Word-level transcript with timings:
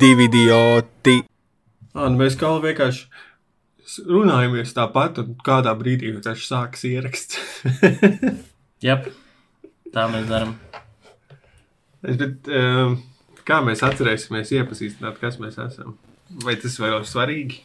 divi 0.00 0.24
idioti. 0.28 1.16
Un 1.98 2.18
mēs 2.20 2.34
kā 2.38 2.50
vienkārši 2.62 3.04
s- 3.88 4.02
runājamies 4.06 4.74
tāpat, 4.76 5.18
un 5.22 5.28
kādā 5.46 5.72
brīdī 5.80 6.08
tas 6.22 6.38
sākas 6.48 6.82
ieraksts. 6.88 7.34
Jā, 8.86 8.96
tā 9.94 10.02
mēs 10.12 10.26
darām. 10.30 10.52
Es, 12.06 12.16
bet, 12.20 12.34
um, 12.54 12.90
kā 13.48 13.56
mēs 13.66 13.80
atcerēsimies, 13.82 14.52
iepazīstināt, 14.60 15.16
kas 15.22 15.40
mēs 15.42 15.56
esam? 15.64 15.96
Vai 16.44 16.54
tas 16.60 16.76
vēl 16.78 17.00
ir 17.00 17.06
svarīgi? 17.08 17.56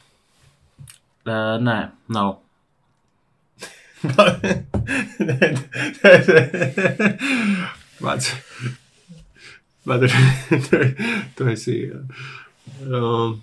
Uh, 1.27 1.59
nē, 1.63 1.77
nav. 2.11 2.29
Māc. 8.03 8.23
Bet 9.85 10.05
tu, 11.35 11.47
esi. 11.51 11.77
Um, 12.87 13.39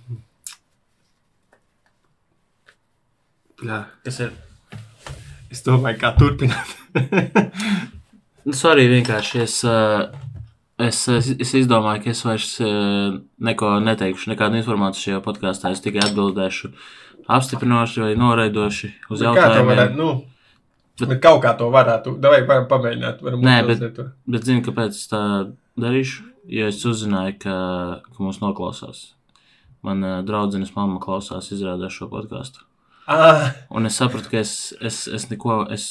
jā, 3.60 3.82
Kas 4.06 4.20
ir? 4.24 4.32
es 5.52 5.64
domāju, 5.66 6.00
kā 6.00 6.14
turpināt. 6.16 6.76
Nu, 8.40 8.54
sorry, 8.56 8.86
vienkārši 8.88 9.42
es, 9.42 9.54
uh, 9.68 10.06
es, 10.80 11.02
es, 11.12 11.26
es 11.44 11.50
izdomāju, 11.58 12.06
ka 12.06 12.12
es 12.14 12.22
vairs 12.24 12.54
uh, 12.64 13.18
neko 13.44 13.74
neteikšu, 13.84 14.30
nekādu 14.32 14.56
informāciju 14.62 15.04
šajā 15.04 15.18
podkāstā. 15.26 15.74
Es 15.74 15.84
tikai 15.84 16.00
atbildēšu 16.06 16.70
apstiprinoši 17.30 18.04
vai 18.06 18.14
noraidoši 18.18 18.90
uz 19.12 19.20
kā 19.20 19.28
to 19.28 19.34
varētu, 19.36 19.60
jautājumiem. 19.60 19.92
nu, 20.00 21.04
bet 21.04 21.20
kaut 21.22 21.42
kā 21.44 21.52
to 21.60 21.68
varētu, 21.74 22.16
vai 22.24 22.40
varam 22.48 22.66
pamēģināt. 22.72 23.20
Varam 23.28 23.44
Nē, 23.44 23.58
to. 23.98 24.08
Bet 24.32 24.48
zinu, 24.48 24.64
kāpēc 24.66 25.04
tā 25.12 25.22
darīšu. 25.84 26.29
Jo 26.50 26.66
es 26.70 26.80
uzzināju, 26.88 27.36
ka, 27.44 27.56
ka 28.10 28.24
mūs 28.24 28.40
noklausās. 28.42 29.12
Mana 29.86 30.18
draudzenes 30.26 30.72
mamma 30.74 30.98
klausās, 31.00 31.52
izrādās 31.54 31.94
šo 31.94 32.08
podkāstu. 32.10 32.64
Ah, 33.10 33.52
Un 33.74 33.86
es 33.88 33.96
sapratu, 33.98 34.28
ka 34.32 34.40
es, 34.42 34.74
es, 34.82 35.04
es 35.08 35.28
neko, 35.30 35.62
es 35.72 35.86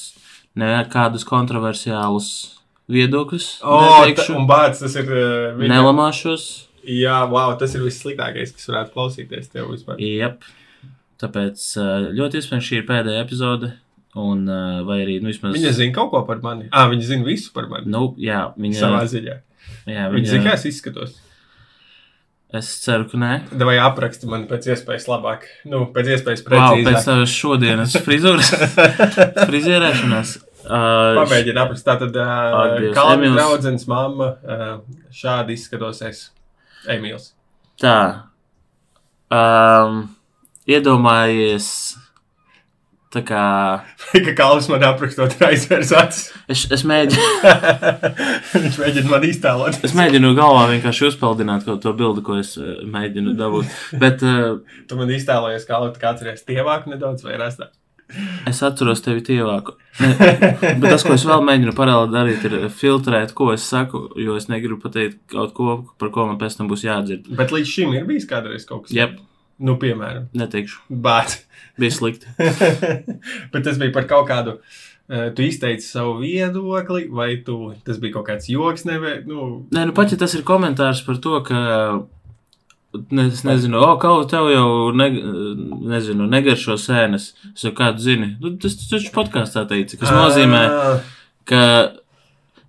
nekādus 0.59 1.25
kontroversiālus 1.27 2.29
viedokļus 2.89 3.47
oh, 3.63 3.81
neteikšu, 4.01 4.35
un 4.39 4.47
bācis 4.49 4.85
tas 4.85 4.95
ir. 5.01 5.09
Uh, 5.09 5.57
viņa- 5.59 5.73
nelamāšos. 5.73 6.45
Jā, 6.89 7.17
wow, 7.29 7.51
tas 7.59 7.73
ir 7.75 7.83
vissliktākais, 7.83 8.53
kas 8.55 8.69
varētu 8.71 8.95
klausīties 8.95 9.51
tev 9.51 9.67
vispār. 9.73 9.99
Jep. 9.99 10.45
Tāpēc 11.19 11.65
uh, 11.81 12.07
ļoti 12.15 12.39
iespējams 12.39 12.69
šī 12.69 12.79
ir 12.79 12.87
pēdējā 12.87 13.25
epizode. 13.25 13.73
Un, 14.19 14.45
uh, 14.49 14.79
vai 14.87 15.01
arī, 15.03 15.19
nu, 15.21 15.29
vismaz. 15.29 15.53
Viņa 15.53 15.73
zina 15.75 15.93
kaut 15.95 16.09
ko 16.13 16.23
par 16.27 16.39
mani. 16.43 16.69
Ah, 16.71 16.87
viņa 16.89 17.11
zina 17.11 17.27
visu 17.27 17.51
par 17.53 17.67
mani. 17.69 17.91
Nu, 17.91 18.13
jā, 18.17 18.47
viņa. 18.57 18.79
Savā 18.79 19.03
ziņā. 19.11 19.35
Jā, 19.89 20.05
Viņa 20.13 20.29
zina, 20.33 20.43
kā 20.49 20.53
es 20.59 20.65
izskatos. 20.69 21.17
Es 22.59 22.69
ceru, 22.81 23.05
ka 23.11 23.17
nē. 23.21 23.31
Vai 23.61 23.75
apraksti 23.77 24.25
man 24.29 24.47
pēc 24.49 24.71
iespējas 24.73 25.03
labāk, 25.11 25.43
nu, 25.69 25.83
pēc 25.93 26.07
iespējas 26.15 26.41
Wow, 26.47 26.79
pēc 26.79 26.87
precīzāk. 26.87 27.05
tavas 27.05 27.33
šodienas 27.37 27.93
frizūras, 28.07 28.49
frizierēšanās. 29.51 30.31
Uh, 30.59 31.19
Pamēģini 31.21 31.61
aprakstīt. 31.61 31.87
Tātad, 31.87 32.17
uh, 32.17 32.89
Kalniņa 32.97 33.13
Emīls. 33.19 33.37
draudzens 33.37 33.85
mamma, 33.89 34.31
uh, 34.41 34.73
šādi 35.15 35.55
izskatos 35.55 36.01
es. 36.09 36.23
Emīls. 36.89 37.29
Tā. 37.81 37.95
Um, 39.29 40.01
iedomājies, 40.69 41.69
tā 43.13 43.23
kā. 43.25 43.41
Ka 44.13 44.33
Kalns 44.37 44.67
man 44.69 44.83
aprakstot 44.85 45.33
ir 45.39 45.47
aizvērs 45.49 45.91
acis. 45.97 46.27
Es, 46.51 46.65
es, 46.75 46.83
mēģinu, 46.87 47.25
Viņš 48.65 48.77
mēģina 48.83 49.09
man 49.09 49.25
iztēlot. 49.29 49.81
es 49.85 49.95
mēģinu 49.97 50.35
galvā 50.37 50.67
vienkārši 50.75 51.09
uzpeldināt 51.09 51.65
kaut 51.67 51.81
to 51.85 51.93
bildi, 51.97 52.23
ko 52.25 52.37
es 52.41 52.55
uh, 52.61 52.79
mēģinu 52.85 53.35
dabūt. 53.39 53.75
Bet 54.01 54.23
uh, 54.25 54.61
Tu 54.89 54.99
man 54.99 55.11
iztēlojies, 55.15 55.65
kā 55.69 55.79
Kalns 55.79 56.01
atceries 56.13 56.45
tievāk 56.47 56.89
nedaudz 56.91 57.25
vai 57.25 57.37
rastā. 57.41 57.71
es 58.49 58.57
atceros 58.65 59.03
tevi 59.05 59.21
tievāku. 59.21 59.75
Bet 59.99 60.85
tas, 60.87 61.03
ko 61.05 61.13
es 61.13 61.25
vēl 61.29 61.43
mēģinu 61.45 61.73
paralēli 61.77 62.13
darīt, 62.15 62.45
ir 62.47 62.69
filtrēt, 62.73 63.35
ko 63.37 63.51
es 63.53 63.65
saku, 63.69 64.07
jo 64.17 64.37
es 64.39 64.47
negribu 64.49 64.79
pateikt 64.81 65.19
kaut 65.33 65.53
ko, 65.57 65.75
par 66.01 66.09
ko 66.15 66.25
man 66.29 66.39
pēc 66.41 66.57
tam 66.57 66.69
būs 66.71 66.85
jādzird. 66.87 67.29
Bet 67.37 67.53
līdz 67.53 67.69
šim 67.69 67.93
ir 67.97 68.07
bijis 68.09 68.25
kādreiz 68.29 68.65
kaut 68.69 68.87
kas. 68.87 68.95
Jep, 68.97 69.19
Nu, 69.59 69.73
piemēram, 69.79 70.29
neteikšu. 70.39 70.85
bācis. 71.03 71.41
Bija 71.79 71.91
slikti. 71.95 72.27
Bet 73.53 73.65
tas 73.65 73.77
bija 73.79 73.91
par 73.95 74.05
kaut 74.07 74.27
kādu. 74.29 74.53
eh, 75.09 75.29
Tu 75.35 75.45
izteici 75.49 75.87
savu 75.87 76.17
viedokli, 76.21 77.07
vai 77.11 77.33
tu, 77.45 77.73
tas 77.85 77.99
bija 77.99 78.13
kaut 78.17 78.27
kāds 78.29 78.47
joks, 78.51 78.85
nevē, 78.87 79.17
nu, 79.27 79.49
Nē, 79.75 79.85
nu 79.89 79.95
pat 79.97 80.11
ja 80.13 80.19
tas 80.21 80.35
ir 80.37 80.45
komentārs 80.47 81.03
par 81.05 81.19
to, 81.23 81.39
ka. 81.47 81.59
Ne, 83.13 83.27
es 83.29 83.43
nezinu, 83.45 83.77
o, 83.85 83.89
kaut 84.01 84.31
tev 84.31 84.47
jau, 84.49 84.69
ne, 84.97 85.11
nezinu, 85.91 86.25
negaršo 86.31 86.73
sēnes. 86.81 87.27
Es 87.53 87.67
jau 87.67 87.69
kādu 87.77 88.01
zini. 88.01 88.31
Nu, 88.41 88.55
tas 88.57 88.73
taču 88.89 89.11
podkāstā 89.13 89.67
teica, 89.69 89.99
kas 90.01 90.09
nozīmē, 90.15 90.61
Ā, 90.65 90.93
ka. 91.51 91.61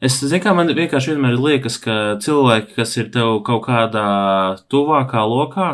Es 0.01 0.19
zinu, 0.21 0.41
kā 0.45 0.53
man 0.57 0.69
vienkārši 0.73 1.15
vienmēr 1.15 1.35
liekas, 1.41 1.75
ka 1.81 1.95
cilvēki, 2.25 2.73
kas 2.77 2.95
ir 3.01 3.09
tev 3.13 3.39
kaut 3.45 3.67
kādā 3.67 4.05
tuvākā 4.73 5.25
lokā, 5.29 5.71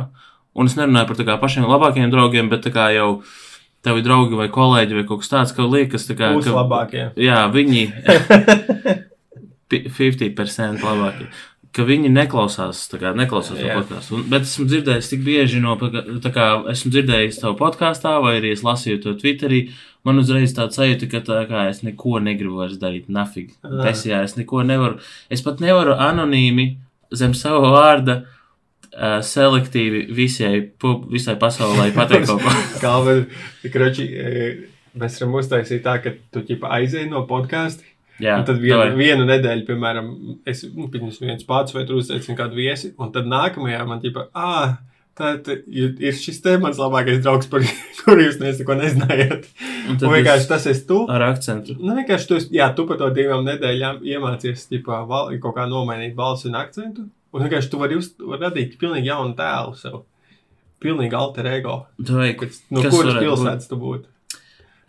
un 0.56 0.70
es 0.70 0.76
nerunāju 0.78 1.10
par 1.12 1.26
kā 1.28 1.36
pašiem 1.42 1.66
labākajiem 1.68 2.12
draugiem, 2.12 2.48
bet 2.52 2.68
kā 2.74 2.88
jau 2.96 3.10
tevi 3.86 4.02
draugi 4.04 4.38
vai 4.38 4.48
kolēģi 4.52 4.98
vai 4.98 5.04
kaut 5.08 5.22
kas 5.22 5.32
tāds, 5.32 5.56
ka 5.56 5.66
liekas, 5.66 6.08
tā 6.08 6.16
kā. 6.18 6.32
Ka- 6.42 6.56
labākie. 6.56 7.10
Jā, 7.20 7.44
viņi. 7.52 7.84
pi- 9.70 9.84
50% 9.86 10.82
labākie. 10.86 11.28
Ka 11.76 11.84
viņi 11.84 12.08
neklausās, 12.08 12.86
kā 12.96 13.10
neklausās 13.12 13.58
Jā. 13.60 13.74
podkāstu. 13.76 14.22
Bet 14.32 14.46
esmu 14.46 14.64
dzirdējis 14.70 15.10
tik 15.10 15.20
bieži 15.26 15.58
no, 15.60 15.74
kā 15.76 16.46
esmu 16.72 16.92
dzirdējis 16.94 17.42
tavu 17.42 17.58
podkāstā, 17.58 18.14
vai 18.24 18.38
arī 18.38 18.54
es 18.56 18.64
lasīju 18.64 19.02
to 19.04 19.12
Twitterī. 19.20 19.66
Man 20.06 20.22
uzreiz 20.22 20.54
tāds 20.56 20.78
sajūta, 20.78 21.10
ka 21.12 21.20
tā 21.26 21.42
kā 21.50 21.66
es 21.68 21.82
neko 21.84 22.16
negribu 22.24 22.62
vairs 22.62 22.78
darīt. 22.80 23.10
Nafig. 23.12 23.52
Ah. 23.60 23.82
Pesijā 23.84 24.22
es 24.24 24.38
neko 24.38 24.64
nevaru. 24.64 25.02
Es 25.28 25.44
pat 25.44 25.60
nevaru 25.60 25.98
anonīmi 26.00 26.70
zem 27.12 27.36
sava 27.36 27.68
vārda 27.74 28.22
uh, 28.22 28.35
selektīvi 29.26 30.06
visai, 30.16 30.54
visai 31.10 31.36
pasaulē 31.40 31.90
pateikt 31.98 32.30
kaut 32.30 32.44
ko. 32.44 32.54
Kalvin, 32.84 33.26
kroči, 33.72 34.06
mēs 34.96 35.20
varam 35.20 35.36
uztaisīt 35.42 35.84
tā, 35.84 35.98
ka 36.04 36.14
tu 36.32 36.44
ķipa 36.46 36.72
aizēji 36.78 37.12
no 37.12 37.26
podkāsta. 37.28 37.84
Jā, 38.16 38.38
Un 38.40 38.46
tad 38.48 38.56
vienu, 38.62 38.78
davai. 38.80 38.96
vienu 38.96 39.26
nedēļu, 39.28 39.64
piemēram, 39.68 40.06
es 40.48 40.62
nu, 40.72 40.86
pats 41.48 41.74
vai 41.76 41.82
tur 41.84 41.98
uzaicinu 42.00 42.36
kādu 42.38 42.56
viesi, 42.56 42.94
un 42.96 43.10
tad 43.12 43.28
nākamajā 43.28 43.82
man 43.84 44.00
ķipa, 44.00 44.30
ah, 44.32 44.78
tā 45.16 45.32
ir 45.66 45.94
ir 46.04 46.16
šis 46.16 46.41
te 46.44 46.56
mans 46.62 46.78
labākais 46.81 47.22
draugs, 47.25 47.49
par 47.53 47.65
kuru 48.04 48.25
jūs 48.27 48.37
neko 48.43 48.77
nezinājāt. 48.81 49.47
Un 49.87 49.94
Un 49.94 50.00
tad 50.03 50.10
vienkārši 50.12 50.44
es 50.44 50.49
tas 50.50 50.66
esi 50.72 50.84
tu. 50.88 50.99
ar 51.10 51.22
akcentu. 51.31 51.77
Nu, 51.81 51.94
vienkārši 51.99 52.28
tu, 52.31 52.38
esi- 52.41 52.53
jā, 52.59 52.66
tu 52.77 52.84
par 52.88 52.99
to 53.00 53.09
divām 53.16 53.44
nedēļām 53.47 54.03
iemācies 54.04 54.66
ķipā, 54.72 55.04
val, 55.09 55.31
kaut 55.43 55.56
kā 55.56 55.65
nomainīt 55.71 56.15
balsi 56.19 56.49
un 56.50 56.59
akcentu. 56.60 57.06
Un 57.37 57.43
vienkārši 57.44 57.71
tu 57.72 57.78
vari, 57.81 57.97
uz, 58.00 58.12
vari 58.21 58.47
radīt 58.47 58.77
pilnīgi 58.81 59.10
jaunu 59.10 59.34
tēlu 59.38 59.75
sev. 59.77 60.03
Pilnīgi 60.82 61.16
alter 61.16 61.47
ego. 61.48 61.78
Davai, 61.98 62.34
Kad, 62.37 62.53
no 62.71 62.83
kuras 62.84 63.16
pilsētas 63.22 63.69
tu 63.71 63.78
būtu? 63.81 64.10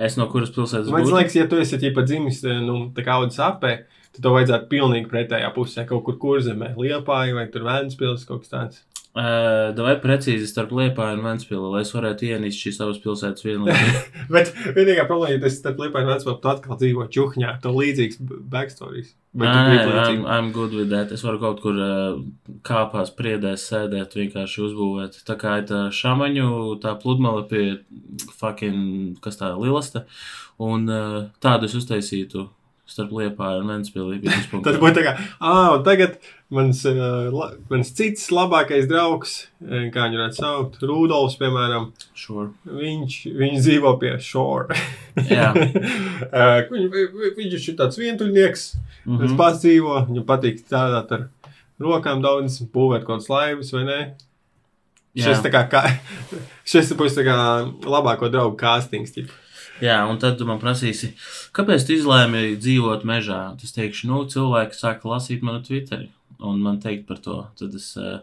Es 0.03 0.17
no 0.19 0.27
kuras 0.29 0.51
pilsētas 0.53 0.91
Man 0.93 1.05
būtu? 1.05 1.15
liekas, 1.17 1.35
ja 1.39 1.45
tu 1.49 1.57
esi 1.61 1.79
ķipa 1.81 2.03
dzimis 2.05 2.43
eh, 2.45 2.59
nu, 2.61 2.75
tā 2.95 3.05
kā 3.07 3.15
audzes 3.17 3.39
apē, 3.41 3.71
tad 4.13 4.21
to 4.25 4.33
vajadzētu 4.35 4.67
pilnīgi 4.71 5.09
pretējā 5.09 5.49
pusē, 5.55 5.85
kaut 5.89 6.03
kur 6.05 6.17
kurzemē, 6.21 6.73
liepāji 6.77 7.33
vai 7.37 7.47
tur 7.53 7.65
Vēnspils 7.65 8.27
kaut 8.29 8.43
kas 8.45 8.51
tāds. 8.53 8.83
Vai 9.17 9.93
precīzi 10.01 10.45
starp 10.49 10.73
Liepāju 10.77 11.17
un 11.17 11.23
Ventspilu, 11.25 11.71
lai 11.73 11.83
es 11.85 11.93
varētu 11.95 12.27
ienīst 12.27 12.59
šīs 12.61 12.79
savas 12.81 12.99
pilsētas 13.01 13.45
vienlaicīgi. 13.45 14.01
Bet 14.35 14.51
vienīgā 14.75 15.07
problēma, 15.09 15.35
ja 15.35 15.43
tas 15.45 15.57
starp 15.57 15.79
liepāji 15.81 16.05
un 16.05 16.11
Vēnspilu, 16.11 16.35
tu 16.43 16.51
atkal 16.51 16.77
dzīvo 16.81 17.07
čuhņā, 17.15 17.55
to 17.63 17.71
līdzīgs 17.73 18.19
b- 18.21 18.41
backstories. 18.51 19.15
Bet 19.37 19.53
tu 19.53 19.63
Nē, 19.69 19.79
I'm. 20.03 20.21
I'm 20.25 20.51
good 20.53 20.73
with 20.73 20.89
that. 20.93 21.11
Es 21.13 21.23
varu 21.25 21.41
kaut 21.41 21.61
kur 21.61 21.77
uh, 21.77 22.19
kāpās, 22.65 23.11
priedēs, 23.17 23.65
sēdēt, 23.69 24.15
vienkārši 24.17 24.63
uzbūvēt. 24.67 25.21
Tā 25.27 25.37
kā 25.39 25.59
ir 25.61 25.67
tā 25.69 25.81
šāmaņu, 25.93 26.49
tā 26.81 26.93
pludmale 27.01 27.45
pie 27.49 27.63
fucking, 28.39 29.17
kas 29.23 29.37
tā, 29.41 29.53
lilasta. 29.57 30.05
Un 30.61 30.89
uh, 30.89 31.19
tādu 31.43 31.69
es 31.69 31.77
uztaisītu 31.77 32.47
starp 32.87 33.11
Liepāju 33.11 33.61
un 33.63 33.71
Ventspilu. 33.73 34.17
Tad 34.63 34.79
būtu 34.81 34.95
tā 34.95 35.03
kā, 35.05 35.13
ah, 35.43 35.75
un 35.75 35.83
tagad 35.85 36.17
mans, 36.53 36.79
uh, 36.87 37.27
la, 37.35 37.49
mans 37.69 37.89
cits 37.97 38.29
labākais 38.31 38.87
draugs, 38.87 39.33
kā 39.59 40.05
viņu 40.05 40.19
varētu 40.21 40.39
saukt, 40.39 40.77
Rudolfs, 40.87 41.35
piemēram, 41.41 41.89
Sure. 42.15 42.49
viņš, 42.65 43.17
viņš 43.41 43.57
dzīvo 43.65 43.91
pie 44.01 44.13
Shore. 44.23 44.77
Jā. 45.27 45.51
Eh, 46.27 46.67
Viņ, 46.71 46.87
vi- 46.91 47.33
viņš 47.37 47.65
ir 47.69 47.75
tāds 47.77 47.97
vientuļnieks, 47.99 48.63
mm. 49.05 49.17
-hmm. 49.17 49.35
pats 49.37 49.59
dzīvo, 49.61 49.99
viņam 50.07 50.25
patīk 50.25 50.63
strādāt 50.63 51.11
ar 51.13 51.27
rokām 51.79 52.23
daudz, 52.23 52.57
būvēt 52.73 53.05
kaut 53.05 53.19
kādas 53.21 53.29
laivas 53.29 53.69
vai 53.75 53.83
ne. 53.85 53.99
Jā. 55.17 55.27
Šis 55.27 55.43
tā 55.45 55.51
kā, 55.53 55.61
kā 55.69 55.83
šis 56.71 56.91
būs 56.97 57.15
tā 57.17 57.25
kā 57.27 57.35
labāko 57.85 58.31
draugu 58.33 58.57
castings. 58.59 59.13
Ķip. 59.15 59.29
Jā, 59.83 59.97
un 60.09 60.17
tad 60.21 60.41
man 60.47 60.57
prasīsi, 60.61 61.11
kāpēc 61.53 61.85
tu 61.85 61.93
izlēmi 61.93 62.55
dzīvot 62.57 63.05
mežā? 63.05 63.41
Tas 63.61 63.75
teikšu, 63.75 64.09
nu, 64.09 64.23
cilvēki 64.29 64.77
sāka 64.77 65.11
lasīt 65.11 65.45
manu 65.45 65.61
Twitteri 65.65 66.09
un 66.39 66.61
man 66.61 66.79
teikt 66.81 67.07
par 67.09 67.21
to. 67.21 67.43
Tad 67.59 67.75
es 67.77 67.91
uh, 67.99 68.19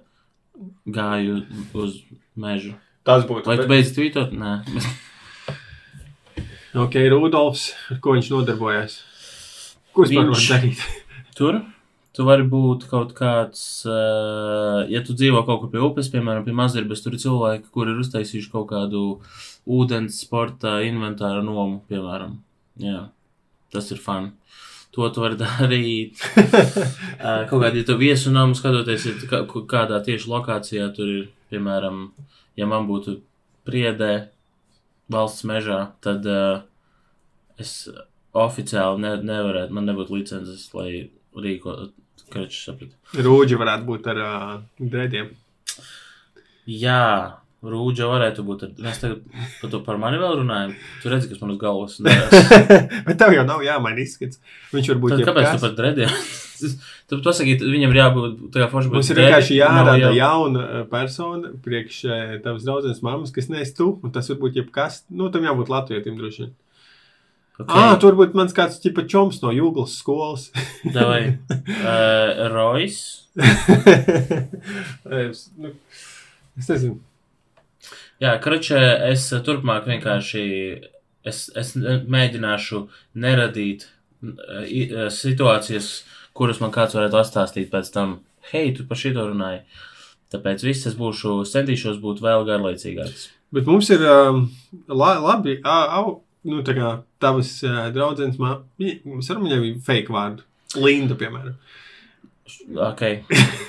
gāju 0.87 1.43
uz 1.75 2.01
mežu. 2.39 2.75
Tas 3.06 3.27
būtu. 3.29 3.47
Vai 3.51 3.59
tu 3.61 3.69
beidz 3.71 3.95
tvītot? 3.97 4.35
Nē. 4.35 4.61
Ok, 6.75 6.97
Rudolfs, 7.06 7.69
ar 7.87 8.00
ko 8.03 8.17
viņš 8.17 8.33
nodarbojās? 8.33 8.97
Ko 9.95 10.03
viņš 10.11 10.33
var 10.33 10.41
darīt? 10.43 10.81
Tur 11.39 11.61
tu 12.15 12.25
vari 12.27 12.45
būt 12.47 12.87
kaut 12.91 13.12
kāds, 13.17 13.61
uh, 13.91 14.85
ja 14.91 15.03
tu 15.07 15.17
dzīvo 15.19 15.43
kaut 15.47 15.65
kur 15.65 15.71
pie 15.73 15.83
upes, 15.83 16.11
piemēram, 16.12 16.45
pie 16.47 16.55
Mazirbas, 16.55 17.03
tur 17.03 17.17
ir 17.17 17.23
cilvēki, 17.25 17.71
kuri 17.75 17.91
ir 17.95 18.03
uztaisījuši 18.05 18.50
kaut 18.53 18.69
kādu 18.71 19.03
ūdens 19.70 20.19
sporta 20.25 20.78
inventāra 20.84 21.43
nomu, 21.44 21.81
piemēram. 21.88 22.38
Jā, 22.82 23.06
tas 23.72 23.90
ir 23.94 24.00
fun. 24.02 24.32
To 24.94 25.08
tu 25.11 25.22
vari 25.25 25.38
darīt. 25.44 26.20
Kaut 27.50 27.58
kādā, 27.62 27.81
ja 27.81 27.96
viesu 27.99 28.31
namu 28.34 28.55
skatoties, 28.58 29.08
kā- 29.31 29.44
kādā 29.70 30.00
tieši 30.06 30.31
lokācijā 30.31 30.90
tur 30.96 31.11
ir, 31.11 31.25
piemēram, 31.50 32.08
ja 32.61 32.69
man 32.70 32.87
būtu 32.90 33.19
priedē 33.66 34.12
valsts 35.11 35.44
mežā, 35.49 35.81
tad 36.05 36.25
uh, 36.31 36.62
es 37.61 37.88
oficiāli 38.34 39.02
ne, 39.02 39.12
nevarētu, 39.22 39.75
man 39.76 39.87
nebūtu 39.88 40.16
licences, 40.19 40.66
lai 40.75 41.08
rīko, 41.38 41.75
kraču 42.32 42.61
sapratu. 42.70 42.96
Rūģi 43.25 43.58
varētu 43.61 43.88
būt 43.88 44.08
ar 44.12 44.20
uh, 44.25 44.55
drēdiem. 44.81 45.32
Jā, 46.70 47.37
rūģa 47.64 48.06
varētu 48.11 48.44
būt. 48.46 48.62
Ar, 48.66 48.72
mēs 48.84 48.99
tagad 49.02 49.22
par 49.61 49.70
to 49.72 49.81
par 49.87 49.99
mani 50.02 50.19
vēl 50.20 50.38
runājam. 50.43 50.72
Tu 51.02 51.12
redzi, 51.12 51.31
kas 51.32 51.40
man 51.43 51.55
uz 51.55 51.61
galvas 51.61 51.99
ir. 52.00 52.08
Bet 53.06 53.19
tev 53.20 53.32
jau 53.37 53.44
nav 53.49 53.62
jāmaina 53.64 54.02
izskats. 54.05 54.40
Viņš 54.75 54.90
var 54.93 55.00
būt 55.05 55.14
Tad 55.16 55.25
kāpēc 55.31 55.46
tu 55.46 55.52
jebkas. 55.52 55.64
par 55.64 55.76
drediem? 55.78 56.19
tu 57.11 57.20
pasaki, 57.25 57.56
viņam 57.61 57.94
ir 57.94 58.00
jābūt 58.00 58.43
tā 58.55 58.64
kā 58.64 58.69
forši. 58.72 58.93
Mums 58.94 59.11
ir 59.14 59.20
vienkārši 59.22 59.56
jārada 59.61 59.96
jau- 60.00 60.12
jauna 60.16 60.66
uh, 60.66 60.82
persona 60.93 61.55
priekš 61.64 62.02
uh, 62.08 62.20
tavas 62.44 62.66
draudzenes 62.69 63.00
mammas, 63.05 63.32
kas 63.34 63.49
neesi 63.52 63.75
tu, 63.78 63.88
un 64.05 64.12
tas 64.14 64.28
var 64.32 64.38
būt 64.44 64.61
jebkas. 64.62 65.02
Nu, 65.11 65.31
tam 65.34 65.44
jābūt 65.49 65.72
latvietim 65.72 66.16
droši 66.20 66.44
vien. 66.46 66.52
Okay. 67.55 67.70
Ah, 67.78 67.93
tur 68.02 68.16
būtu 68.19 68.34
mans 68.34 68.50
kāds 68.50 68.81
tipa 68.82 69.05
čoms 69.06 69.37
no 69.44 69.52
Jūglas 69.55 69.93
skolas. 70.00 70.49
Davai. 70.96 71.37
Uh, 71.52 72.49
Rojas. 72.50 72.96
es, 75.06 75.44
nu, 75.56 75.70
es 76.58 76.69
nezinu. 76.72 76.96
Jā, 78.25 78.35
kračē, 78.41 78.81
es 79.11 79.26
turpmāk 79.44 79.85
vienkārši 79.91 80.43
es, 81.29 81.41
es 81.61 81.75
mēģināšu 81.76 82.79
neradīt 83.21 83.85
situācijas, 85.12 85.88
kuras 86.37 86.61
man 86.62 86.73
kāds 86.75 86.97
varētu 86.97 87.19
atstāstīt 87.21 87.69
pēc 87.73 87.91
tam. 87.94 88.19
Hei, 88.53 88.71
tu 88.76 88.87
par 88.88 89.00
šito 89.00 89.26
runāji. 89.29 89.62
Tāpēc 90.32 90.65
viss 90.67 90.88
es 90.91 90.97
būšu, 90.99 91.43
es 91.44 91.53
centīšos 91.55 92.00
būt 92.03 92.23
vēl 92.25 92.47
garlaicīgāks. 92.49 93.29
Bet 93.55 93.69
mums 93.71 93.91
ir 93.94 94.03
um, 94.09 94.47
la, 94.88 95.12
labi, 95.23 95.59
au, 95.69 96.17
nu, 96.49 96.62
tā 96.67 96.75
kā 96.76 96.88
tavas 97.23 97.53
uh, 97.67 97.85
draudzenes, 97.94 98.41
vi- 98.81 98.99
mums 99.06 99.31
ar 99.31 99.38
viņai 99.44 99.61
bija 99.62 99.85
fake 99.87 100.15
vārdu. 100.17 100.47
Linda, 100.81 101.15
piemēram. 101.21 101.55
Ok, 102.88 103.05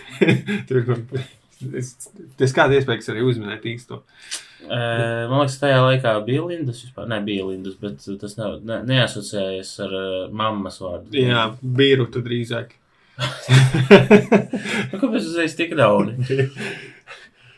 Tur 0.67 0.79
ir 0.81 0.87
kaut 0.87 1.13
kas, 1.13 1.91
tas 2.39 2.55
kāda 2.55 2.79
iespējas 2.79 3.11
arī 3.13 3.21
uzminēt 3.29 3.67
īsto. 3.75 4.01
Uh, 4.01 4.41
man 4.65 5.41
liekas, 5.41 5.59
tajā 5.61 5.81
laikā 5.83 6.13
bija 6.25 6.45
Lindas. 6.47 6.81
Vispār 6.85 7.09
nebija 7.11 7.45
Lindas, 7.49 7.75
bet 7.81 8.01
tas 8.21 8.37
nav, 8.39 8.57
ne, 8.65 8.79
neasociējas 8.87 9.73
ar 9.85 9.91
uh, 9.99 10.07
mammas 10.33 10.79
vārdu. 10.81 11.11
Jā, 11.19 11.43
bīru 11.61 12.07
tu 12.13 12.23
drīzāk. 12.25 12.73
Nu, 14.91 14.97
kāpēc 14.99 15.23
uzreiz 15.23 15.53
tik 15.55 15.71
daudz? 15.79 16.09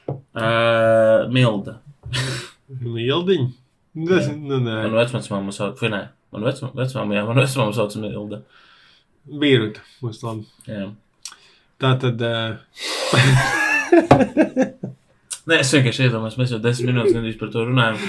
Uh, 0.07 1.25
Milda. 1.33 1.73
Mildiņa. 2.69 3.47
Tas, 4.07 4.27
nu, 4.29 4.59
nē, 4.61 4.75
Man 4.85 4.93
vecmāmas 4.99 5.29
mamma 5.33 5.55
sauc, 5.55 5.79
vai 5.81 5.89
nē? 5.93 6.01
Man 6.35 6.45
vecmāma, 6.45 7.15
jā, 7.17 7.23
man 7.25 7.39
vecmāma 7.41 7.73
sauc 7.75 7.95
Milda. 8.03 8.41
bīru 9.27 9.71
tu. 9.75 9.81
Mums 10.05 10.21
labi. 10.23 10.45
Jā. 10.69 10.85
Tā 11.81 11.91
tad. 12.03 12.21
Uh, 12.21 12.55
Nē, 15.47 15.61
es 15.63 15.71
vienkārši 15.75 16.07
iedomājos, 16.09 16.37
mēs 16.41 16.51
jau 16.55 16.59
desmit 16.63 16.91
minūtes 16.91 17.15
gandrīz 17.15 17.37
par 17.39 17.51
to 17.53 17.63
runājam, 17.69 17.99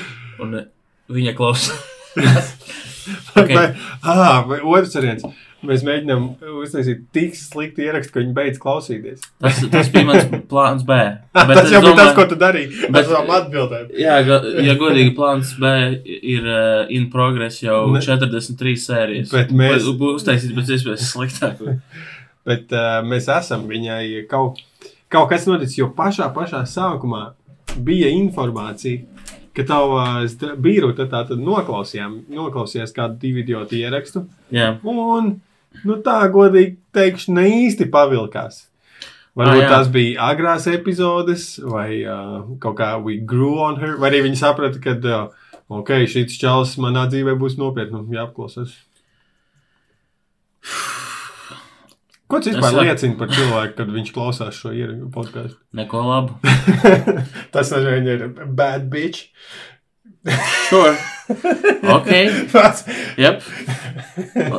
un 0.42 0.54
uh, 0.62 0.66
viņa 1.14 1.36
klausa. 1.38 1.76
Ok. 3.38 3.48
Vai, 3.54 3.68
ah, 4.04 4.42
vai 4.44 4.58
otrs 4.60 4.92
variants. 4.98 5.24
Mēs 5.64 5.80
mēģinām 5.86 6.26
uztaisīt 6.60 7.06
tik 7.16 7.32
sliktu 7.34 7.82
ierakstu, 7.86 8.12
ka 8.14 8.20
viņi 8.20 8.34
beidz 8.36 8.58
klausīties. 8.62 9.22
tas, 9.42 9.56
tas 9.72 9.88
bija 9.94 10.06
mans 10.06 10.26
plāns 10.50 10.84
B. 10.86 10.98
Bet 11.34 11.54
tas 11.56 11.72
jau 11.72 11.80
bija 11.80 11.86
domāju- 11.88 12.02
tas, 12.02 12.12
ko 12.18 12.26
tu 12.30 12.36
darīji. 12.38 12.90
bet- 12.94 13.08
tam 13.10 13.32
atbildēji. 13.38 13.88
Jā, 14.02 14.18
ga, 14.28 14.38
ja 14.68 14.76
godīgi 14.78 15.14
plāns 15.16 15.54
B 15.58 15.72
ir 16.04 16.46
uh, 16.46 16.84
in 16.94 17.08
progress 17.10 17.62
jau 17.64 17.80
Ne- 17.94 18.04
43 18.04 18.76
sērijas. 18.84 19.32
Bet 19.34 19.50
mēs- 19.56 19.88
uztaisīt 19.88 20.54
pēc 20.58 20.74
iespējas 20.76 21.08
sliktāk. 21.14 21.64
Bet 22.48 22.70
uh, 22.76 23.00
mēs 23.08 23.26
esam 23.32 23.64
viņai 23.72 24.26
kaut, 24.30 24.60
kaut 25.12 25.30
kas 25.32 25.46
noticis, 25.48 25.78
jo 25.80 25.90
pašā, 25.96 26.28
pašā 26.34 26.62
sākumā 26.68 27.32
bija 27.84 28.10
informācija, 28.12 29.04
ka 29.56 29.64
tavs 29.68 30.36
tad 30.98 31.12
tā 31.12 31.24
tad 31.30 31.42
noklausījās 31.42 32.94
kādu 32.96 33.18
divu 33.22 33.42
idiotu 33.42 33.78
ierakstu. 33.80 34.24
Jā, 34.54 34.76
Un, 34.84 35.36
nu 35.84 35.98
tā 36.04 36.20
godīgi 36.32 36.76
teikšu, 36.94 37.34
ne 37.36 37.46
īsti 37.64 37.88
pavilkās. 37.92 38.66
Varbūt 39.38 39.64
Ah, 39.68 39.70
tās 39.70 39.90
bija 39.94 40.32
agrās 40.32 40.66
epizodes, 40.66 41.60
vai 41.62 42.00
uh, 42.02 42.40
kaut 42.58 42.78
kā 42.80 42.96
we 42.98 43.20
grew 43.22 43.60
on 43.62 43.78
her, 43.78 43.94
vai 44.00 44.10
arī 44.10 44.24
viņi 44.26 44.40
saprata, 44.40 44.80
ka, 44.82 44.96
uh, 44.98 45.52
ok, 45.78 45.94
šis 46.10 46.38
čels 46.40 46.74
manā 46.82 47.06
dzīvē 47.12 47.36
būs 47.38 47.54
nopietni, 47.60 48.00
nu, 48.00 48.18
jāapklausās. 48.18 48.74
Ko 52.28 52.42
tas 52.44 52.52
vispār 52.52 52.84
liecina 52.84 53.16
par 53.16 53.30
cilvēku, 53.32 53.74
kad 53.78 53.92
viņš 53.94 54.10
klausās 54.12 54.58
šo 54.60 54.72
podkāstu? 55.14 55.56
neko 55.72 56.02
labu. 56.04 56.34
Tas 57.54 57.70
nozīmē, 57.72 57.94
ka 57.94 58.00
viņa 58.02 58.16
ir 58.16 58.50
bad 58.58 58.88
bitch. 58.92 59.30
Sure. 60.68 60.96
Ok, 61.28 62.08
yep. 63.20 63.42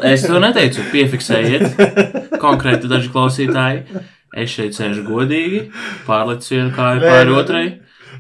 Es 0.05 0.21
to 0.21 0.38
neteicu, 0.38 0.83
piefiksējiet. 0.91 1.79
Konkrēti 2.41 2.89
daži 2.91 3.09
klausītāji. 3.09 4.03
Es 4.38 4.53
šeit 4.53 4.77
sēžu 4.77 5.01
godīgi, 5.07 5.63
pārlicu 6.05 6.53
vienu 6.53 6.69
kāju 6.75 7.01
pāri 7.01 7.33
otrai. 7.33 7.63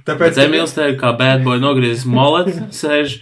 Tāpēc 0.07 0.33
Pēc 0.33 0.41
Emīls 0.47 0.73
te 0.73 0.87
kā 0.97 1.11
bad 1.19 1.45
boy 1.45 1.61
nogriezis 1.61 2.07
molet, 2.09 2.49
sēž. 2.73 3.19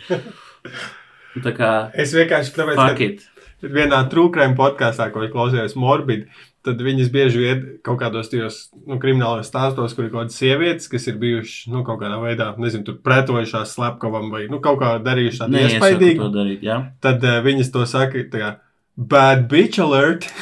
Tā 1.44 1.54
kā, 1.58 1.72
es 2.00 2.16
vienkārši 2.16 2.56
tāpēc, 2.56 2.80
fuck 2.80 3.04
ka. 3.04 3.28
Vienā 3.64 4.04
trūkrājuma 4.12 4.58
podkāstā, 4.58 5.10
ko 5.14 5.26
klausījos, 5.34 5.76
Morbid, 5.80 6.28
tad 6.68 6.82
viņas 6.84 7.10
bieži 7.14 7.42
vien 7.42 7.64
kaut 7.86 8.00
kādos 8.02 8.30
tajos 8.32 8.60
nu, 8.86 9.00
kriminālos 9.02 9.50
stāstos, 9.50 9.96
kur 9.96 10.06
ir 10.06 10.12
kaut 10.12 10.28
kādas 10.28 10.38
sievietes, 10.42 10.90
kas 10.92 11.08
ir 11.10 11.18
bijušas 11.22 11.72
nu, 11.74 11.84
kaut 11.88 12.02
kādā 12.04 12.20
veidā, 12.22 12.52
nezinu, 12.62 12.86
tur 12.90 13.00
pretojušās 13.06 13.74
slepkavam 13.78 14.30
vai 14.34 14.46
nu, 14.52 14.62
kaut 14.64 14.82
kā 14.84 14.94
darījuši 15.04 15.44
tādu 15.44 15.62
iespaidīgu. 15.64 16.30
darīt, 16.34 16.66
jā. 16.68 16.80
Tad 17.04 17.24
uh, 17.26 17.40
viņas 17.46 17.74
to 17.74 17.88
saka, 17.90 18.26
tā 18.32 18.44
kā 18.44 18.54
bad 18.98 19.48
bitch 19.52 19.82
alert. 19.84 20.30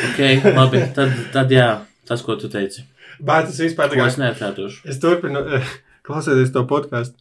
Ok, 0.00 0.20
labi, 0.56 0.80
tad, 0.96 1.12
tad 1.34 1.50
jā, 1.52 1.68
tas, 2.08 2.22
ko 2.24 2.36
tu 2.40 2.48
teici. 2.52 2.86
Es 3.20 3.58
vispār 3.60 3.90
tā 3.92 3.98
kā 3.98 4.06
es 4.08 4.16
neatkārtošu. 4.20 4.84
Es 4.88 5.00
turpinu, 5.02 5.42
eh, 5.58 5.74
klausoties 6.06 6.52
to 6.54 6.64
podkāstu. 6.68 7.19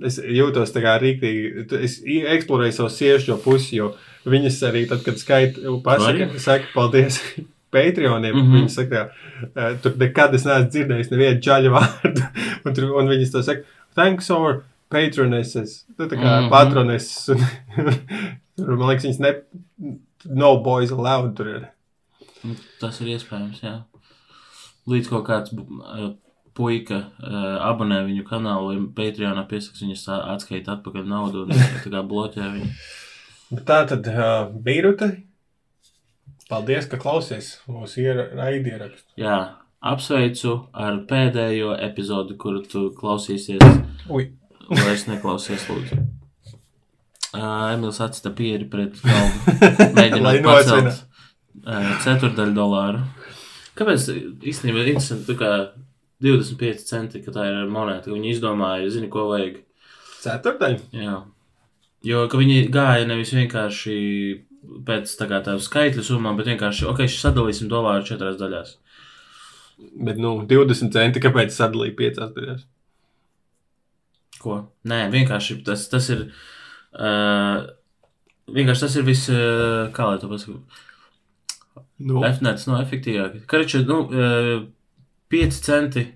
Es 0.00 0.16
jūtos 0.16 0.72
tā 0.72 0.80
kā 0.80 0.94
rīktīgi. 1.02 1.66
Es 1.84 1.98
eksplorēju 2.06 2.76
savu 2.78 2.92
sievišķo 2.94 3.36
pusi, 3.44 3.76
jo 3.76 3.90
viņas 4.24 4.60
arī 4.70 4.86
tad, 4.88 5.02
kad 5.04 5.18
skaita, 5.20 5.74
pasaka, 5.84 6.30
saka, 6.40 6.70
paldies 6.72 7.20
Patreoniem. 7.72 8.34
Mm. 8.36 8.40
-hmm. 8.40 8.54
Viņas 8.56 8.76
saka, 8.80 9.02
tur 9.84 9.96
nekad 10.00 10.34
es 10.34 10.44
neesmu 10.48 10.70
dzirdējis 10.70 11.12
nevienu 11.12 11.44
čaļu 11.44 11.74
vārdu. 11.76 12.24
un, 12.64 12.74
tur, 12.74 12.88
un 13.00 13.12
viņas 13.12 13.34
to 13.34 13.42
saka, 13.42 13.64
thanks 13.94 14.30
our 14.30 14.62
patronesses. 14.92 15.84
Tu 15.96 16.08
tā 16.08 16.16
kā 16.16 16.24
mm. 16.24 16.44
-hmm. 16.44 16.50
patronesses. 16.50 17.28
Un, 18.62 18.76
man 18.76 18.88
liekas, 18.88 19.04
viņas 19.04 19.18
ne, 19.18 19.30
no 20.28 20.56
boys 20.62 20.90
allowed 20.92 21.36
tur 21.36 21.48
ir. 21.48 21.62
Nu, 22.44 22.54
Tas 22.80 23.00
ir 23.00 23.14
iespējams, 23.14 23.62
jā. 23.62 23.72
Līdz 24.86 25.08
kaut 25.08 25.24
kāds 25.26 25.54
puika 26.56 26.98
uh, 27.22 27.56
abonē 27.70 28.02
viņu 28.08 28.24
kanālu, 28.28 28.72
vai 28.72 28.86
Patreonā 28.98 29.44
piesaks 29.50 29.82
viņas 29.84 30.02
atskaita 30.36 30.76
atpakaļ 30.78 31.06
naudu 31.08 31.46
un 31.46 31.52
tā 31.84 31.90
kā 31.92 32.02
bloķē 32.06 32.48
viņu. 32.56 32.70
Tā 33.68 33.82
tad 33.90 34.08
uh, 34.12 34.48
Beirute. 34.64 35.10
Paldies, 36.52 36.84
ka 36.90 36.98
klausies 37.00 37.54
mūsu 37.70 38.02
iera- 38.04 38.28
raidierakstu. 38.36 39.06
Jā, 39.20 39.36
apsveicu 39.80 40.56
ar 40.76 40.98
pēdējo 41.08 41.72
epizodi, 41.86 42.36
kuru 42.40 42.60
tu 42.68 42.88
klausīsies. 42.98 43.62
Ui. 44.12 44.26
Vairs 44.72 45.06
neklausies, 45.08 45.64
lūdzu. 45.70 46.00
Uh, 47.32 47.72
Emīls 47.72 48.00
atsta 48.04 48.28
pieri 48.36 48.66
pret 48.68 48.98
galdu. 49.06 49.56
Lai 49.72 49.88
Mēģinot 49.96 50.42
pacelt 50.44 50.90
uh, 50.92 51.94
ceturdaļu 52.04 52.52
dolāru. 52.56 53.00
Kāpēc 53.78 54.10
īstenībā 54.52 54.82
interesanti, 54.84 55.36
kā 55.40 55.52
25 56.22 56.86
centi, 56.88 57.22
ka 57.24 57.34
tā 57.34 57.48
ir 57.50 57.70
monēta, 57.72 58.06
ka 58.08 58.14
viņi 58.14 58.32
izdomāja, 58.36 58.90
zini, 58.94 59.10
ko 59.12 59.26
vajag. 59.32 59.60
Ceturtdaļa. 60.22 60.80
Jā. 61.02 61.18
Jo, 62.06 62.24
viņi 62.30 62.66
gāja 62.74 63.06
nevis 63.06 63.34
vienkārši 63.34 63.96
pēc 64.86 65.12
tā 65.18 65.26
kā 65.30 65.40
tādu 65.44 65.62
skaitļu 65.62 66.04
summām, 66.06 66.38
bet 66.38 66.50
vienkārši, 66.50 66.86
ok, 66.90 67.04
sadalīsim 67.10 67.70
dolāru 67.70 68.06
četrās 68.06 68.38
daļās. 68.40 68.76
Bet, 69.78 70.18
nu, 70.22 70.36
20 70.48 70.94
centi, 70.94 71.22
kāpēc 71.22 71.54
sadalīja 71.54 71.96
piecās 71.98 72.34
daļās? 72.36 72.66
Ko? 74.42 74.58
Nē, 74.90 75.04
vienkārši 75.12 75.60
tas, 75.66 75.86
tas 75.90 76.08
ir. 76.14 76.26
Uh, 76.92 77.62
vienkārši 78.50 78.86
tas 78.86 78.96
ir 78.98 79.06
viss, 79.06 79.30
uh, 79.32 79.90
kā 79.94 80.08
lai 80.10 80.20
to 80.22 80.30
pasaku. 80.30 80.58
Nu, 82.02 82.22
Efnēts 82.26 82.66
nav 82.68 82.82
efektīvāk. 82.82 83.44
Karaču, 83.50 83.82
nu, 83.86 84.00
uh, 84.10 84.64
5 85.32 85.62
centi. 85.64 86.06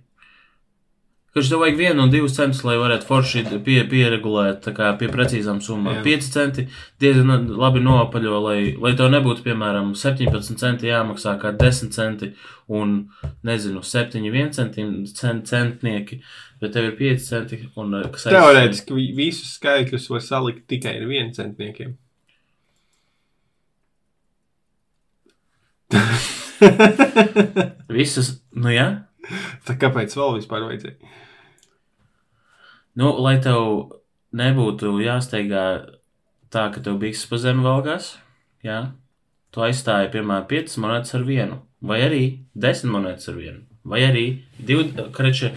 Kurš 1.37 1.51
tev 1.53 1.61
vajag 1.61 1.75
vienu 1.77 2.01
un 2.07 2.09
divus 2.13 2.33
centus, 2.33 2.63
lai 2.65 2.79
varētu 2.81 3.05
forši 3.11 3.43
pie, 3.65 3.83
pieregulēt 3.91 4.63
tā 4.65 4.73
kā 4.73 4.87
pie 4.97 5.11
precīzām 5.13 5.59
summām. 5.61 5.99
Jā. 5.99 6.05
5 6.07 6.29
centi 6.33 6.63
diezgan 7.03 7.45
labi 7.61 7.83
noapaļo, 7.85 8.39
lai, 8.47 8.61
lai 8.81 8.95
tev 8.97 9.11
nebūtu, 9.13 9.45
piemēram, 9.45 9.91
17 10.01 10.57
centi 10.63 10.89
jāmaksā 10.89 11.35
kā 11.43 11.53
10 11.61 11.93
centi 11.93 12.31
un, 12.73 12.95
nezinu, 13.45 13.83
7, 13.85 14.25
1 14.33 14.55
centi, 14.57 14.87
cent, 15.13 15.45
centnieki, 15.53 16.23
bet 16.65 16.73
tev 16.73 16.89
ir 16.89 16.97
5 17.03 17.29
centi 17.29 17.61
un 17.77 17.93
eh, 18.01 18.09
kas 18.17 18.25
teorētiski 18.33 18.97
vi- 18.97 19.13
visus 19.21 19.59
skaitļus 19.59 20.09
var 20.15 20.25
salikt 20.25 20.65
tikai 20.73 20.97
ar 21.03 21.07
vienu 21.13 21.37
centniekiem. 21.37 21.93
Visas, 27.99 28.37
nu 28.57 28.73
jā, 28.75 28.89
Tā 29.67 29.75
kāpēc 29.75 30.13
vēl 30.15 30.37
vispār 30.39 30.63
vajadzēja? 30.69 30.97
nu, 32.97 33.09
lai 33.21 33.37
tev 33.43 33.91
nebūtu 34.37 34.93
jāsteigā 35.03 35.65
tā, 36.55 36.69
ka 36.73 36.81
tev 36.85 37.01
bikses 37.03 37.27
pa 37.31 37.41
zemi 37.43 37.65
valgās, 37.67 38.13
jā, 38.65 38.79
tu 39.53 39.65
aizstāji, 39.67 40.13
piemēram, 40.15 40.47
5 40.51 40.77
monētas 40.85 41.17
ar 41.19 41.27
vienu, 41.27 41.59
vai 41.83 41.99
arī 42.07 42.23
10 42.55 42.93
monētas 42.95 43.29
ar 43.33 43.37
vienu, 43.41 43.65
vai 43.85 44.05
arī 44.07 44.25
2, 44.71 45.09
karača, 45.17 45.51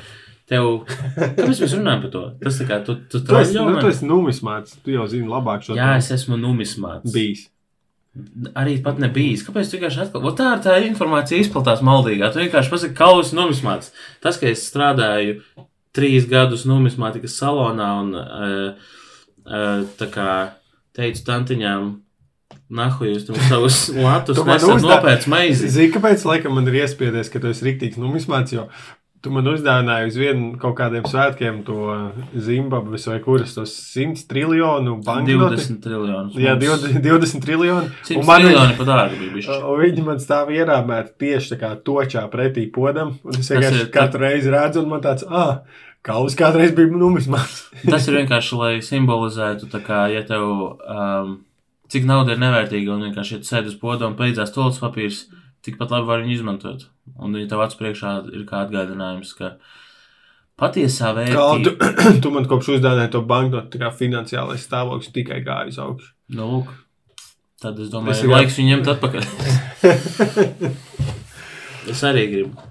tev, 0.50 0.72
kāpēc 0.90 1.62
mēs 1.62 1.78
runājam 1.78 2.04
par 2.08 2.14
to? 2.18 2.26
Tas 2.42 2.58
tā 2.64 2.68
kā, 2.74 2.82
tu, 2.90 2.98
tu 3.06 3.22
Tu 3.22 3.38
esi, 3.40 3.54
troļļo 3.54 3.70
nu, 3.70 3.80
tu 3.86 3.94
esi 3.94 4.10
numismāts, 4.10 4.80
tu 4.84 4.98
jau 4.98 5.06
zini 5.14 5.30
labāk 5.30 5.64
šo 5.68 5.78
Jā, 5.78 5.94
es 6.02 6.10
esmu 6.18 6.42
numismāts. 6.42 7.14
bijis. 7.14 7.46
Arī 8.58 8.80
pat 8.84 8.98
nebijis. 9.00 9.44
Kāpēc 9.46 9.74
vienkārši 9.76 10.02
atkal? 10.06 10.24
Vo 10.24 10.32
Tā 10.36 10.54
ir 10.56 10.64
tā 10.66 10.78
informācija 10.88 11.40
izplatās 11.44 11.84
maldīgā. 11.86 12.32
Tu 12.34 12.42
vienkārši 12.42 12.72
pasaki, 12.74 12.96
ka 12.98 13.06
kausa 13.06 13.38
numismāts. 13.38 13.94
Tas, 14.24 14.40
ka 14.42 14.50
es 14.50 14.66
strādāju 14.66 15.40
trīs 15.96 16.28
gadus 16.30 16.66
numismātikas 16.70 17.38
salonā 17.40 17.90
un 18.02 18.14
uh, 18.18 18.94
uh, 19.46 19.82
tā 20.00 20.10
kā 20.14 20.30
teicu 20.98 21.24
tantiņām, 21.28 21.90
nahu 22.70 23.10
jūs 23.10 23.28
tam 23.28 23.38
savus 23.50 23.80
latus 24.06 24.42
nesat 24.46 24.86
nopērts 24.86 25.30
maizi. 25.32 25.70
Zini, 25.74 25.94
kāpēc 25.94 26.26
laikam 26.28 26.58
man 26.58 26.70
ir 26.70 26.82
iespiedies, 26.84 27.32
ka 27.32 27.42
tu 27.42 27.54
esi 27.54 27.66
rīktīgs 27.68 28.02
numismāts, 28.02 28.54
jo 28.58 28.68
tu 29.24 29.32
man 29.36 29.48
uzdāvināji 29.52 30.12
uz 30.12 30.18
vienu 30.20 30.50
kaut 30.60 30.78
kādiem 30.78 31.04
svētkiem 31.10 31.60
to 31.68 31.96
Zimbabves 32.40 33.08
vai 33.10 33.18
kuras 33.24 33.56
tos 33.58 33.74
100 33.96 34.24
triljonu 34.30 34.96
banknoti. 35.04 35.58
20 35.60 35.82
triljonus. 35.84 36.38
Jā, 36.40 36.56
Mums 36.56 36.86
20, 36.86 37.02
20 37.04 37.44
triljoni. 37.46 37.92
100 38.08 38.22
Un 38.22 38.30
man 38.30 38.46
triljoni 38.46 38.78
pa 38.78 38.88
dārgu 38.88 39.20
bija 39.20 39.36
bišķi. 39.36 39.58
Un 39.74 39.84
viņi 39.84 40.06
man 40.08 40.24
stāv 40.24 40.54
ierāmēti 40.56 41.16
tieši 41.26 41.54
tā 41.56 41.60
kā 41.64 41.74
točā 41.90 42.24
pretī 42.32 42.66
podam. 42.72 43.18
Un 43.28 43.42
es 43.42 43.52
vienkārši 43.52 43.90
katru 43.96 44.24
reizi 44.24 44.56
redzu, 44.56 44.86
un 44.86 44.94
man 44.94 45.04
tāds, 45.04 45.28
ah, 45.28 45.60
kauls 46.06 46.38
kādreiz 46.40 46.72
bija 46.78 46.92
numismāts. 46.94 47.66
Tas 47.92 48.08
ir 48.08 48.22
vienkārši, 48.22 48.62
lai 48.62 48.74
simbolizētu, 48.86 49.68
tā 49.74 49.84
kā, 49.84 50.06
ja 50.14 50.24
tev, 50.28 50.48
um, 50.80 51.36
cik 51.92 52.08
nauda 52.08 52.36
ir 52.36 52.42
nevērtīga 52.46 52.96
un 52.96 53.10
vienkārši, 53.10 53.36
ja 53.36 53.44
tu 53.44 53.52
sēdi 53.52 53.74
uz 53.74 53.78
poda 53.82 54.08
un 54.08 54.16
beidzās 54.20 54.56
tolis 54.56 54.80
papīrs, 54.80 55.26
tikpat 55.66 55.92
labi 55.94 56.08
var 56.10 56.24
viņu 56.24 56.36
izmantot. 56.38 56.88
Un 57.20 57.36
viņa 57.36 57.50
tev 57.52 57.64
acu 57.66 57.80
priekšā 57.82 58.14
ir 58.34 58.46
kā 58.50 58.64
atgādinājums, 58.66 59.32
ka 59.38 59.54
patiesā 60.60 61.14
Kā 61.16 61.26
tu, 61.64 61.74
vērtība. 61.74 62.20
tu 62.24 62.32
man 62.36 62.48
kopš 62.50 62.74
uzdāvināji 62.78 63.14
to 63.16 63.24
banknotu, 63.28 63.72
tā 63.74 63.82
kā 63.84 63.92
finansiālais 63.96 64.66
stāvoklis 64.68 65.12
tikai 65.16 65.42
gāja 65.46 65.72
uz 65.74 65.80
augšu. 65.84 66.12
Nu, 66.38 66.50
lūk. 66.54 66.74
Tad 67.60 67.80
es 67.84 67.90
domāju, 67.92 68.22
ka 68.22 68.28
ir- 68.28 68.34
laiks 68.38 68.60
viņu 68.60 68.76
ņemt 68.76 68.92
atpakaļ. 68.94 69.24
es 71.92 72.04
arī 72.08 72.28
gribu. 72.32 72.68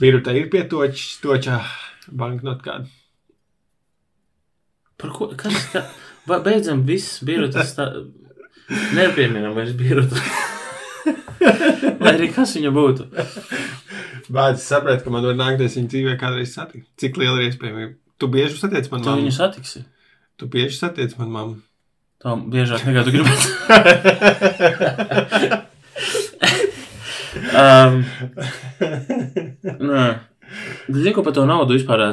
Birta 0.00 0.32
ir 0.36 0.48
pietočs, 0.52 1.18
točā 1.22 1.60
banknotu 2.10 2.64
kādu. 2.64 2.88
Par 4.96 5.12
ko? 5.12 5.28
Kas? 5.36 5.56
Kā? 5.74 5.84
Beidzam, 6.26 6.80
viss 6.88 7.20
bija 7.24 7.50
tas. 7.52 7.74
Tā... 7.76 7.90
Nepieminam 8.96 9.52
vairs 9.54 9.76
birotu. 9.78 10.18
Lai 12.02 12.12
arī 12.14 12.28
kas 12.34 12.54
viņa 12.56 12.70
būtu. 12.74 13.02
Bācis 14.34 14.66
saprata, 14.66 15.02
ka 15.04 15.10
man 15.14 15.26
var 15.28 15.36
nākties 15.38 15.76
viņa 15.78 15.88
dzīvē 15.92 16.12
kādreiz 16.20 16.50
satikt. 16.56 16.86
Cik 17.00 17.12
liela 17.20 17.38
ir 17.40 17.50
iespējamība? 17.50 17.94
Tu 18.16 18.24
bieži 18.32 18.56
satiec 18.58 18.86
man 18.92 19.00
Tu 19.04 19.10
viņu 19.10 19.28
mammu. 19.28 19.36
satiksi. 19.36 19.80
Tu 20.40 20.44
bieži 20.52 20.76
satiec 20.80 21.12
man 21.20 21.30
mammu. 21.34 21.56
Tā 22.22 22.30
biežāk 22.52 22.80
nekā 22.88 23.00
tu 23.04 23.10
gribētu. 23.12 23.46
um, 27.60 27.94
nē. 29.90 30.06
Zinu, 30.86 31.12
ko 31.16 31.24
par 31.26 31.34
to 31.36 31.44
naudu 31.48 31.74
vispār. 31.76 32.04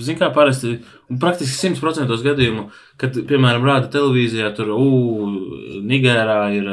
Zinu, 0.00 0.18
kā 0.20 0.30
parasti, 0.34 0.78
un 1.12 1.20
praktiski 1.22 1.72
100% 1.74 2.20
gadījumu, 2.24 2.68
kad, 3.00 3.16
piemēram, 3.28 3.66
rāda 3.68 3.90
televīzijā, 3.92 4.52
tur, 4.56 4.72
ugh, 4.74 5.82
Nigērā 5.86 6.38
ir 6.56 6.70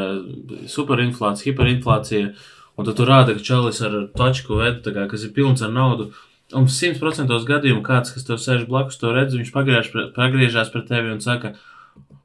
superinflācija, 0.71 1.51
hiperinflācija, 1.51 2.31
un 2.77 2.87
tad 2.87 2.97
tur 2.99 3.11
rāda, 3.11 3.35
ka 3.35 3.43
čalis 3.43 3.81
ar 3.85 3.99
tačku 4.17 4.61
vedu, 4.61 4.95
kā, 4.95 5.09
kas 5.11 5.27
ir 5.27 5.35
pilns 5.35 5.65
ar 5.65 5.73
naudu. 5.75 6.11
Un 6.53 6.69
100% 6.69 7.33
gadījumu 7.49 7.83
kāds, 7.85 8.13
kas 8.13 8.25
tev 8.27 8.39
sēž 8.41 8.65
blakus, 8.69 8.99
to 9.01 9.11
redz, 9.13 9.35
viņš 9.37 9.53
pagriež, 9.53 9.93
pagriežās 10.15 10.71
pret 10.73 10.89
tevi 10.91 11.13
un 11.13 11.21
saka, 11.23 11.55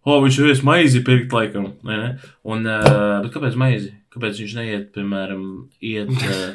O, 0.08 0.14
viņš 0.24 0.36
ir 0.40 0.60
maizi 0.64 1.02
pirkt, 1.04 1.34
laikam. 1.34 1.72
ne? 1.84 2.14
Un, 2.48 2.64
bet 2.64 3.32
kāpēc 3.34 3.56
maizi? 3.60 3.90
Kāpēc 4.18 4.42
viņš 4.42 4.54
neiet, 4.58 4.86
piemēram, 4.98 5.42
iet 5.80 6.10
uh, 6.26 6.48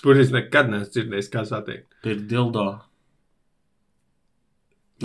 Spūrīs 0.00 0.32
nekad 0.32 0.72
neesmu 0.72 0.88
dzirdējis, 0.96 1.28
kā 1.36 1.44
satiekt. 1.48 1.86
pirkt 2.02 2.24
dildo? 2.32 2.66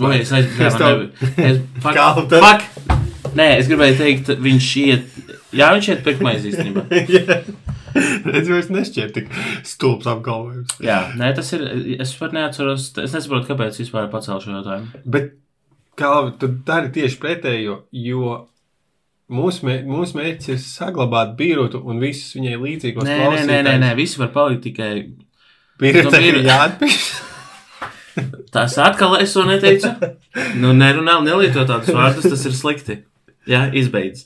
Vai 0.00 0.18
es 0.20 0.32
aizgāju? 0.36 0.66
Es 0.66 0.74
Es 0.74 0.80
tev- 0.80 1.44
es, 1.50 1.60
fuck, 1.84 1.96
Kā 1.96 2.08
tad? 2.16 2.42
fuck! 2.44 3.32
Nē, 3.36 3.46
es 3.60 3.68
gribēju 3.68 3.96
teikt, 4.00 4.28
viņš 4.40 4.66
iet. 4.82 5.06
Jā, 5.56 5.70
viņš 5.76 5.88
iet 5.92 6.02
pirkt 6.04 6.22
maizi 6.24 6.52
īstenībā. 6.52 6.84
Redz, 8.26 8.48
vairs 8.52 8.68
nešķiet 8.72 9.12
tik 9.16 9.28
stulbs 9.64 10.08
apgalvojums. 10.10 10.74
Jā, 10.84 10.98
nē, 11.16 11.30
tas 11.36 11.48
ir. 11.56 11.62
Es 12.04 12.12
pat 12.18 12.34
neatceros, 12.36 12.90
es 13.00 13.14
nesaprotu, 13.16 13.48
kāpēc 13.48 13.78
vispār 13.80 14.08
pacēlu 14.12 14.42
šo 14.44 14.52
jautājumu. 14.58 15.00
Bet 15.16 15.30
kā 15.96 16.10
tu 16.40 16.50
dari 16.68 16.92
tieši 16.92 17.20
pretējo, 17.22 17.78
jo 17.96 18.34
mūsu, 19.32 19.66
mē, 19.66 19.78
mūsu 19.88 20.18
mērķis 20.18 20.52
ir 20.54 20.60
saglabāt 20.62 21.34
bīrotu 21.38 21.80
un 21.84 22.00
visus 22.02 22.36
viņai 22.38 22.58
līdzīgos 22.62 23.06
Nē, 23.06 23.16
nē, 23.18 23.46
nē, 23.48 23.62
nē, 23.66 23.74
nē, 23.82 23.94
visi 23.98 24.20
var 24.22 24.30
palikt 24.34 24.62
tikai. 24.68 24.92
Bīrotu 25.80 26.14
Nu, 26.14 26.28
ir 26.30 26.40
jāatpiš. 26.46 27.00
Tas 28.54 28.78
atkal 28.80 29.18
es 29.20 29.34
to 29.36 29.44
neteicu. 29.44 29.90
Nu, 30.56 30.72
nerunā, 30.76 31.18
nelieto 31.24 31.66
tādus 31.68 31.92
vārdus, 31.92 32.24
tas 32.32 32.46
ir 32.48 32.54
slikti. 32.56 33.02
Jā, 33.46 33.66
izbeidz. 33.76 34.24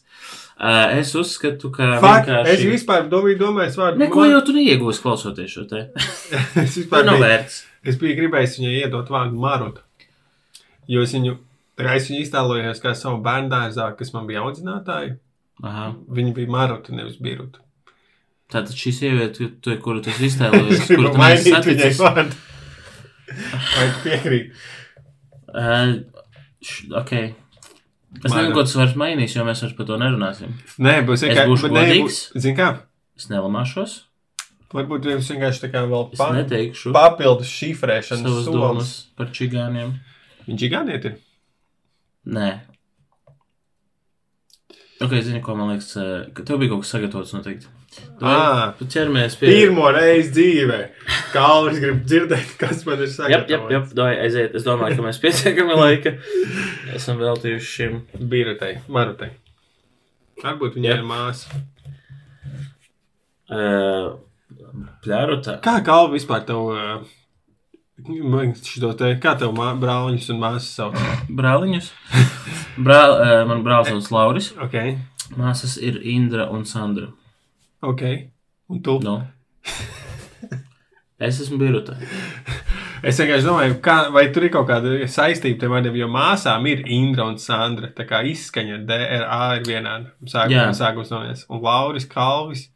Uh, 0.61 0.93
es 1.01 1.11
uzskatu, 1.17 1.71
ka. 1.73 1.97
Fakt, 2.03 2.29
vienkārši- 2.29 2.53
es 2.53 2.63
vispār 2.69 3.07
domāju, 3.09 3.39
domāju, 3.41 3.73
vārdu. 3.81 3.99
Neko 4.03 4.27
jau 4.29 4.41
tu 4.45 4.53
neiegūsi 4.53 5.01
klausoties 5.03 5.55
šo 5.57 5.65
te. 5.71 5.87
es, 6.63 6.77
vispār 6.77 7.07
nav 7.09 7.17
biju, 7.17 7.25
vērts. 7.25 7.57
es 7.89 7.97
biju 8.01 8.19
gribējis 8.19 8.59
viņai 8.61 8.75
iedot 8.83 9.09
vārdu 9.11 9.41
Maruta. 9.41 9.81
Jo 10.91 11.03
es 11.07 11.15
viņu, 11.17 11.39
tā 11.81 11.87
kā 11.89 11.97
es 11.97 12.07
viņu 12.11 12.21
iztēlojos 12.27 12.83
kā 12.85 12.93
savu 12.99 13.23
bērnu 13.25 13.51
dārzā, 13.53 13.89
kas 13.97 14.13
man 14.13 14.29
bija 14.29 14.45
audzinātāji. 14.45 15.17
Aha. 15.65 15.91
Viņa 16.13 16.37
bija 16.37 16.53
Maruta, 16.53 16.93
nevis 16.97 17.19
Biruta. 17.21 17.65
Tātad 18.51 18.75
šī 18.75 18.93
sieviete, 18.95 19.51
kuru 19.83 20.03
tu 20.05 20.11
esi 20.13 20.29
iztēlojies, 20.31 20.87
kuru 20.91 21.13
tu 21.13 21.21
viņai 21.21 21.43
saticis. 21.45 22.01
Vai 22.01 23.87
tu 23.93 24.03
piekrīt? 24.05 24.53
Uh, 25.51 25.97
š, 26.63 26.91
ok. 27.01 27.15
Es 28.21 28.33
nezinu, 28.35 28.53
ko 28.57 28.65
tas 28.67 28.75
vairs 28.75 28.97
mainīs, 28.99 29.37
jo 29.37 29.47
mēs 29.47 29.63
vairs 29.65 29.75
par 29.79 29.87
to 29.87 29.99
nerunāsim. 30.01 30.55
Nē, 30.83 31.01
būs 31.07 31.25
Es 31.29 31.43
būšu 31.47 31.71
godīgs. 31.71 32.23
Zini 32.35 32.59
kā? 32.59 32.73
Es 33.19 33.31
nelamāšos. 33.31 34.01
Varbūt 34.71 35.09
jums 35.11 35.31
vienkārši 35.33 35.65
tā 35.65 35.71
kā 35.73 35.81
vēl 35.91 36.05
pa, 36.15 36.29
papildus 36.95 37.51
šifrēšanas 37.51 38.47
domas 38.47 38.93
par 39.19 39.33
čigāniem. 39.35 39.97
Viņš 40.47 40.67
ir 40.67 40.71
ganieti. 40.71 41.13
Nē. 42.27 42.51
Ok, 45.01 45.15
zini, 45.25 45.41
ko 45.41 45.55
man 45.57 45.71
liekas, 45.73 45.95
eh, 45.97 46.27
ka 46.37 46.45
tev 46.45 46.59
bija 46.61 46.75
kaut 46.75 46.83
kas 46.85 46.91
sagatavots 46.93 47.33
noteikti. 47.33 47.71
Ā, 48.23 48.75
Tu 48.79 48.87
ķeramies 48.87 49.35
pie. 49.41 49.49
Pirmo 49.49 49.89
reizi 49.91 50.31
dzīvē. 50.37 50.79
Kalvis 51.33 51.81
grib 51.83 52.05
dzirdēt, 52.05 52.53
kas 52.61 52.85
man 52.87 53.01
ir 53.03 53.09
Jā, 53.09 53.41
jā, 53.49 53.59
jā, 53.73 53.81
doj, 53.97 54.19
aiziet. 54.27 54.55
Es 54.55 54.67
domāju, 54.67 54.99
ka 55.01 55.07
mēs 55.09 55.19
pietiekami 55.23 55.79
laika 55.79 56.13
esam 56.97 57.19
veltījuši 57.19 57.71
šim. 57.73 57.97
Birutei, 58.31 58.77
Marutei. 58.89 59.33
Varbūt 60.45 60.77
viņai 60.79 60.93
ir 60.99 61.07
māsa. 61.09 61.63
Uh, 63.51 64.21
Pļārutā. 65.03 65.57
Kā 65.65 65.81
Kalvi 65.85 66.21
vispār 66.21 66.45
tev, 66.47 66.71
uh, 66.71 67.20
man 68.09 68.55
šito 68.55 68.93
te, 68.99 69.13
kā 69.23 69.35
tev 69.39 69.53
mā, 69.57 69.71
brāliņus 69.81 70.31
un 70.35 70.41
māsas 70.43 70.71
sauc? 70.79 70.99
Brāliņus. 71.29 71.91
Brāl, 72.81 73.17
uh, 73.17 73.43
man 73.49 73.65
brālis 73.67 73.93
sauc 73.93 74.11
Lauris. 74.15 74.53
Ok, 74.63 74.77
Māsas 75.39 75.77
ir 75.79 76.01
Indra 76.11 76.49
un 76.51 76.65
Sandra. 76.67 77.11
ok. 77.83 78.03
Un 78.71 78.83
tu? 78.83 78.99
No. 79.03 79.21
Es 81.21 81.37
esmu 81.43 81.59
Birutā. 81.61 81.99
Es 83.01 83.17
vienkārši 83.17 83.47
domāju, 83.47 83.77
kā, 83.81 83.95
vai 84.13 84.27
tur 84.35 84.45
ir 84.45 84.51
kaut 84.53 84.67
kāda 84.69 85.07
saistība 85.09 85.63
tam 85.63 85.73
vārdiem, 85.73 85.95
jo 86.03 86.09
māsām 86.13 86.67
ir 86.69 86.83
Indra 86.93 87.25
un 87.31 87.39
Sandra. 87.41 87.89
Tā 87.97 88.05
kā 88.09 88.21
izskaņa 88.29 88.81
DRA 88.89 89.39
ir 89.57 89.65
vienāda. 89.65 90.13
Sākums, 90.29 90.77
sākums 90.77 91.13
no 91.13 91.23
vienas. 91.23 91.47
Un 91.49 91.63
Lauris 91.65 92.05
Kalvis. 92.11 92.67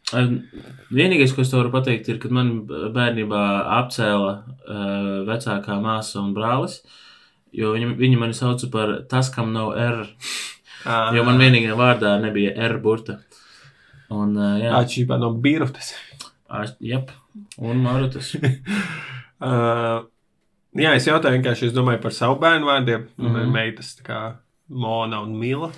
Vienīgais, 0.94 1.34
ko 1.36 1.44
es 1.44 1.52
varu 1.52 1.72
pateikt, 1.74 2.08
ir, 2.08 2.20
kad 2.22 2.32
man 2.32 2.54
bērnībā 2.64 3.42
apcēla 3.82 4.32
uh, 4.32 5.10
vecākā 5.28 5.76
māsa 5.84 6.22
un 6.22 6.32
brālis. 6.36 6.80
Jo 7.54 7.74
viņi, 7.76 7.92
viņi 8.00 8.20
mani 8.20 8.36
sauca 8.36 8.70
par 8.72 8.96
tas, 9.10 9.28
kam 9.34 9.52
nav 9.52 9.74
R. 9.76 10.06
Jo 11.16 11.26
man 11.28 11.40
vienīgajā 11.40 11.76
vārdā 11.76 12.16
nebija 12.22 12.56
R 12.70 12.78
burta. 12.80 13.20
Un, 14.14 14.32
uh, 14.38 14.56
jā, 14.62 14.72
Atšķirībā 14.80 15.20
no 15.20 15.34
Birutas. 15.36 15.92
Jep, 16.80 17.12
un 17.60 17.84
Marutas. 17.84 18.32
Uh, 19.44 20.06
jā, 20.76 20.94
es 20.94 21.06
jautāju 21.06 21.38
vienkārši, 21.38 21.66
es 21.70 21.72
domāju 21.76 22.00
par 22.02 22.12
savu 22.12 22.38
bērnu 22.40 22.66
vārdiem. 22.66 23.06
Mm 23.16 23.26
Mhm. 23.26 23.36
-hmm. 23.36 23.52
Meitas, 23.52 23.96
kā 24.04 24.34
Mona 24.68 25.20
un 25.22 25.38
Mila. 25.38 25.70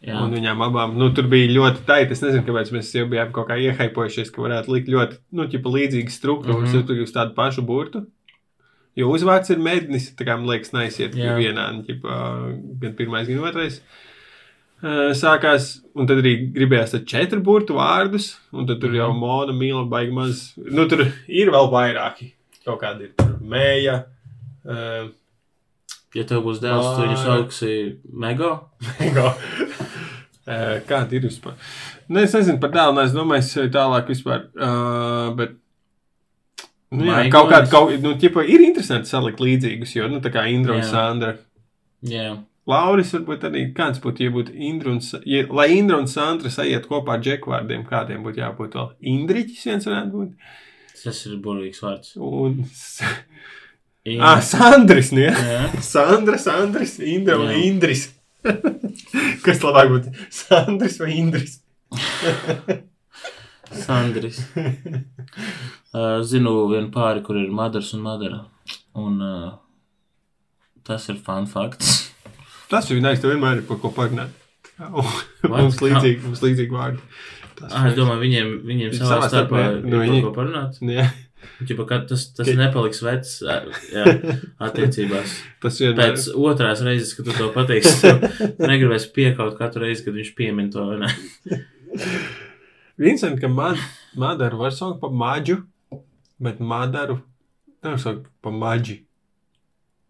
Jā, 0.00 0.16
Un 0.22 0.30
viņām 0.32 0.56
abām, 0.64 0.94
nu, 0.96 1.10
tur 1.12 1.24
bija 1.28 1.48
ļoti 1.52 1.84
taiti. 1.86 2.12
Es 2.12 2.22
nezinu, 2.22 2.42
kāpēc 2.46 2.70
mēs 2.72 2.94
jau 2.96 3.06
bijām 3.06 3.32
kaut 3.32 3.48
kā 3.48 3.58
iehaipojušies, 3.60 4.30
ka 4.32 4.42
varētu 4.42 4.68
likt 4.72 4.88
ļoti, 4.88 5.16
nu, 5.32 5.42
līdzīgas 5.44 6.16
struktūras, 6.16 6.70
mm 6.72 6.76
Mhm. 6.76 6.86
-hmm. 6.86 6.96
ja 6.96 7.02
uz 7.02 7.12
tādu 7.12 7.34
pašu 7.34 7.62
burtu. 7.62 8.06
Jo 8.96 9.08
uzvārds 9.12 9.50
ir 9.50 9.58
mednis, 9.58 10.14
tā 10.16 10.24
kā 10.24 10.36
man 10.38 10.46
liekas, 10.46 10.72
neiesiet 10.72 11.14
Jā. 11.14 11.36
vienā, 11.36 11.84
ķipa, 11.86 12.80
gan 12.80 12.94
pirmais, 12.94 13.28
gan 13.28 13.38
otrais. 13.44 13.80
Uh, 14.82 15.12
Sākās, 15.12 15.82
un 15.94 16.06
tad 16.06 16.16
arī 16.22 16.52
gribējās 16.54 16.90
tad 16.92 17.04
četru 17.06 17.42
burtu 17.42 17.74
vārdus, 17.76 18.38
un 18.52 18.66
tad 18.66 18.80
tur 18.80 18.90
jau 18.92 19.10
Mhm. 19.12 19.18
mona, 19.20 19.52
mīla, 19.52 19.86
baigi 19.88 20.12
maz. 20.12 20.54
Nu, 20.56 20.88
tur 20.88 21.00
ir 21.28 21.50
vēl 21.50 21.70
vairāki. 21.70 22.32
Kaut 22.66 22.80
kādi 22.82 23.08
ir 23.08 23.30
mēja. 23.40 23.94
Uh, 24.64 25.08
ja 26.14 26.24
tev 26.28 26.42
būs 26.44 26.60
dēls, 26.62 26.90
tu 26.96 27.04
viņu 27.06 27.16
Māra. 27.16 27.24
sauksi 27.24 27.74
Mego. 28.12 28.52
Go. 29.16 29.32
Eh, 30.50 30.80
Kāda 30.88 31.14
ir 31.14 31.22
vispār? 31.28 31.52
Nu, 32.10 32.18
es 32.24 32.32
nezinu 32.34 32.58
par 32.58 32.72
dēlu, 32.74 32.98
es 33.04 33.12
domāju, 33.14 33.44
es 33.44 33.70
tālāk 33.70 34.08
vispār. 34.10 34.46
Uh, 34.56 35.28
bet, 35.38 35.52
nu, 36.90 37.04
jā, 37.04 37.12
Maigonis. 37.12 37.34
kaut 37.34 37.50
kāda, 37.52 37.68
kaut, 37.70 37.92
nu, 38.02 38.14
ķipa, 38.18 38.42
ir 38.50 38.64
interesanti 38.64 39.12
salikt 39.12 39.38
līdzīgus, 39.44 39.92
jo, 39.94 40.08
nu, 40.10 40.18
tā 40.24 40.32
kā 40.34 40.46
Indra 40.50 40.74
un 40.74 40.82
Jā. 40.82 40.88
Sandra. 40.88 41.34
Jā, 42.08 42.32
Lauris 42.72 43.12
varbūt 43.14 43.46
arī 43.50 43.62
kāds 43.76 44.02
būtu, 44.02 44.24
ja 44.26 44.32
būtu 44.34 44.56
Indra 44.70 44.96
un, 44.96 44.98
ja, 45.28 45.44
lai 45.60 45.68
Indra 45.76 46.00
un 46.00 46.08
Sandra 46.10 46.50
sajiet 46.50 46.88
kopā 46.90 47.18
ar 47.18 47.22
džeku 47.22 47.52
vārdiem, 47.52 47.84
kādiem 47.86 48.24
būtu 48.26 48.42
jābūt 48.42 48.74
vēl. 48.80 48.90
Indriķis 49.12 49.68
viens 49.70 49.86
varētu 49.92 50.10
būt. 50.16 50.58
Tas 51.04 51.24
ir 51.28 51.38
burvīgs 51.42 51.82
vārds. 51.84 52.14
Un, 52.16 52.62
In... 54.08 54.20
ah, 54.24 54.40
Sandris, 54.44 55.10
ne? 55.12 55.28
Jā, 55.28 55.64
Sandra, 55.84 56.38
Sandris, 56.40 56.96
Indra 57.04 57.36
un 57.40 57.50
Jā. 57.52 57.58
Indris. 57.68 58.06
Kas 59.44 59.60
labāk 59.60 59.90
būtu? 59.92 60.14
Sandris 60.32 60.96
vai 61.02 61.12
Indris? 61.18 61.58
Sandris. 63.84 64.40
Uh, 65.92 66.20
zinu 66.30 66.54
vienu 66.72 66.88
pāri, 66.94 67.22
kur 67.26 67.38
ir 67.38 67.52
Madars 67.54 67.92
un 67.96 68.06
Madara. 68.06 68.40
Un 68.98 69.20
uh, 69.22 69.50
tas 70.86 71.06
ir 71.12 71.20
fun 71.20 71.46
fakts. 71.50 72.10
Tas 72.70 72.88
ir 72.90 73.02
nice, 73.02 73.20
tev 73.22 73.34
vienmēr 73.34 73.60
ir 73.60 73.68
par 73.68 73.80
ko 73.82 73.92
parunāt. 73.94 74.32
What? 74.80 75.26
mums 75.44 75.76
līdzīgi, 75.84 76.22
mums 76.24 76.40
līdzīgi 76.40 76.72
vārdi. 76.72 77.02
Ah, 77.68 77.88
es 77.90 77.96
domāju, 77.98 78.20
viņiem, 78.24 78.52
viņiem 78.64 78.92
Viņi 78.94 79.00
savā 79.04 79.26
starpā 79.28 79.64
ir 79.66 79.82
nu, 79.84 79.98
viņi- 80.00 80.22
ko 80.24 80.30
parunāt. 80.36 80.78
Jā, 80.80 81.08
Ķipa, 81.64 81.84
tas, 82.08 82.22
tas 82.36 82.46
Ka- 82.48 82.54
nepaliks 82.56 83.00
vecs 83.04 83.30
jā, 83.44 84.04
attiecībās. 84.66 85.34
tas 85.60 85.78
vienmēr 85.80 86.14
Pēc 86.14 86.26
otrās 86.36 86.82
reizes, 86.84 87.14
kad 87.16 87.28
tu 87.28 87.32
to 87.36 87.48
pateiksi, 87.54 87.94
tu 88.00 88.66
negribēsi 88.68 89.12
piekaut 89.16 89.56
katru 89.60 89.84
reizi, 89.86 90.04
kad 90.04 90.16
viņš 90.16 90.32
piemin 90.36 90.70
to. 90.72 90.84
Vincent, 93.00 93.40
ka 93.40 93.48
mad, 93.48 93.76
Madaru 94.20 94.58
var 94.60 94.72
saukt 94.76 95.00
par 95.00 95.12
maģu, 95.16 95.60
bet 96.40 96.60
Madaru 96.60 97.20
nevar 97.84 98.00
saukt 98.02 98.26
par 98.44 98.52
maģi. 98.52 98.98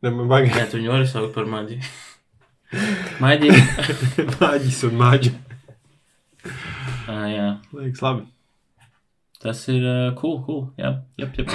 Ne, 0.02 0.10
man 0.10 0.30
vajag 0.30 0.54
Jā, 0.56 0.66
tu 0.70 0.78
viņu 0.80 0.90
vari 0.94 1.06
saukt 1.06 1.34
par 1.34 1.46
maģiju. 1.50 1.82
Maģija. 3.20 3.60
maģis 4.42 4.82
un 4.88 4.94
maģi. 4.98 5.32
Ah, 7.10 7.24
jā, 7.30 7.46
Liekas 7.74 8.02
labi. 8.04 8.26
tas 9.42 9.62
ir 9.72 9.82
uh, 9.82 10.10
cool, 10.20 10.36
cool. 10.46 10.66
Jā, 10.78 10.92
jep, 11.18 11.38
jep. 11.40 11.54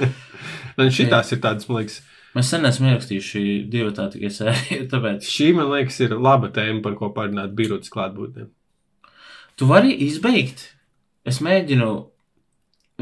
Un 0.80 0.92
šitās 0.94 1.32
ir 1.34 1.40
tādas, 1.42 1.66
man 1.68 1.82
liekas, 1.82 2.00
Mēs 2.30 2.46
sen 2.52 2.62
esam 2.68 2.86
ierakstījuši 2.86 3.40
divu 3.72 3.90
tādu 3.96 4.20
sēriju, 4.30 4.84
tāpēc 4.92 5.26
šī, 5.26 5.48
man 5.56 5.66
liekas, 5.72 5.96
ir 6.06 6.12
laba 6.14 6.46
tēma, 6.54 6.78
par 6.84 6.94
ko 7.00 7.08
parunāt 7.16 7.56
birotas 7.58 7.90
klātbūtnē. 7.90 8.44
tu 9.58 9.66
vari 9.66 9.90
izbeigt. 10.06 10.62
Es 11.26 11.40
mēģinu 11.42 11.88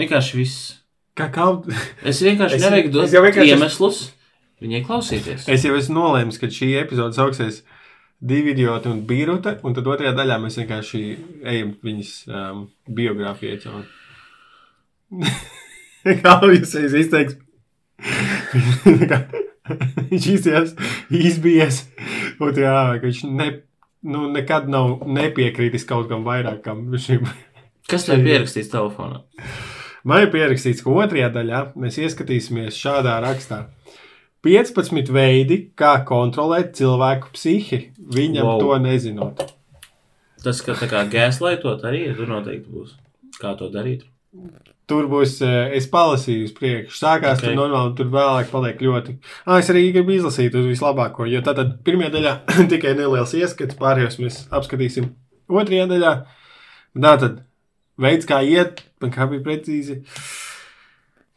vienkārši 0.00 0.38
viss. 0.40 0.62
Kā 1.18 1.28
kaut 1.34 1.68
Es 2.06 2.22
vienkārši 2.24 2.62
nevajag 2.62 2.88
dot 2.94 3.04
es 3.04 3.12
vienkārši- 3.18 3.52
iemeslus 3.52 4.00
viņai 4.64 4.80
klausīties. 4.88 5.44
Es 5.52 5.66
jau 5.68 5.76
esmu 5.76 5.98
nolēmis, 6.00 6.40
ka 6.40 6.48
šī 6.50 6.72
epizode 6.80 7.14
sauksies 7.14 7.60
divi 8.18 8.50
idioti 8.50 8.88
un 8.90 9.04
birota, 9.06 9.54
un 9.62 9.74
tad 9.76 9.86
otrajā 9.86 10.12
daļā 10.16 10.38
mēs 10.42 10.58
vienkārši 10.60 11.02
ejam 11.46 11.74
viņas 11.84 12.12
um, 12.28 12.64
biogrāfijai 12.98 13.60
cauri. 13.62 13.86
Kā 16.22 16.38
jūs 16.46 16.74
esat 16.78 16.98
izteiks? 17.02 17.38
viņš 20.10 20.28
izties, 20.34 20.74
izbies, 21.12 21.82
un 22.40 22.58
jā, 22.58 22.76
ka 22.98 23.04
viņš 23.04 23.22
ne, 23.28 23.48
nu, 24.08 24.26
nekad 24.34 24.68
nav 24.70 25.04
nepiekrītis 25.06 25.86
kaut 25.88 26.08
kam 26.10 26.26
vairākam 26.26 26.86
šim. 26.98 27.26
Kas 27.88 28.06
tev 28.06 28.20
ir 28.20 28.26
pierakstīts 28.28 28.72
telefonā? 28.72 29.22
Man 30.08 30.24
ir 30.24 30.30
pierakstīts, 30.32 30.82
ka 30.84 30.92
otrajā 30.94 31.30
daļā 31.34 31.62
mēs 31.80 31.98
ieskatīsimies 32.00 32.78
šādā 32.78 33.18
rakstā. 33.24 33.66
15 34.46 35.10
veidi, 35.12 35.58
kā 35.76 35.96
kontrolēt 36.06 36.76
cilvēku 36.78 37.32
psihi, 37.34 37.80
viņam 38.14 38.44
Wow. 38.46 38.60
to 38.60 38.78
nezinot. 38.78 39.42
Tas, 40.44 40.60
ka 40.62 40.76
tā 40.78 40.86
kā 40.86 41.02
gēslaitot 41.10 41.82
arī, 41.82 42.04
tur 42.16 42.30
noteikti 42.30 42.70
būs. 42.70 42.94
Kā 43.40 43.56
to 43.58 43.68
darīt? 43.74 44.04
Tur 44.88 45.08
būs, 45.10 45.42
eh, 45.44 45.76
es 45.76 45.86
palasīju 45.90 46.44
uz 46.44 46.52
priekšu. 46.56 46.94
Sākās 46.96 47.36
okay. 47.36 47.50
Ok. 47.50 47.56
tur 47.56 47.56
normāli, 47.58 47.96
tur 47.96 48.06
vēlāk 48.06 48.48
paliek 48.50 48.78
ļoti. 48.78 49.18
Ah, 49.44 49.58
es 49.58 49.68
arī 49.68 49.92
gribu 49.92 50.14
izlasīt 50.14 50.54
uz 50.54 50.64
vislabāko, 50.64 51.26
jo 51.28 51.42
tātad 51.42 51.82
pirmajā 51.84 52.10
daļā 52.14 52.34
tikai 52.72 52.94
neliels 52.96 53.34
ieskats, 53.34 53.76
pārējos 53.76 54.18
mēs 54.22 54.48
apskatīsim 54.54 55.10
otrajā 55.50 55.88
daļā. 55.90 56.12
Tātad 56.98 57.42
veids, 57.98 58.24
kā 58.26 58.40
iet, 58.46 58.84
man 59.02 59.10
kā 59.10 59.28
bija 59.28 59.44
precīzi. 59.44 60.00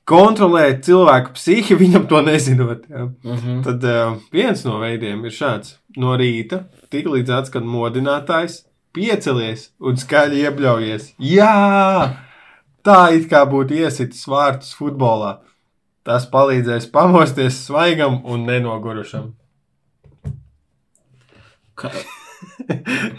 Kontrolēt 0.10 0.82
cilvēku 0.88 1.36
psihi, 1.38 1.78
viņam 1.84 2.08
to 2.10 2.22
nezinot. 2.26 2.88
Jā. 2.90 3.06
Uh 3.24 3.38
-huh. 3.46 3.62
Tad 3.64 3.84
uh, 3.84 4.18
viens 4.34 4.66
no 4.66 4.80
veidiem 4.80 5.26
ir 5.26 5.32
šāds. 5.32 5.78
No 5.98 6.18
rīta, 6.18 6.64
tik 6.90 7.06
līdz 7.06 7.30
atskan 7.38 7.64
modinātājs, 7.64 8.66
piecelies 8.94 9.72
un 9.80 9.98
skaļi 9.98 10.46
iebļaujies. 10.46 11.14
Jā! 11.20 12.18
Tā 12.84 13.14
it 13.14 13.30
kā 13.30 13.46
būtu 13.46 13.74
iesitis 13.74 14.28
vārtus 14.28 14.74
futbolā. 14.74 15.38
Tas 16.04 16.26
palīdzēs 16.26 16.90
pamosties 16.92 17.66
svaigam 17.66 18.22
un 18.26 18.46
nenogurušam. 18.46 19.34
Ka... 21.76 21.92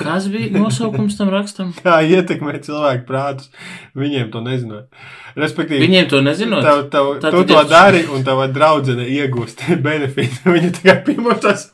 Kas 0.00 0.26
bija 0.32 0.50
nosaukums 0.58 1.16
tam 1.18 1.30
rakstam? 1.32 1.72
Kā 1.84 1.98
ietekmē 2.04 2.56
cilvēku 2.64 3.06
prātus, 3.08 3.50
viņiem 3.98 4.30
to 4.34 4.40
nezinot. 4.44 4.88
Respektīvi, 5.36 5.86
Viņiem 5.86 6.08
to 6.10 6.20
nezinot. 6.20 6.60
Tev, 6.66 6.80
tev, 6.92 7.06
Tad 7.22 7.32
tu 7.32 7.40
to 7.48 7.54
tieši- 7.54 7.70
dari, 7.70 8.02
un 8.12 8.24
tava 8.26 8.48
draudzene 8.52 9.06
iegūst 9.08 9.62
benefitu. 9.86 10.52
Viņa 10.52 10.72
tikai 10.78 10.96
piemotās, 11.06 11.68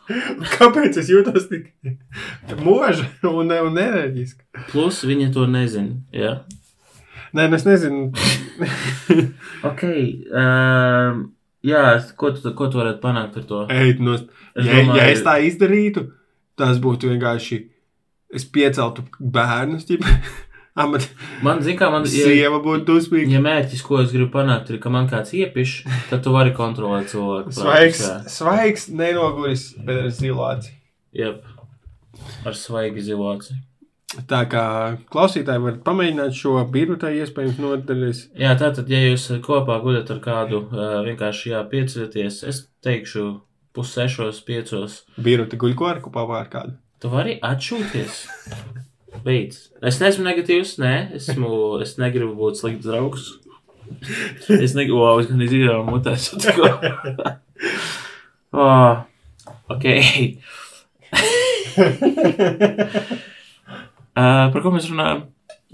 kāpēc 0.58 1.00
es 1.02 1.10
jūtos 1.10 1.48
tik 1.50 1.72
mūža 2.62 3.08
un, 3.32 3.50
un 3.50 3.80
enerģiski. 3.82 4.44
Plus 4.70 5.02
viņi 5.08 5.32
to 5.34 5.48
nezina. 5.50 5.98
Ja? 6.14 6.36
Nē, 7.34 7.48
es 7.58 7.66
nezinu. 7.68 8.12
Ok. 9.68 9.82
Um, 10.30 11.18
jā, 11.66 11.82
ko 12.18 12.30
tu, 12.34 12.52
ko 12.56 12.68
tu 12.70 12.78
varētu 12.80 13.00
panākt 13.02 13.36
ar 13.40 13.46
to? 13.48 13.64
Eit 13.74 13.98
no, 14.02 14.14
Es 14.58 14.66
ja, 14.66 14.80
domāju- 14.80 14.96
ja 14.98 15.08
es 15.12 15.20
tā 15.26 15.34
izdarītu, 15.46 16.06
tas 16.58 16.80
būtu 16.82 17.12
vienkārši. 17.12 17.62
Es 18.34 18.44
pieceltu 18.44 19.06
bērnus, 19.18 19.86
ģip, 19.88 20.04
amat, 20.82 21.06
Man, 21.42 21.62
zin 21.64 21.78
kā, 21.78 21.88
man, 21.92 22.04
ja, 22.04 22.26
sieva 22.28 22.58
būtu 22.64 22.84
dusmīga. 22.90 23.38
ja 23.38 23.40
mērķis, 23.44 23.84
ko 23.86 24.02
es 24.02 24.12
gribu 24.12 24.32
panākt, 24.34 24.72
ir, 24.74 24.80
ka 24.82 24.92
man 24.92 25.08
kāds 25.10 25.32
iepiš, 25.38 25.78
tad 26.10 26.24
tu 26.26 26.34
vari 26.34 26.52
kontrolēt 26.56 27.08
cilvēku. 27.14 27.54
Svaigs, 27.56 28.02
svaigs, 28.34 28.88
nenoguris, 28.92 29.70
bet 29.78 30.04
ar 30.04 30.12
zilāci. 30.12 30.74
Jep. 31.16 31.46
ar 32.44 32.54
svaigi 32.58 33.00
zilāci. 33.06 33.56
Tā 34.28 34.40
kā 34.48 34.62
klausītāji 35.12 35.62
var 35.62 35.74
pamēģināt 35.84 36.36
šo 36.36 36.54
birutā 36.72 37.10
iespējams 37.12 37.58
nodarīs. 37.60 38.22
Jā, 38.40 38.54
tātad, 38.60 38.88
ja 38.88 39.02
jūs 39.04 39.26
kopā 39.44 39.76
guļat 39.84 40.10
ar 40.14 40.20
kādu, 40.24 40.62
vienkārši 41.06 41.52
jā, 41.52 41.60
piecieties, 41.70 42.40
es 42.48 42.62
teikšu, 42.84 43.26
pussešos, 43.78 44.42
piecos. 44.44 45.00
Biruta 45.22 45.56
guļ 45.58 45.78
ko 45.78 45.88
ar 45.94 46.02
kopā 46.04 46.26
ar 46.42 46.50
kādu. 46.52 46.76
Tu 46.98 47.10
vari 47.12 47.38
atšūties. 47.46 48.22
Beidz. 49.24 49.68
Es 49.86 49.98
neesmu 50.02 50.24
negatīvs, 50.26 50.76
nē, 50.82 50.94
esmu, 51.18 51.78
es 51.82 51.96
negribu 52.02 52.34
būt 52.38 52.58
slikts 52.58 52.86
draugs. 52.86 53.28
Es 54.52 54.74
negribu, 54.76 54.98
wow, 55.00 55.20
es 55.22 55.30
gan 55.30 55.40
izdevām 55.46 55.88
mutēs. 55.94 56.28
oh, 58.52 59.00
ok. 59.72 59.86
uh, 64.18 64.46
par 64.52 64.60
ko 64.64 64.74
mēs 64.74 64.90
runājam? 64.92 65.24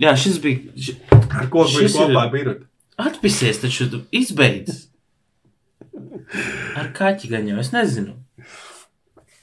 Jā, 0.00 0.14
šis 0.18 0.38
bija. 0.42 0.74
Š... 0.78 0.96
Ar 1.10 1.50
ko 1.52 1.66
ir- 1.70 1.90
kopā 1.94 2.28
biruta? 2.32 2.68
Atpisies, 3.00 3.58
taču 3.58 3.88
izbeidz. 4.14 4.84
Ar 6.80 6.90
kaķi 6.96 7.30
gan 7.30 7.48
jau, 7.48 7.58
es 7.62 7.70
nezinu. 7.74 8.14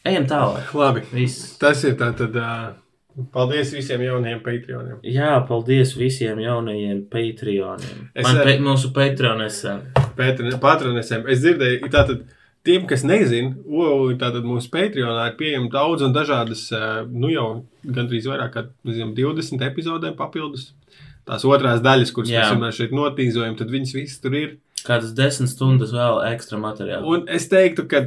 Ejam 0.08 0.26
tālāk. 0.30 0.72
Labi, 0.74 1.04
Viss. 1.14 1.58
tas 1.62 1.84
ir 1.86 1.94
tā 2.00 2.10
tad. 2.18 2.36
Uh, 2.36 3.24
paldies 3.34 3.74
visiem 3.76 4.02
jaunajiem 4.02 4.40
Patreoniem. 4.44 5.00
Jā, 5.06 5.36
paldies 5.48 5.94
visiem 6.00 6.40
jaunajiem 6.42 7.04
Patreoniem. 7.12 8.08
Es 8.16 8.26
Man 8.26 8.38
ar- 8.42 8.46
pe 8.50 8.58
mūsu 8.64 8.92
Patreonesam. 8.96 9.84
Patronesiem. 10.62 11.26
Es 11.30 11.44
dzirdēju, 11.44 11.90
tātad. 11.92 12.24
Tiem, 12.62 12.84
kas 12.86 13.02
nezina, 13.02 13.56
o, 13.66 14.12
tātad 14.22 14.44
mūsu 14.46 14.70
Patreonā 14.70 15.32
ir 15.32 15.38
pieejama 15.40 15.70
daudz 15.74 16.04
un 16.06 16.12
dažādas, 16.14 16.68
nu 17.10 17.32
jau 17.34 17.46
gandrīz 17.82 18.28
vairāk 18.30 18.52
kā 18.54 18.64
zinām, 18.86 19.16
20 19.18 19.64
epizodēm 19.66 20.14
papildus. 20.20 20.68
Tās 21.26 21.42
otrās 21.46 21.82
daļas, 21.82 22.12
kuras 22.14 22.30
Jā. 22.30 22.44
mēs 22.62 22.78
šeit 22.78 22.94
notīzojam, 22.94 23.58
tad 23.58 23.74
viņas 23.74 23.96
visas 23.98 24.22
tur 24.22 24.38
ir. 24.38 24.54
Kādas 24.88 25.14
desmit 25.18 25.50
stundas 25.52 25.92
vēl 25.94 26.20
ekstra 26.34 26.58
materiāla. 26.62 27.06
Un 27.06 27.26
es 27.30 27.48
teiktu, 27.52 27.88
ka 27.92 28.06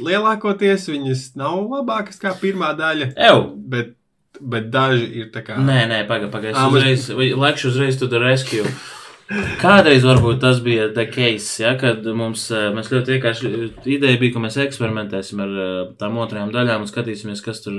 lielākoties 0.00 0.88
viņas 0.90 1.26
nav 1.38 1.60
labākas 1.70 2.18
kā 2.22 2.32
pirmā 2.40 2.72
daļa, 2.78 3.12
Ew! 3.28 3.44
bet, 3.70 3.92
bet 4.40 4.70
daži 4.74 5.06
ir 5.22 5.28
tā 5.34 5.44
kā. 5.46 5.56
Nē, 5.62 5.84
nē, 5.90 6.00
pagaidi, 6.10 6.32
pagaidi. 6.32 6.56
Es 6.58 6.72
uzreiz, 6.72 7.08
vai- 7.14 7.32
lekšu 7.46 7.70
uzreiz 7.70 7.98
to 8.00 8.08
the 8.10 8.18
rescue. 8.22 8.64
Kādreiz 9.24 10.02
varbūt 10.04 10.42
tas 10.42 10.58
bija 10.60 10.90
the 10.92 11.06
case, 11.08 11.56
ja, 11.62 11.70
kad 11.80 12.04
mums, 12.16 12.42
eh, 12.52 12.66
mēs 12.76 12.90
ļoti 12.92 13.14
vienkārši, 13.14 13.50
ideja 13.88 14.18
bija, 14.20 14.34
ka 14.34 14.42
mēs 14.42 14.58
eksperimentēsim 14.60 15.40
ar 15.40 15.54
eh, 15.62 15.76
tām 16.00 16.18
otrajām 16.20 16.52
daļām 16.52 16.84
un 16.84 16.90
skatīsimies, 16.90 17.40
kas 17.44 17.62
tur, 17.64 17.78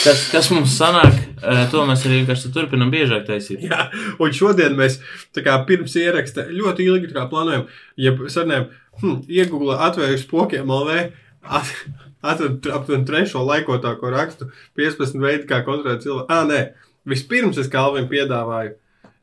kas, 0.00 0.24
kas 0.32 0.48
mums 0.54 0.72
sanāk. 0.78 1.12
Eh, 1.42 1.64
To 1.72 1.84
mēs 1.88 2.06
arī 2.06 2.22
vienkārši 2.22 2.52
turpinam 2.54 2.92
biežāk 2.92 3.26
taisīt. 3.28 3.66
Jā, 3.68 3.90
un 4.22 4.32
šodien 4.32 4.76
mēs 4.78 4.98
tā 5.36 5.44
kā 5.44 5.58
pirms 5.68 5.96
ieraksta 6.00 6.48
ļoti 6.48 6.88
ilgi 6.88 7.12
kā 7.12 7.26
plānojam, 7.28 7.66
ja 8.00 8.16
sarunājam, 8.32 8.70
hm, 9.02 9.18
iegūla 9.28 9.76
atvēršu 9.90 10.24
spokiem 10.24 10.72
LV, 10.72 11.02
at, 11.60 11.72
atradu 12.24 12.72
aptuveni 12.72 13.08
trešo 13.08 13.44
laikotāko 13.44 14.12
rakstu, 14.14 14.48
15 14.78 15.20
veidi, 15.20 15.48
kā 15.50 15.60
kontrolēt 15.66 16.06
cilvēku. 16.06 16.32
Ā, 16.32 16.46
nē, 16.48 16.62
vispirms 17.12 17.60
es 17.60 17.68
Kalvim 17.72 18.08
piedāvāju, 18.08 18.78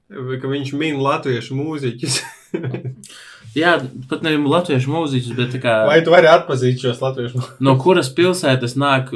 ka 0.10 0.52
viņš 0.52 0.74
min 0.80 1.00
latviešu 1.04 1.58
mūziķus. 1.58 2.20
Jā, 3.58 3.76
pat 4.10 4.22
ne 4.26 4.36
latviešu 4.38 4.92
mūziķus, 4.94 5.34
bet 5.38 5.56
kā, 5.64 5.80
Vai 5.90 6.02
tu 6.06 6.14
vari 6.14 6.30
atpazīt 6.30 6.82
šos 6.84 7.00
latviešu 7.02 7.40
mūziķus? 7.40 7.62
no 7.66 7.74
kuras 7.82 8.12
pilsētas 8.14 8.76
nāk 8.78 9.10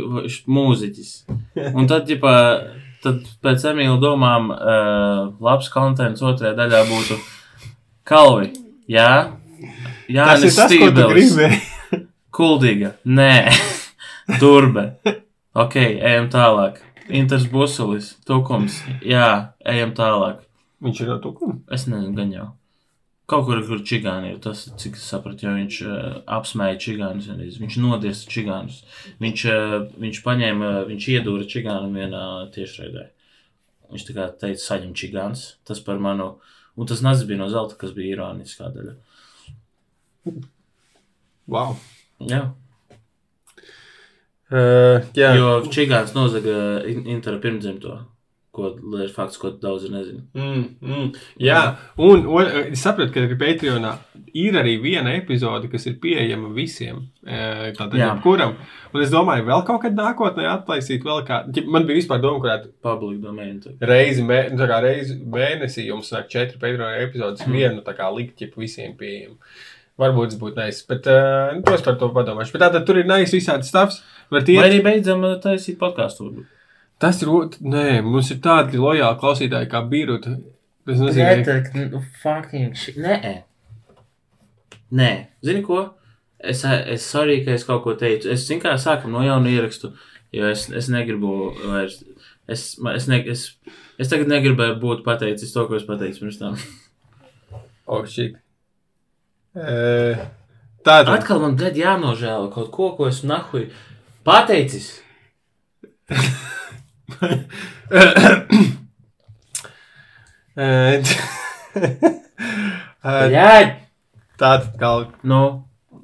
mūziķis. 0.49 1.11
Un 1.73 1.85
tad, 1.89 2.07
ģipā, 2.09 2.33
tad 3.05 3.21
pēc 3.45 3.67
Emīļa 3.73 3.99
domām, 4.01 4.49
uh, 4.53 5.29
labs 5.43 5.69
kontents 5.73 6.25
otrajā 6.25 6.55
daļā 6.57 6.81
būtu 6.89 7.19
Kalvi. 8.09 8.49
Jā, 8.89 9.11
Jā, 10.11 10.25
Tas 10.33 10.43
ir 10.43 10.51
tas, 10.51 10.73
ko 10.75 10.89
tu 10.91 11.05
gribēji. 11.13 11.59
Kuldīga. 12.33 12.95
Nē, 13.05 13.53
Durbe. 14.41 14.89
Ok, 15.55 15.77
ejam 15.79 16.27
tālāk. 16.33 16.81
Inters 17.13 17.45
Busulis, 17.51 18.13
Tukums. 18.27 18.79
Jā, 19.05 19.53
ejam 19.69 19.93
tālāk. 19.95 20.41
Viņš 20.83 20.99
ir 21.05 21.09
no 21.13 21.17
tukuma. 21.23 21.55
Es 21.71 21.85
nezinu, 21.87 22.13
gan 22.17 22.31
jau. 22.35 22.49
Kaut 23.31 23.45
kur, 23.47 23.61
kur 23.63 23.79
čigāni 23.87 24.33
ir, 24.33 24.39
tas, 24.43 24.65
cik 24.81 24.97
es 24.99 25.03
sapratu, 25.07 25.45
jo 25.47 25.53
viņš 25.55 25.75
uh, 25.87 25.99
apsmēja 26.37 26.75
čigānus, 26.83 27.29
viņš 27.61 27.77
nodiesa 27.79 28.27
čigānus. 28.29 28.81
Viņš, 29.23 29.43
uh, 29.47 29.75
viņš 30.03 30.19
paņēma, 30.25 30.71
viņš 30.89 31.07
iedūra 31.13 31.47
čigānu 31.47 31.93
vienā 31.95 32.23
tiešraidē. 32.51 33.05
Viņš 33.93 34.07
tā 34.09 34.15
kā 34.17 34.25
teica, 34.41 34.59
saņem 34.65 34.91
čigāns, 34.99 35.45
tas 35.63 35.79
par 35.85 36.01
manu, 36.03 36.33
un 36.75 36.89
tas 36.89 36.99
nazis 37.05 37.27
bija 37.29 37.39
no 37.39 37.47
zelta, 37.53 37.79
kas 37.79 37.95
bija 37.95 38.17
ironiskā 38.17 38.67
daļa. 38.75 38.97
Wow. 41.47 41.77
Jā, 42.27 42.49
Uh, 44.53 44.99
jā, 45.17 45.31
jo 45.33 45.47
čigāns 45.73 46.11
nozaga 46.13 46.83
in- 46.85 47.07
Intera 47.09 47.39
pirmdzimto, 47.41 47.95
ko 48.53 48.69
ir 49.01 49.09
fakts, 49.09 49.39
ko 49.41 49.49
daudzi 49.57 49.89
nezina. 49.89 50.19
Mm, 50.37 50.65
mm. 50.85 51.07
Jā, 51.41 51.61
un, 51.97 52.27
un 52.29 52.49
es 52.69 52.83
saprotu, 52.85 53.09
ka 53.15 53.23
Patreonā 53.41 53.95
ir 54.37 54.53
arī 54.59 54.75
viena 54.81 55.15
epizode, 55.17 55.71
kas 55.71 55.87
ir 55.89 55.95
pieejama 56.03 56.51
visiem. 56.53 56.99
eh, 57.25 57.71
Tātad, 57.73 57.97
jebkuram. 57.97 58.53
Un 58.93 59.01
es 59.01 59.09
domāju, 59.09 59.47
vēl 59.49 59.65
kaut 59.65 59.81
kad 59.81 59.97
nākotnē 59.97 60.45
atlaisīt 60.51 61.01
vēl 61.07 61.25
kādu. 61.25 61.65
Man 61.65 61.87
bija 61.89 61.97
vispār 61.97 62.21
doma, 62.21 62.39
kurā 62.43 62.59
Public 62.85 63.21
domain. 63.25 63.59
reizi, 63.81 64.21
mē, 64.21 64.51
nu, 64.53 64.69
reizi 64.85 65.17
mēnesī 65.17 65.87
jums 65.89 66.13
nāk 66.13 66.29
četri 66.29 66.59
Patreon 66.61 67.01
epizodes, 67.09 67.41
Mhm. 67.47 67.53
vienu 67.57 67.81
tā 67.83 67.97
kā 67.97 68.13
likt, 68.15 68.37
visiem 68.57 68.93
pieejam. 68.95 69.37
Varbūt 69.99 70.29
tas 70.29 70.39
būtu 70.39 70.57
nice, 70.57 70.85
bet 70.89 71.05
uh, 71.07 71.53
nu, 71.53 71.61
tos 71.61 71.81
par 71.81 71.95
to 72.01 72.09
padomāšu. 72.09 72.53
Bet 72.53 72.61
tātad 72.61 72.85
tur 72.85 72.97
ir 72.97 73.05
nice 73.05 73.33
visādi 73.33 73.65
stāvs. 73.65 74.01
Var 74.31 74.41
Vai 74.41 74.45
tie 74.45 74.57
arī 74.61 74.81
beidzam 74.81 75.21
uh, 75.23 75.35
taisīt 75.41 75.77
podkāstu? 75.77 76.45
Tas 77.03 77.19
ir, 77.19 77.27
ot- 77.35 77.57
nē, 77.59 77.97
mums 78.05 78.29
ir 78.31 78.37
tādi 78.43 78.79
lojāli 78.79 79.19
klausītāji 79.19 79.67
kā 79.71 79.81
Birut. 79.91 80.23
Tas 80.87 81.01
nozīmē, 81.01 81.41
ka 81.43 81.81
nu, 81.91 81.99
fucking 82.21 82.77
shit. 82.79 82.95
Nē. 83.03 83.33
Nē. 84.95 85.09
Zini 85.43 85.63
ko? 85.67 85.81
Es, 86.39 86.61
es 86.63 87.03
sorry, 87.03 87.41
ka 87.43 87.57
es 87.57 87.65
kaut 87.67 87.83
ko 87.83 87.95
teicu. 87.99 88.29
Es 88.31 88.45
zinu, 88.47 88.63
kā 88.63 88.77
sākam 88.79 89.11
no 89.11 89.23
jauna 89.25 89.51
ierakstu, 89.51 89.91
jo 90.35 90.47
es, 90.47 90.69
es 90.71 90.87
negribu 90.93 91.51
vairs. 91.65 91.99
Es, 92.47 92.63
es, 92.95 93.09
ne, 93.11 93.19
es, 93.35 93.45
es 93.99 94.11
tagad 94.11 94.31
negribēju 94.31 94.79
būt 94.79 95.03
pateicis 95.03 95.51
to, 95.55 95.67
ko 95.67 95.75
es 95.79 95.83
pateicu 95.87 96.23
pirms 96.23 96.39
tam. 96.39 96.55
oh, 97.91 98.07
shit. 98.07 98.39
Uh, 99.55 100.23
tātad. 100.87 101.11
Atkal 101.17 101.43
man 101.43 101.59
gad 101.59 101.75
jānožēlo 101.79 102.47
kaut 102.55 102.71
ko, 102.71 102.93
ko 102.95 103.11
esmu 103.11 103.33
nahuj 103.35 103.67
pateicis. 104.23 104.93
Uh, 113.03 113.25
Jā, 113.33 113.53
Tātad, 114.37 114.75
kā 114.77 114.89
nu, 115.25 115.39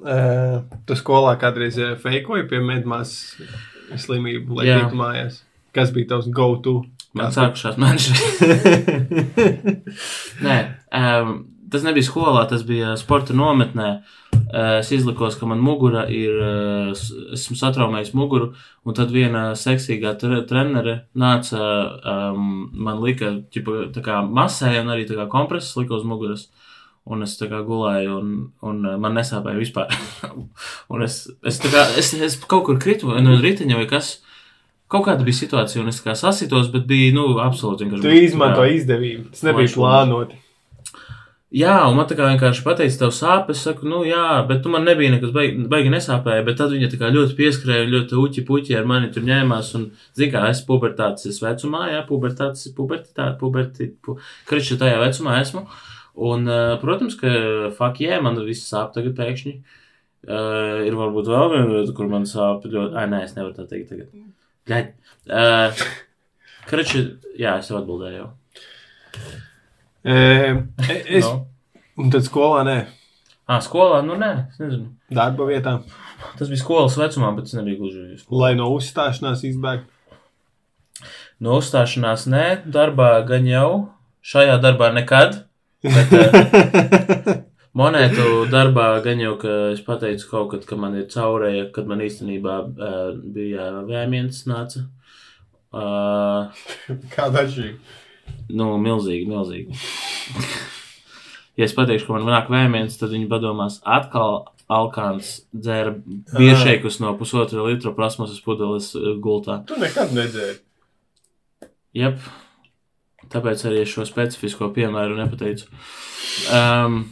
uh, 0.02 0.56
tu 0.86 0.96
skolā 0.98 1.36
kādreiz 1.40 1.78
feikoji 2.02 2.48
pie 2.50 2.58
medmās 2.64 3.12
slimību, 3.94 4.58
lai 4.58 4.66
tiktu 4.72 4.98
mājās. 4.98 5.38
Kas 5.76 5.94
bija 5.94 6.16
tavs 6.16 6.26
go-to? 6.34 6.80
man 7.16 7.32
sākušās 7.34 7.78
mēnešus. 7.80 8.20
Nē, 10.46 10.58
um, 10.94 11.32
tas 11.72 11.86
nebija 11.86 12.06
skolā, 12.06 12.44
tas 12.50 12.62
bija 12.66 12.92
sporta 12.98 13.34
nometnē. 13.34 13.88
Uh, 13.96 14.19
es 14.80 14.90
izlikos, 14.92 15.36
ka 15.40 15.46
man 15.46 15.60
mugura 15.64 16.06
ir, 16.10 16.36
s- 16.94 17.10
esmu 17.36 17.56
satraumējis 17.60 18.14
muguru, 18.18 18.52
un 18.86 18.94
tad 18.96 19.10
viena 19.14 19.50
seksīgā 19.58 20.14
tre 20.20 20.42
trenere 20.48 20.96
nāca, 21.16 21.60
um, 22.14 22.70
man 22.74 23.00
lika, 23.04 23.32
ķipa, 23.52 23.90
tā 23.94 24.02
kā 24.06 24.20
masēja 24.26 24.82
un 24.84 24.92
arī 24.94 25.06
tā 25.08 25.16
kā 25.18 25.28
kompreses 25.32 25.76
lika 25.80 25.94
uz 25.98 26.04
muguras. 26.04 26.48
Un 27.10 27.22
es 27.24 27.32
tā 27.40 27.46
kā 27.48 27.62
gulēju, 27.64 28.16
un, 28.20 28.32
un 28.62 28.82
uh, 28.86 28.96
man 29.00 29.14
nesāpēja 29.16 29.56
vispār. 29.58 29.94
un 30.92 31.02
es, 31.06 31.22
es, 31.48 31.58
tā 31.62 31.70
kā, 31.72 31.86
es, 31.98 32.12
es 32.14 32.36
kaut 32.44 32.66
kur 32.68 32.78
kritu 32.82 33.08
no 33.24 33.38
riteņa 33.40 33.78
vai 33.80 33.86
kas. 33.90 34.18
Kaut 34.90 35.04
kāda 35.06 35.22
bija 35.22 35.38
situācija, 35.38 35.80
un 35.84 35.88
es 35.92 36.00
kā 36.02 36.16
sasitos, 36.18 36.68
bet 36.74 36.82
bija, 36.90 37.12
nu, 37.14 37.36
absolūti 37.38 37.86
vienkārši. 37.86 38.02
Tu 38.04 38.24
izmanto 38.26 38.64
izdevību. 38.66 39.28
Tas 39.30 39.44
nebija 39.46 39.70
plānoti. 39.78 40.38
Jā, 41.50 41.72
un 41.90 41.96
man 41.98 42.06
tā 42.06 42.14
kā 42.14 42.28
vienkārši 42.28 42.62
pateica, 42.62 42.94
tev 43.00 43.10
sāp, 43.10 43.48
es 43.50 43.64
saku, 43.66 43.82
nu 43.90 44.04
jā, 44.06 44.22
bet 44.46 44.60
tu 44.62 44.70
man 44.70 44.84
nebija 44.86 45.10
nekas 45.16 45.32
baigi, 45.34 45.64
baigi 45.72 45.90
nesāpēja, 45.90 46.44
bet 46.46 46.60
tad 46.60 46.70
viņa 46.70 46.90
tā 46.92 47.00
kā 47.00 47.08
ļoti 47.10 47.34
pieskrēja 47.40 47.88
un 47.88 47.90
ļoti 47.96 48.18
uķi 48.22 48.44
puķi 48.46 48.76
ar 48.78 48.86
mani 48.86 49.10
tur 49.10 49.26
ņēmās, 49.26 49.72
un, 49.74 49.88
zin 50.14 50.30
kā, 50.30 50.44
es 50.52 50.60
pubertātes 50.68 51.26
es 51.26 51.40
vecumā, 51.42 51.88
jā, 51.90 52.04
pubertātes, 52.06 52.70
pubertāte, 52.76 53.34
puberti, 53.42 53.90
pu, 53.98 54.14
kriču 54.46 54.78
tajā 54.78 55.02
vecumā 55.02 55.40
esmu, 55.40 55.64
un, 56.30 56.46
uh, 56.46 56.76
protams, 56.84 57.18
ka, 57.18 57.34
fuck 57.74 57.98
yeah, 57.98 58.22
man 58.22 58.38
viss 58.46 58.70
sāp 58.70 58.94
tagad 58.94 59.18
pēkšņi. 59.18 59.58
Uh, 60.30 60.86
ir 60.86 60.94
varbūt 60.94 61.32
vēl 61.32 61.46
viena 61.56 61.68
vieta, 61.72 61.98
kur 61.98 62.14
man 62.14 62.30
sāp 62.30 62.70
ļoti, 62.70 62.94
ai, 62.94 63.08
nē, 63.10 63.24
es 63.26 63.34
nevaru 63.34 63.56
tā 63.58 63.66
teikt 63.66 63.90
tagad. 63.90 64.14
Gaid. 64.70 64.94
Uh, 65.26 65.86
kriču, 66.70 67.08
jā, 67.34 67.58
es 67.58 67.72
tev 67.72 67.82
atbildēju 67.82 68.20
jau. 68.22 68.34
E, 70.04 70.16
es, 71.08 71.24
No. 71.26 71.46
un 72.00 72.10
tad 72.10 72.22
skolā 72.24 72.64
nē, 72.64 72.78
Ah, 73.50 73.58
skolā, 73.58 73.98
nu 74.06 74.14
nē, 74.14 74.46
es 74.52 74.58
nezinu. 74.62 74.92
darba 75.10 75.44
vietā, 75.48 75.80
Tas 76.38 76.48
bija 76.48 76.60
skolas 76.60 76.94
vecumā, 77.00 77.32
bet 77.34 77.44
tas 77.48 77.54
nebija 77.56 77.78
gluži 77.80 78.18
lai 78.30 78.54
no 78.54 78.68
uzstāšanās 78.76 79.40
izbēgtu. 79.48 79.88
No 81.40 81.56
uzstāšanās 81.58 82.26
nē, 82.28 82.44
darbā 82.70 83.24
gan 83.26 83.46
jau. 83.48 83.88
Šajā 84.22 84.58
darbā 84.60 84.90
nekad. 84.92 85.38
Bet, 85.82 86.12
monētu 87.80 88.26
darbā 88.52 88.86
gan 89.04 89.22
jau, 89.24 89.34
ka 89.40 89.54
es 89.72 89.80
pateicu 89.86 90.28
kaut 90.30 90.50
kad, 90.52 90.66
ka 90.68 90.76
man 90.76 90.94
ir 91.00 91.06
caurēja, 91.08 91.70
kad 91.72 91.88
man 91.88 92.02
īstenībā 92.04 92.56
uh, 92.68 93.16
bija 93.34 93.70
vēmiens 93.88 94.44
nāca. 94.50 94.84
Uh, 95.72 96.50
Kāda 97.14 97.46
atšķirība? 97.46 97.78
Nu, 98.56 98.72
milzīgi, 98.82 99.28
milzīgi. 99.30 99.78
ja 101.60 101.68
es 101.68 101.76
pateikšu, 101.76 102.08
ka 102.08 102.16
man 102.16 102.28
nāk 102.30 102.50
vēmiens, 102.52 102.98
tad 103.00 103.14
viņi 103.14 103.30
padomās 103.30 103.82
atkal. 103.84 104.42
Alkāns 104.70 105.32
dzēra 105.50 105.96
bieršēkus 106.30 107.00
no 107.02 107.10
pusotra 107.18 107.64
litra 107.66 107.90
plasmasas 107.90 108.38
pudeles 108.44 108.92
uh, 108.94 109.16
gultā. 109.18 109.56
Tu 109.66 109.74
nekad 109.80 110.12
nedzēri. 110.14 110.60
Jep. 111.98 112.20
Tāpēc 113.30 113.64
arī 113.68 113.82
šo 113.86 114.04
specifisko 114.06 114.70
piemēru 114.74 115.18
nepateicu. 115.18 115.66
Um, 116.54 117.02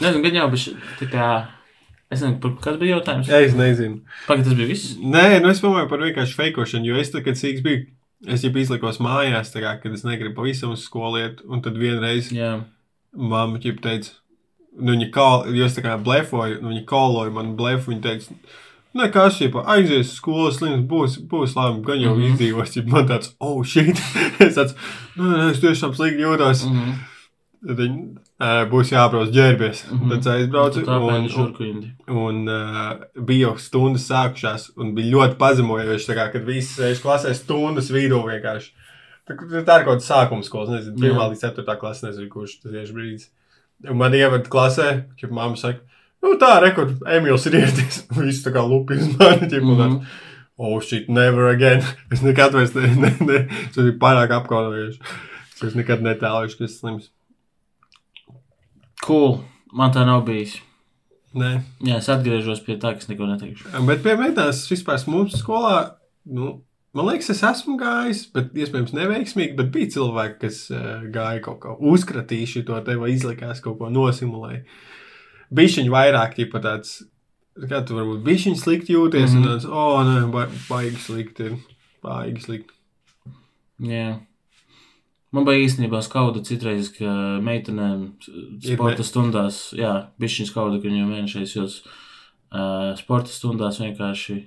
nezinu, 0.00 0.22
gan 0.24 0.38
jau, 0.40 0.48
bet 0.52 0.66
tā 1.00 1.08
kā. 1.12 1.28
Es 2.08 2.22
nezinu, 2.24 2.54
kas 2.64 2.78
bija 2.80 2.96
jautājums. 2.96 3.28
Es 3.36 3.56
nezinu. 3.56 4.00
Pagaid, 4.24 4.46
tas 4.46 4.56
bija 4.56 4.70
viss. 4.70 4.94
Nē, 5.00 5.42
nu 5.44 5.50
es 5.52 5.60
domāju 5.60 5.90
par 5.90 6.00
vienkārši 6.04 6.38
feikošanu, 6.38 6.88
jo 6.88 7.00
es 7.00 7.12
tad, 7.12 7.26
kad 7.26 7.36
sīgs 7.36 7.60
biju, 7.64 7.84
es 8.26 8.44
jau 8.44 8.52
izlikos 8.58 9.00
mājās, 9.02 9.52
kā, 9.54 9.74
kad 9.82 9.94
es 9.94 10.04
negribu 10.06 10.40
pavisam 10.40 10.74
uz 10.74 10.86
skolu 10.86 11.20
iet, 11.22 11.42
un 11.46 11.62
tad 11.62 11.78
vienreiz 11.78 12.32
Jā, 12.34 12.58
mamma 13.12 13.60
ķip 13.62 13.82
teica, 13.84 14.14
nu 14.78 14.94
viņa 14.96 15.10
kal, 15.14 15.46
jo 15.54 15.66
es 15.66 15.76
tā 15.76 15.84
kā 15.84 15.98
blefoju, 16.02 16.62
nu 16.62 16.72
viņa 16.72 16.86
koloja 16.88 17.34
man 17.34 17.54
blefu, 17.58 17.92
viņa 17.92 18.04
teica, 18.06 18.38
nekas, 18.98 19.40
ja 19.42 19.64
aizies 19.74 20.08
uz 20.08 20.16
skolu 20.18 20.52
slims, 20.54 20.86
būs, 20.90 21.18
būs 21.30 21.54
labi, 21.58 21.84
gan 21.86 22.00
jau 22.02 22.14
mm. 22.14 22.22
-hmm. 22.22 22.32
izdzīvos, 22.34 22.76
ja 22.76 22.86
man 22.86 23.10
tāds, 23.10 23.34
oh, 23.38 23.60
shit, 23.64 24.00
es 24.44 24.56
tāds, 24.58 24.74
nu, 25.16 25.30
nē, 25.30 25.50
es 25.52 25.62
tiešām 25.62 25.94
slikti 25.94 26.24
jūtos, 26.26 26.66
mm 26.66 26.74
mm 26.74 26.80
-hmm. 26.80 27.68
tad 27.68 27.84
viņi, 27.84 28.02
"Ē, 28.02 28.27
būs 28.38 28.92
jābrauc 28.92 29.32
ģērbies, 29.34 29.84
mm. 29.88 29.98
-hmm. 29.98 30.10
tad 30.22 30.26
aizbraucu, 30.36 30.82
un, 30.86 31.24
un. 31.42 31.80
Un 32.08 32.36
uh, 32.48 33.24
bija 33.26 33.48
jau 33.48 33.56
stundas 33.58 34.06
sākušās, 34.06 34.68
un 34.78 34.94
bija 34.94 35.10
ļoti 35.16 35.38
pazemojoši, 35.40 36.14
kā, 36.14 36.28
kad 36.32 36.44
visi 36.46 36.76
sēž 36.78 37.02
klasē 37.02 37.34
stundas 37.34 37.90
vidū 37.90 38.20
vienkārši. 38.28 38.70
Tā, 39.26 39.34
tā 39.34 39.80
ir 39.80 39.84
kaut 39.84 39.98
kāda 39.98 40.06
sākuma 40.06 40.46
skola, 40.46 40.76
nezinu, 40.76 40.96
Jā. 41.02 41.12
1 41.12 41.34
līdz 41.34 41.42
4 41.50 41.76
klasē, 41.82 42.06
nezinu, 42.06 42.28
kurš 42.32 42.60
tas 42.62 42.72
tieši 42.72 42.94
brīdis. 42.94 43.28
Un 43.90 43.98
man 43.98 44.14
ievada 44.14 44.48
klasē, 44.48 44.88
kad 45.20 45.34
mamma 45.34 45.56
saka, 45.56 45.82
nu 46.22 46.38
tā, 46.38 46.54
rekord, 46.62 46.96
Emīls 47.06 47.44
ir 47.50 47.58
ieradies, 47.60 48.04
viss 48.16 48.46
tā 48.46 48.54
kā 48.54 48.62
lupi 48.62 48.96
uz 49.02 49.10
mani, 49.18 49.50
ķip, 49.50 49.62
un 49.66 49.84
Mhm. 49.84 50.00
oh 50.58 50.80
shit, 50.80 51.08
never 51.08 51.48
again. 51.50 51.82
Es 52.12 52.22
nekad 52.22 52.54
vairs 52.54 52.74
ne, 52.74 52.86
ne, 52.94 53.12
ne, 53.20 53.44
tas 53.74 53.82
bija 53.84 53.98
pārāk 53.98 54.30
apkaunojoši. 54.30 54.98
Es 55.66 55.74
nekad 55.74 56.02
netēlojuši, 56.06 56.56
ka 56.58 56.64
es 56.64 56.80
slims. 56.80 57.10
Cool. 59.08 59.38
Man 59.72 59.92
tā 59.94 60.04
nav 60.08 60.24
bijis. 60.26 60.58
Nē. 61.38 61.58
Jā, 61.84 61.98
es 61.98 62.08
atgriežos 62.12 62.62
pie 62.64 62.78
tā, 62.80 62.94
kas 62.96 63.08
neko 63.10 63.28
neteikšu. 63.28 63.70
Bet 63.88 64.02
pie 64.04 64.14
meitenes 64.20 64.62
vispār 64.70 65.00
mūsu 65.08 65.40
skolā, 65.40 65.74
nu, 66.28 66.54
man 66.96 67.08
liekas, 67.10 67.30
es 67.34 67.42
esmu 67.44 67.76
gājis, 67.80 68.26
bet 68.34 68.52
iespējams 68.56 68.94
neveiksmīgi. 68.96 69.56
Bet 69.58 69.72
bija 69.74 69.92
cilvēki, 69.96 70.38
kas 70.44 70.62
uh, 70.72 71.04
gāja 71.14 71.42
kaut 71.44 71.60
ko 71.64 71.76
uzkratījuši 71.92 72.64
to 72.68 72.80
te 72.84 72.96
vai 73.00 73.12
izlikās 73.14 73.64
kaut 73.64 73.80
ko 73.80 73.92
nosimulēja. 73.92 74.64
Bija 75.56 75.76
viņi 75.78 75.92
vairāk, 75.92 76.36
tipa 76.36 76.60
tāds, 76.64 76.98
kā 77.68 77.82
tu 77.88 77.96
varbūt 77.96 78.24
bija 78.24 78.44
viņi 78.46 78.60
slikti 78.60 78.96
jūties, 78.96 79.32
mm. 79.32 79.36
-hmm. 79.36 79.44
un 79.44 79.52
tāds, 79.52 79.68
oh, 79.68 80.00
nē, 80.04 80.24
ba 80.32 80.48
baigi 80.68 81.00
slikti 81.04 81.52
baigi 82.04 82.44
slikti. 82.44 82.74
Jā. 83.88 84.18
Man 85.34 85.44
bija 85.44 85.60
īstenībā 85.66 86.00
skauda 86.04 86.40
citreiz, 86.44 86.88
ka 86.94 87.10
meitenēm 87.44 88.04
sporta 88.64 89.04
stundās, 89.04 89.58
jā, 89.76 89.92
bija 90.20 90.34
šī 90.38 90.46
skauda, 90.48 90.78
ka 90.80 90.88
viņiem 90.88 91.10
vienšais 91.18 91.52
jūs 91.52 91.82
uh, 91.84 92.94
sporta 92.96 93.32
stundās 93.32 93.80
vienkārši. 93.82 94.38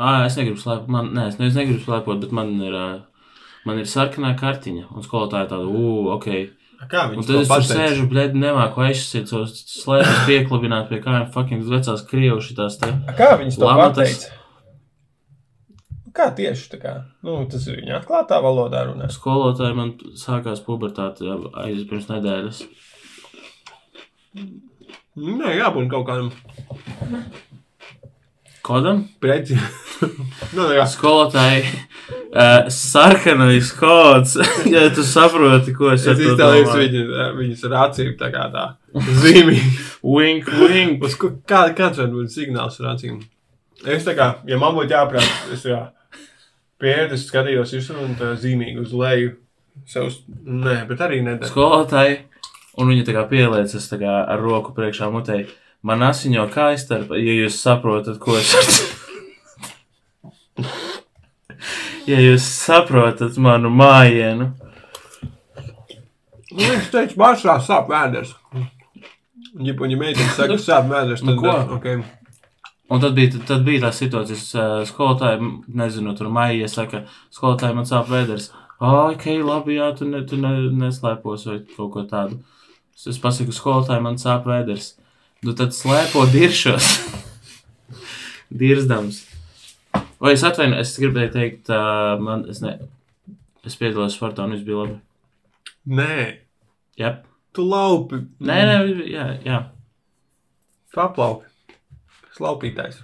Ah, 0.00 0.26
es 0.26 0.36
negribu 0.36 0.60
slēpot, 0.60 0.90
man, 0.92 1.08
nē, 1.16 1.30
es, 1.32 1.38
ne, 1.40 1.48
es 1.48 1.56
negribu 1.56 1.80
slēpot, 1.86 2.20
bet 2.20 2.34
man 2.36 2.52
ir, 2.60 2.76
uh, 2.76 3.38
man 3.68 3.80
ir 3.80 3.88
sarkanā 3.88 4.34
kartiņa, 4.40 4.90
un 4.92 5.06
skolotāja 5.06 5.48
tāda, 5.54 5.68
uu, 5.68 6.10
ok. 6.12 6.28
Kā 6.90 7.06
viņi 7.08 7.24
to 7.28 7.40
es 7.40 7.48
pateica? 7.48 7.76
sēžu, 7.76 8.04
blēdi, 8.08 8.40
nemāku 8.40 8.84
aizsīt 8.84 9.32
savus 9.32 9.56
slēpes 9.68 10.22
pieklabināt 10.28 10.92
pie 10.92 11.00
kājām 11.04 11.26
fucking 11.32 11.64
vecās 11.68 12.04
krievu 12.08 12.40
šitās 12.44 12.76
te. 12.80 12.92
Kā 13.16 13.34
viņi 13.40 13.56
to 13.56 13.68
pateica? 13.68 14.39
Kā 16.20 16.26
tieši 16.36 16.66
tā 16.74 16.78
kā? 16.82 16.90
Nu, 17.24 17.38
tas 17.48 17.62
ir 17.64 17.78
viņa 17.78 17.94
atklātā 17.96 18.42
valodā 18.44 18.82
runā. 18.84 19.06
Skolotāji 19.08 19.76
man 19.78 19.92
sākās 20.20 20.58
pubertāte 20.60 21.24
jau 21.24 21.36
aiz 21.62 21.78
pirms 21.88 22.10
nedēļas. 22.10 22.58
Nē, 25.16 25.54
jābūt 25.56 25.86
kaut 25.88 26.04
kādam 26.10 26.28
Kodam? 28.60 29.00
preci. 29.22 29.56
nu, 30.56 30.66
jā. 30.76 30.84
Skolotāji, 30.92 31.62
uh, 32.12 32.68
sarkanais 32.68 33.70
kods, 33.78 34.34
ja 34.74 34.82
tu 34.92 35.04
saproti, 35.06 35.72
ko 35.78 35.94
es 35.94 36.04
Es 36.04 36.20
to 36.20 36.34
iztēlojos 36.34 36.68
domāju. 36.68 36.82
viņu, 36.84 37.30
viņas 37.38 37.64
ar 37.70 37.76
acīm 37.86 38.10
tā 38.20 38.28
kā 38.34 38.44
tā 38.52 38.66
zīmīgi. 39.22 39.72
Wink, 40.04 40.52
wink. 40.60 41.08
Uz 41.08 41.16
kā, 41.16 41.64
kāds 41.72 42.02
var 42.04 42.12
būt 42.12 42.36
signāls 42.36 42.76
ar 42.84 42.92
acīm? 42.92 43.22
Es 43.88 44.04
tā 44.04 44.12
kā, 44.20 44.28
ja 44.44 44.60
man 44.60 44.76
būtu 44.76 44.92
jāprāt, 44.92 45.32
es 45.56 45.64
tā 45.64 45.72
kā 45.72 45.80
pieeju, 46.80 47.08
es 47.16 47.26
skatījos 47.28 47.74
visu 47.76 47.96
un 48.00 48.16
tā 48.18 48.32
zīmīgi 48.40 48.82
uz 48.82 48.94
leju. 48.96 49.36
Savus, 49.88 50.20
nē, 50.44 50.82
bet 50.88 51.02
arī 51.04 51.20
nedara. 51.24 51.48
Skolotāji, 51.48 52.16
un 52.80 52.90
viņi 52.90 53.06
tā 53.06 53.14
kā 53.16 53.24
pieliecas 53.30 53.90
tā 53.90 54.00
kā 54.00 54.14
ar 54.28 54.42
roku 54.42 54.74
priekšā 54.76 55.10
mutei. 55.12 55.44
Man 55.86 56.02
asiņo 56.04 56.44
kājas 56.52 56.84
starp, 56.84 57.14
ja 57.16 57.36
jūs 57.38 57.60
saprotat, 57.62 58.18
ko 58.20 58.36
es 58.36 58.50
ar 58.58 58.66
Ja 62.08 62.18
jūs 62.18 62.42
saprotat 62.42 63.36
manu 63.40 63.70
mājienu, 63.72 64.50
Nu, 66.50 66.64
viņš 66.66 66.86
teica, 66.90 67.14
pārsvarā 67.14 67.60
sāp 67.62 67.90
vēders. 67.90 68.32
Ja, 69.60 69.70
ja 69.70 69.98
meitene 70.00 70.32
saka, 70.34 70.56
sāp 70.68 70.88
vēders, 70.90 71.22
Nu, 71.22 71.36
tad 71.36 71.44
ko? 71.44 71.76
okay. 71.76 72.00
Un 72.90 73.02
tad 73.02 73.14
bija, 73.14 73.38
tad 73.46 73.62
bija 73.66 73.84
tā 73.84 73.90
situācija, 73.94 74.38
ka 74.50 74.64
skolotāji, 74.88 75.38
m, 75.38 75.50
nezinu, 75.78 76.14
tur 76.18 76.30
maijā 76.34 76.66
saka, 76.70 77.04
skolotāji 77.34 77.76
man 77.78 77.86
sāp 77.86 78.10
vēders. 78.10 78.48
Ok, 78.82 79.26
labi, 79.46 79.76
jā, 79.76 79.90
tu, 79.96 80.08
ne, 80.10 80.24
tu 80.26 80.38
ne, 80.40 80.52
neslēpos 80.80 81.46
vai 81.46 81.58
kaut 81.76 81.92
ko 81.94 82.04
tādu. 82.10 82.40
Es, 82.96 83.06
es 83.14 83.20
pasaku, 83.22 83.54
skolotāji 83.54 84.02
man 84.02 84.18
sāp 84.20 84.48
vēders. 84.50 84.94
Nu 85.46 85.54
tad 85.56 85.76
slēpo 85.76 86.26
diršos. 86.32 86.90
Dirzdams. 88.60 89.22
Vai 90.20 90.34
es 90.34 90.42
atvainu, 90.44 90.80
es 90.82 90.96
gribēju 91.00 91.32
teikt, 91.36 91.70
uh, 91.72 92.18
man, 92.20 92.42
es 92.50 92.58
ne, 92.64 92.74
es 93.64 93.78
piedalos 93.80 94.18
sportā 94.18 94.44
un 94.44 94.56
viss 94.56 94.66
bija 94.66 94.82
labi. 94.82 94.98
Nē, 95.90 96.16
Jā, 97.00 97.14
tu 97.56 97.64
laupi. 97.64 98.18
nē, 98.44 98.56
nē, 98.68 98.74
jā, 99.08 99.26
jā. 99.46 99.60
Paplaupi. 100.92 101.46
Slaupītājs. 102.40 103.02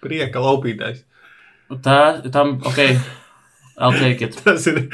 Prieka 0.00 0.40
laupītājs. 0.42 1.02
Tā, 1.84 1.98
tam, 2.34 2.56
ok, 2.66 2.78
I'll 3.80 3.94
take 3.98 4.26
it. 4.26 4.38
Tas 4.44 4.66
ir. 4.70 4.84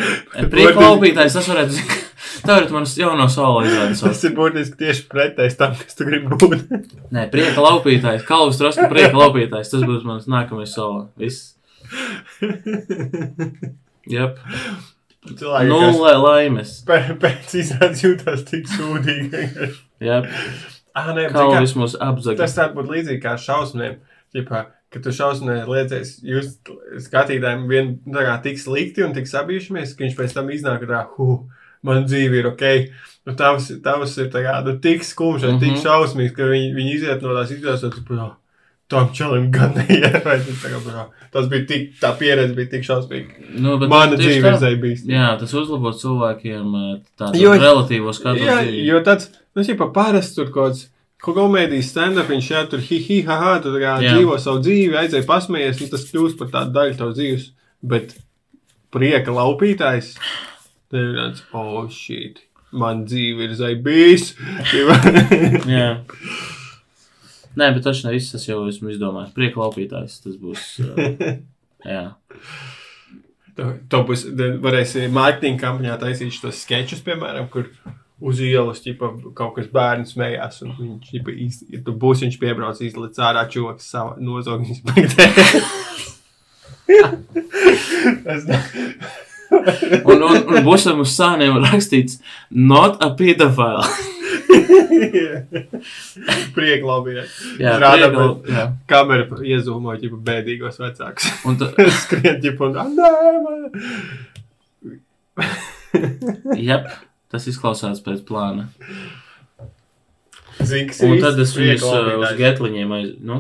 Prieka 0.53 0.81
laupītājs, 0.81 1.37
tas 1.37 1.49
varētu 1.53 1.77
būt. 1.77 2.03
Tā 2.47 2.55
varētu 2.57 2.75
manas 2.75 2.93
jauno 2.99 3.27
solo 3.33 3.63
izrādes. 3.67 4.03
Tas 4.05 4.23
ir 4.27 4.35
būtiski 4.37 4.79
tieši 4.81 5.05
pretējs 5.11 5.57
tam, 5.61 5.75
kas 5.79 5.97
tu 5.99 6.07
gribi 6.09 6.37
būt. 6.39 6.65
Nē, 7.15 7.27
prieka 7.33 7.65
laupītājs, 7.65 8.25
kalvas 8.29 8.61
troska 8.61 8.89
prieka 8.93 9.17
laupītājs. 9.17 9.73
Tas 9.73 9.85
būs 9.89 10.07
mans 10.07 10.29
nākamais 10.31 10.73
solo. 10.77 11.09
Viss. 11.21 11.55
Jep. 14.07 14.41
Cilvēki, 15.27 15.69
Nulle 15.71 16.15
laimes. 16.23 16.77
pēc 16.87 17.57
izrādes 17.59 18.05
jūtas 18.05 18.45
tik 18.47 18.69
sūdīgi. 18.71 19.73
Jep. 20.07 20.29
Ah, 20.97 21.13
nē, 21.17 21.29
kā, 21.35 21.45
mūs 21.79 21.99
apzaga. 22.01 22.41
tas 22.43 22.57
tā 22.57 22.71
būtu 22.75 22.95
līdzīgi 22.97 23.23
kā 23.23 23.37
šausmiem. 23.41 24.01
Ķipā, 24.35 24.63
kad 24.93 25.05
tu 25.05 25.13
šausmē 25.15 25.61
liecies, 25.69 26.17
jūs 26.27 26.57
skatītājiem 27.07 27.69
vien 27.71 27.93
tā 28.13 28.25
kā 28.27 28.35
tik 28.45 28.59
slikti 28.61 29.05
un 29.07 29.15
tik 29.17 29.29
sabijušamies, 29.31 29.95
ka 29.97 30.05
viņš 30.05 30.17
pēc 30.19 30.35
tam 30.37 30.51
iznāk 30.53 30.87
tā, 30.89 31.05
huh, 31.17 31.45
man 31.87 32.09
dzīve 32.09 32.41
ir 32.41 32.51
ok. 32.51 32.65
Nu, 33.27 33.35
tavs, 33.39 33.71
tavs 33.85 34.17
ir 34.23 34.33
tā 34.35 34.43
kā, 34.45 34.59
nu, 34.67 34.77
tik 34.83 35.05
skumjš 35.07 35.47
un 35.47 35.55
mm 35.55 35.57
-hmm. 35.57 35.63
tik 35.63 35.73
Mhm. 35.77 35.83
šausmīgs, 35.85 36.35
ka 36.35 36.51
viņi, 36.51 36.75
viņi 36.75 36.95
iziet 36.95 37.23
no 37.23 37.35
tās 37.35 37.51
izjūtas, 37.51 37.85
un 37.85 37.93
tā, 37.93 38.31
tam 38.89 39.09
čalim 39.15 39.49
gan 39.53 39.75
vai 40.27 40.39
tas 41.33 41.49
bija 41.51 41.67
tik, 41.67 41.89
tā 42.01 42.13
pieredze 42.19 42.55
bija 42.57 42.71
tik 42.77 42.85
šausmīga. 42.87 43.49
Nu, 43.59 43.77
Mana 43.83 44.19
dzīve 44.19 44.53
ir 44.53 44.59
zaibīgs. 44.63 45.07
Jā, 45.11 45.33
tas 45.41 45.55
uzlabo 45.59 45.93
cilvēkiem 45.97 46.77
eh, 46.81 46.93
tādu 47.19 47.57
relatīvo 47.59 48.15
skatu. 48.17 48.45
Jā, 48.47 48.61
dzīvi. 48.63 48.85
jo 48.87 49.01
tāds, 49.07 49.33
nu, 49.57 49.67
ķipa, 49.67 49.91
parasti 49.97 50.41
tur 50.41 50.53
kaut 50.55 50.77
kāds. 50.77 50.87
Komēdijas 51.27 51.89
stand-up, 51.91 52.29
viņš 52.31 52.49
jau 52.53 52.61
tur 52.71 52.83
hi, 52.85 52.99
hi, 53.03 53.17
ha, 53.27 53.37
ha, 53.41 53.53
tu 53.65 53.73
tā 53.73 53.79
kā 53.81 53.95
Jā. 54.05 54.13
dzīvo 54.13 54.37
savu 54.39 54.61
dzīvi, 54.63 54.99
aizēja 55.01 55.25
pasmējies, 55.27 55.81
un 55.83 55.89
tas 55.91 56.05
kļūst 56.11 56.37
par 56.39 56.51
tādu 56.53 56.75
daļu 56.77 56.99
tavas 57.01 57.17
dzīves. 57.17 57.47
Bet 57.93 58.13
prieka 58.95 59.35
laupītājs, 59.35 60.13
tad 60.93 61.01
ir 61.01 61.17
tāds, 61.17 61.43
oh, 61.57 61.89
shit, 61.91 62.45
man 62.71 63.07
dzīve 63.09 63.49
ir 63.49 63.57
zaibīs. 63.59 64.35
Jā. 65.77 65.89
Nē, 67.57 67.71
bet 67.73 67.87
taču 67.87 68.07
ne 68.07 68.15
viss 68.15 68.35
tas 68.35 68.45
jau 68.49 68.63
esmu 68.69 68.93
izdomājis. 68.93 69.35
Prieka 69.37 69.63
laupītājs 69.63 70.19
tas 70.25 70.39
būs. 70.41 70.65
Uh, 70.85 71.39
jā. 71.95 72.03
to 73.93 74.03
būs, 74.09 74.27
varēsi 74.63 75.07
mārketinga 75.13 75.63
kampaņā 75.63 75.97
taisīt 76.03 76.37
šos 76.37 76.61
sketčus, 76.67 77.05
piemēram, 77.07 77.49
kur 77.53 77.71
uz 78.21 78.41
ielas 78.45 78.81
ķipa, 78.85 79.13
kaut 79.37 79.57
kas 79.57 79.69
bērns 79.73 80.15
smējās, 80.15 80.63
un 80.65 80.75
viņš 80.79 81.13
ķipa, 81.13 81.37
iz, 81.47 81.61
ja 81.73 81.81
tu 81.85 81.97
būsi 81.97 82.27
viņš 82.27 82.41
piebrauc 82.41 82.81
izlic 82.85 83.21
ārā 83.21 83.45
čoks 83.53 83.89
savu 83.93 84.17
nozogņas 84.25 84.83
beigtē. 84.89 85.31
Es 88.37 88.47
Un, 90.07 90.21
un, 90.21 90.41
un 90.51 90.65
būsim 90.67 90.99
uz 91.05 91.13
sāniem 91.15 91.61
rakstīts, 91.63 92.19
not 92.51 92.99
a 93.05 93.13
pedophile. 93.17 93.85
Prieka 96.57 96.87
labi. 96.87 97.11
Jā, 97.61 97.73
Rāda, 97.81 98.09
prieka, 98.09 98.17
bet- 98.17 98.49
jā. 98.55 98.65
Kamera 98.91 99.25
iezūmo 99.55 99.91
ķipa 100.01 100.19
bēdīgos 100.31 100.77
vecākus. 100.83 101.25
Un 101.49 101.53
tu, 101.61 101.65
Skrien 102.03 102.37
ķipa 102.45 102.63
un, 102.71 102.75
"Ah, 102.81 102.89
nē, 102.97 103.11
man. 103.45 103.59
jep, 106.69 106.85
tas 107.33 107.45
izklausās 107.51 107.99
pēc 108.05 108.21
plāna. 108.29 108.65
Ziks 110.67 110.99
Un 111.05 111.19
tad 111.21 111.37
es 111.43 111.51
viņus 111.57 111.83
uh, 111.85 111.91
uz 112.17 112.31
getliņiem 112.39 112.91
aiz, 112.97 113.11
nu, 113.21 113.37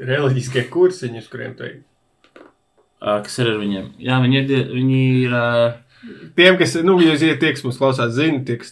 Reliģiskie 0.00 0.62
kursiņi, 0.72 1.18
uz 1.20 1.26
kuriem 1.28 1.52
tu 1.58 1.62
ej. 1.66 1.74
ā, 3.02 3.18
kas 3.26 3.34
ir 3.42 3.46
ar 3.50 3.58
viņiem? 3.60 3.86
Jā, 4.00 4.16
viņi 4.22 4.36
ir, 4.40 4.46
viņi 4.70 5.00
ir, 5.26 5.32
ā, 5.36 5.40
Tiem, 6.36 6.56
kas, 6.56 6.74
nu, 6.80 6.94
ja 7.04 7.12
tie, 7.18 7.50
kas 7.52 7.60
mums 7.66 7.76
klausās, 7.76 8.14
zina, 8.16 8.40
tie, 8.48 8.56
kas 8.62 8.70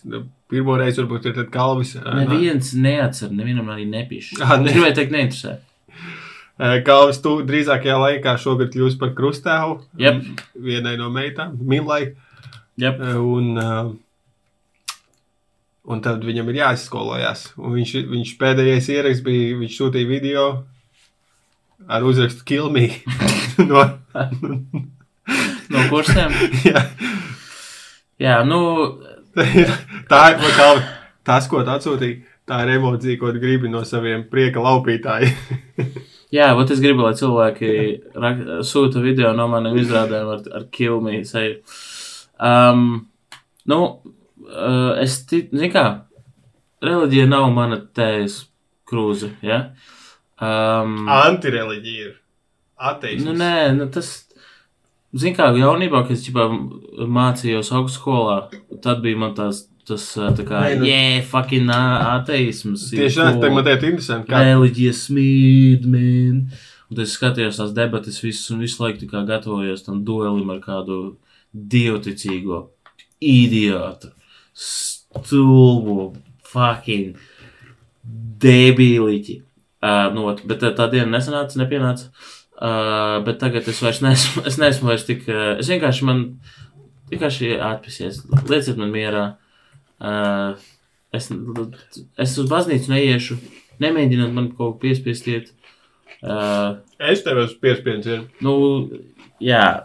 pirmo 0.50 0.76
reizi 0.80 1.02
varbūt 1.02 1.28
ir 1.30 1.36
tad 1.36 1.50
kalvis. 1.54 1.94
ā, 2.00 2.14
neviens 2.22 2.72
neatcer, 2.74 3.30
nevienam 3.34 3.68
arī 3.74 3.86
nepiš. 3.88 4.32
Ah, 4.42 4.56
ne. 4.60 4.72
Gribēju 4.72 4.96
teikt, 4.98 5.14
neinteresē. 5.14 5.56
ā, 6.58 6.72
Kalvis 6.86 7.20
tu 7.24 7.36
drīzākajā 7.48 7.98
laikā 8.02 8.36
šogad 8.40 8.72
kļūs 8.74 8.98
par 9.00 9.14
krustēvu. 9.18 9.78
Jep. 10.00 10.24
Vienai 10.54 10.96
no 11.00 11.10
meitām, 11.14 11.56
Milai. 11.60 12.14
Jep. 12.78 13.00
Un, 13.18 13.54
un 15.88 16.02
tad 16.04 16.24
viņam 16.24 16.50
ir 16.52 16.60
jāizskolojās. 16.62 17.52
Un 17.58 17.74
viņš, 17.78 17.94
viņš 18.12 18.34
pēdējais 18.40 18.90
ieraksts 18.94 19.24
bija, 19.26 19.56
viņš 19.62 19.78
sūtīja 19.80 20.10
video 20.10 20.48
ar 21.88 22.04
uzrakstu 22.06 22.44
Kilmī. 22.46 22.88
no, 23.70 23.84
No 25.68 25.82
kursiem. 25.90 26.32
jā. 26.68 26.80
Jā, 28.18 28.38
nu, 28.48 28.58
tā 30.10 30.22
ir 30.34 30.56
Kalvi, 30.56 30.84
tas, 31.26 31.48
ko 31.50 31.62
tu 31.64 31.72
atsūtīji. 31.74 32.18
Tā 32.48 32.62
ir 32.64 32.78
emocija, 32.78 33.18
ko 33.20 33.28
gribi 33.36 33.68
no 33.68 33.82
saviem 33.84 34.22
prieka 34.30 34.62
laupītājiem. 34.64 35.34
jā, 36.38 36.46
bet 36.56 36.70
es 36.72 36.80
gribu, 36.80 37.04
lai 37.04 37.12
cilvēki 37.18 37.72
rak, 38.16 38.40
sūta 38.64 39.02
video 39.04 39.34
no 39.36 39.50
maniem 39.52 39.76
izrādēm 39.82 40.30
ar, 40.32 40.46
ar 40.56 40.64
kilmī 40.72 41.20
seju. 41.28 41.58
Um, 42.40 42.86
nu, 43.68 43.80
uh, 44.48 44.94
es, 45.02 45.18
ti- 45.28 45.44
zini 45.52 45.68
kā, 45.74 45.84
reliģija 46.84 47.28
nav 47.28 47.50
mana 47.52 47.82
tējas 47.98 48.46
krūze, 48.88 49.34
ja? 49.44 49.66
Um, 50.40 51.02
Antireliģija 51.10 52.06
ir 52.06 52.16
ateisms. 52.78 53.26
Nu, 53.28 53.36
nē, 53.36 53.74
nu, 53.76 53.90
tas. 53.92 54.14
Zini, 55.16 55.32
kā 55.36 55.46
jaunībā, 55.56 56.02
kad 56.04 56.16
es 56.16 56.24
ķipā, 56.26 56.44
mācījos 57.08 57.70
augstskolā, 57.76 58.42
tad 58.84 59.00
bija 59.04 59.16
man 59.20 59.32
tās, 59.36 59.62
tas 59.88 60.04
tā 60.38 60.44
kā, 60.46 60.62
nu- 60.78 60.86
jē, 60.88 61.22
fucking 61.28 61.70
ā, 61.72 61.82
ateisms. 62.18 62.88
Tieši 62.92 63.20
tā, 63.22 63.28
tā 63.42 63.52
man 63.52 63.64
te 63.66 63.74
ir 63.74 63.86
interesanti. 63.92 64.30
Kā, 64.30 64.42
Reliģija 64.46 64.94
smīd, 64.96 65.86
man. 65.88 66.42
Un 66.88 67.00
es 67.04 67.16
skatījos 67.18 67.58
tās 67.60 67.74
debatas 67.76 68.20
visus 68.24 68.48
un 68.54 68.62
visu 68.64 68.80
laiku 68.82 69.08
kā 69.10 69.24
gatavojos 69.28 69.84
tam 69.84 70.04
duelim 70.04 70.48
ar 70.54 70.60
kādu 70.64 71.16
dievticīgo 71.52 72.62
idiotu, 73.20 74.12
stulbu, 74.54 76.14
fucking 76.48 77.18
debīliķi. 78.40 79.42
Uh, 79.78 80.08
nu, 80.14 80.24
bet 80.48 80.62
tā, 80.62 80.72
tā 80.74 80.88
diena 80.90 81.18
nesanāca, 81.18 81.58
nepienāca. 81.60 82.08
Uh, 82.58 83.20
bet 83.26 83.38
tagad 83.38 83.68
es 83.70 83.82
vairs 83.84 84.00
neesmu, 84.02 84.42
es 84.48 84.56
neesmu 84.58 84.88
vairs 84.88 85.04
tik. 85.06 85.28
Uh, 85.28 85.58
es 85.60 85.68
vienkārši 85.70 86.08
man, 86.08 86.24
vienkārši 87.12 87.52
atpisies. 87.62 88.24
Lieciet 88.48 88.80
man 88.80 88.90
mierā. 88.94 89.26
Uh, 89.34 89.47
es, 90.00 91.30
es 92.18 92.36
uz 92.38 92.50
baznīcu 92.50 92.92
neiešu. 92.92 93.38
Nemēģiniet 93.82 94.34
man 94.34 94.50
kaut 94.50 94.58
ko 94.58 94.72
piespiest 94.82 95.28
iet. 95.30 95.52
Uh, 96.18 96.80
es 96.98 97.22
tev 97.22 97.38
esmu 97.44 97.60
piespiedzis. 97.62 98.24
nu, 98.42 98.54
jā. 99.42 99.84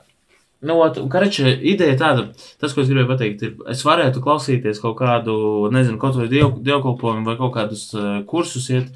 Nu, 0.64 0.78
karača, 1.12 1.50
ideja 1.60 1.98
tāda, 2.00 2.30
tas, 2.62 2.72
ko 2.72 2.82
es 2.82 2.88
gribēju 2.88 3.10
pateikt, 3.10 3.42
ir, 3.44 3.58
es 3.70 3.82
varētu 3.84 4.22
klausīties 4.24 4.80
kaut 4.80 4.96
kādu, 5.02 5.36
nezinu, 5.76 6.00
kaut 6.00 6.16
vai 6.16 6.30
diev, 6.32 6.54
dievkalpojumu 6.64 7.28
vai 7.28 7.36
kaut 7.36 7.52
kādus 7.58 7.90
uh, 7.98 8.22
kursus 8.30 8.70
iet, 8.72 8.88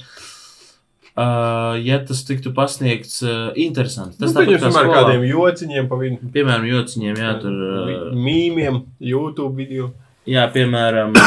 uh, 1.19 1.75
ja 1.84 1.99
tas 2.08 2.23
tiktu 2.30 2.53
pasniegts 2.56 3.19
uh, 3.25 3.51
interesanti. 3.60 4.15
Tas 4.15 4.32
Tas 4.32 4.39
tāpat 4.39 4.63
nu, 4.63 4.71
kā 4.77 4.86
ar 4.86 4.93
kādiem 4.93 5.27
jociņiem, 5.27 5.91
pa 5.91 5.99
vidu. 5.99 6.32
Piemēram, 6.32 6.69
jociņiem, 6.71 7.19
jā, 7.19 7.36
tur. 7.43 7.60
Uh, 7.67 8.10
Mīmiem, 8.15 8.86
YouTube 9.03 9.60
video. 9.60 9.91
Jā, 10.28 10.44
piemēram. 10.54 11.16
Uh, 11.16 11.22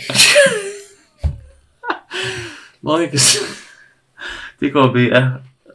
man 2.86 3.02
liekas, 3.02 3.26
tikko 4.62 4.88
bija 4.94 5.20
uh, 5.20 5.26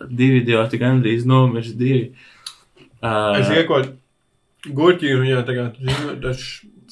divi 0.10 0.38
idioti, 0.44 0.80
gandrīz 0.82 1.22
nomirst 1.30 1.76
divi. 1.80 2.06
Uh, 3.04 3.36
Es 3.42 3.52
iekot 3.54 3.86
gurķi 4.66 5.14
un 5.14 5.20
viņā 5.28 5.40
tagad, 5.48 5.72
tas 6.24 6.40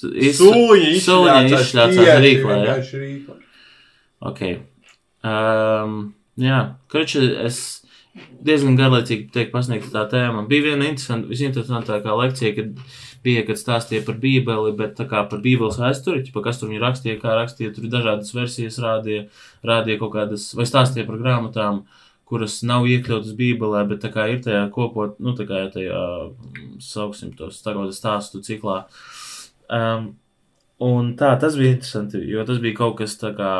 Suņi 0.03 0.89
izšļācās 0.97 1.99
jā. 2.01 2.15
rīklā. 2.21 2.57
Ok. 4.23 4.41
Um, 5.23 6.13
jā, 6.39 6.59
kurš 6.91 7.15
es 7.21 7.59
diezgan 8.43 8.75
garlaicīgi 8.77 9.29
teiktu 9.33 9.53
pasniegt 9.53 9.89
tā 9.93 10.03
tēma. 10.11 10.45
Bija 10.49 10.71
viena 10.71 10.89
interesanta, 10.89 11.29
visinteresantākā 11.29 12.17
lekcija, 12.19 12.55
kad 12.57 12.67
bija, 13.23 13.43
kad 13.47 13.59
stāstīja 13.59 14.03
par 14.07 14.17
bībeli, 14.21 14.73
bet 14.77 14.99
kā 15.09 15.23
par 15.29 15.41
bībeles 15.43 15.79
vēsturi, 15.81 16.23
pa 16.33 16.43
kas 16.45 16.59
tur 16.59 16.71
viņi 16.71 16.81
rakstīja, 16.83 17.19
kā 17.21 17.35
rakstīja, 17.39 17.73
tur 17.75 17.89
dažādas 17.91 18.33
versijas 18.35 18.79
rādīja, 18.83 19.27
rādīja 19.65 20.01
kaut 20.01 20.13
kādas, 20.17 20.49
vai 20.57 20.67
stāstīja 20.69 21.07
par 21.09 21.21
grāmatām, 21.21 21.83
kuras 22.29 22.61
nav 22.67 22.87
iekļautas 22.89 23.35
bībelē, 23.39 23.85
bet 23.89 24.03
tā 24.03 24.11
kā 24.13 24.27
ir 24.31 24.43
tajā 24.43 24.65
kopot, 24.73 25.17
nu 25.23 25.35
tā 25.37 25.47
kā 25.49 25.63
tajā, 25.73 26.03
mm, 26.33 26.77
sauksim 26.83 27.33
tos, 27.37 27.61
tagad 27.65 27.93
stāstu 27.95 28.43
ciklā. 28.45 28.83
Um, 29.73 30.13
un 30.83 31.13
tā, 31.19 31.33
tas 31.39 31.57
bija 31.59 31.77
interesanti, 31.77 32.23
jo 32.29 32.45
tas 32.47 32.61
bija 32.63 32.79
kaut 32.79 32.97
kas 33.01 33.15
tā 33.21 33.33
kā 33.37 33.51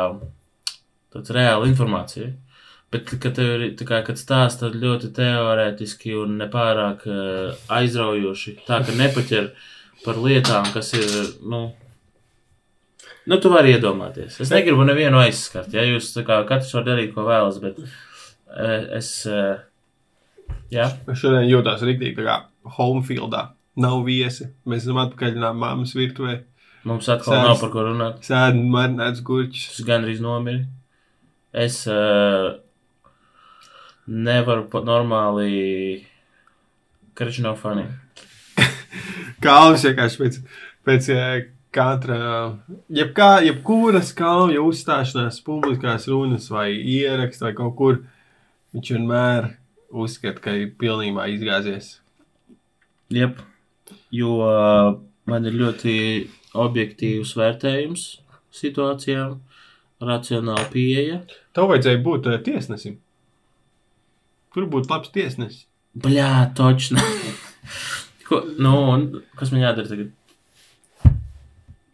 tāds 1.14 1.34
reāla 1.34 1.68
informācija. 1.70 2.32
Bet, 2.94 3.10
kad 3.18 3.34
tev 3.34 3.52
ir 3.58 3.72
tā 3.78 3.86
kā, 3.88 4.00
kad 4.06 4.20
stāsta 4.20 4.70
ļoti 4.70 5.10
teorētiski 5.16 6.14
un 6.20 6.38
nepārāk 6.38 7.06
uh, 7.10 7.64
aizraujoši, 7.74 8.60
tā 8.68 8.78
ka 8.86 8.94
nepaķer 8.94 9.50
par 10.04 10.20
lietām, 10.22 10.68
kas 10.70 10.92
ir, 10.94 11.10
nu, 11.42 11.64
nu 13.26 13.40
tu 13.42 13.50
vari 13.50 13.74
iedomāties. 13.74 14.38
Es 14.44 14.54
negribu 14.54 14.86
nevienu 14.86 15.18
aizskart, 15.24 15.74
ja 15.74 15.82
jūs 15.88 16.12
tā 16.14 16.22
kā 16.28 16.38
katrs 16.46 16.74
var 16.78 16.86
darīt, 16.92 17.14
ko 17.16 17.26
vēlas, 17.26 17.58
bet 17.64 17.82
uh, 17.82 18.96
es, 19.00 19.16
uh, 19.26 19.56
Jā, 20.72 20.88
Es 21.10 21.20
šodien 21.20 21.46
jūtos 21.46 21.82
rīktīgi 21.86 22.16
tā 22.18 22.24
kā 22.26 22.34
homefieldā. 22.78 23.44
Nav 23.80 24.04
viesi. 24.06 24.48
Mēs 24.70 24.84
esam 24.86 25.00
atpakaļ 25.02 25.38
no 25.42 25.50
mammas 25.58 25.94
virtuvē. 25.96 26.38
mums 26.84 27.08
atkal 27.08 27.34
Sēdz. 27.34 27.46
nav 27.48 27.60
par 27.60 27.70
ko 27.72 27.84
runāt. 27.88 28.20
Sēdi 28.26 28.62
marināts 28.70 29.22
gurķis. 29.26 29.68
Es 29.74 29.86
gandrīz 29.86 30.22
nomiru. 30.22 30.64
Es 31.52 31.82
uh, 31.90 32.54
nevaru 34.06 34.66
pat 34.70 34.86
normāli. 34.86 36.04
Karš 37.14 37.40
nav 37.44 37.58
funny. 37.62 37.86
Kalns 39.44 39.84
vienkārši 39.86 40.20
pēc, 40.20 40.38
pēc 40.86 41.10
eh, 41.14 41.34
katra, 41.74 42.18
jebkā, 42.94 43.30
jebkuras 43.46 44.12
kalna 44.16 44.62
uzstāšanās, 44.62 45.40
publiskās 45.46 46.08
runas 46.10 46.48
vai 46.52 46.70
ieraksta 46.74 47.48
vai 47.48 47.54
kaut 47.58 47.76
kur, 47.78 48.00
viņš 48.74 48.92
vienmēr 48.96 49.50
uzskata, 49.94 50.42
ka 50.42 50.54
ir 50.58 50.74
pilnībā 50.78 51.26
izgāzies. 51.34 51.98
Jep. 53.14 53.42
Jo 54.14 54.36
uh, 54.42 54.94
man 55.30 55.46
ir 55.48 55.56
ļoti 55.58 55.94
objektīvs 56.54 57.34
vērtējums 57.38 58.04
situācijām, 58.54 59.38
racionāla 60.04 60.66
pieeja. 60.72 61.20
Tev 61.54 61.70
vajadzēja 61.70 62.02
būt 62.04 62.28
tiesnesim. 62.46 63.00
Tur 64.54 64.68
būtu 64.70 64.92
labs 64.92 65.10
tiesnesis. 65.14 65.64
Bļā, 65.98 66.30
točni. 66.58 67.02
Ko, 68.28 68.40
nu, 68.58 68.74
un 68.94 69.08
kas 69.38 69.52
man 69.52 69.64
jādara 69.66 69.90
tagad? 69.90 70.12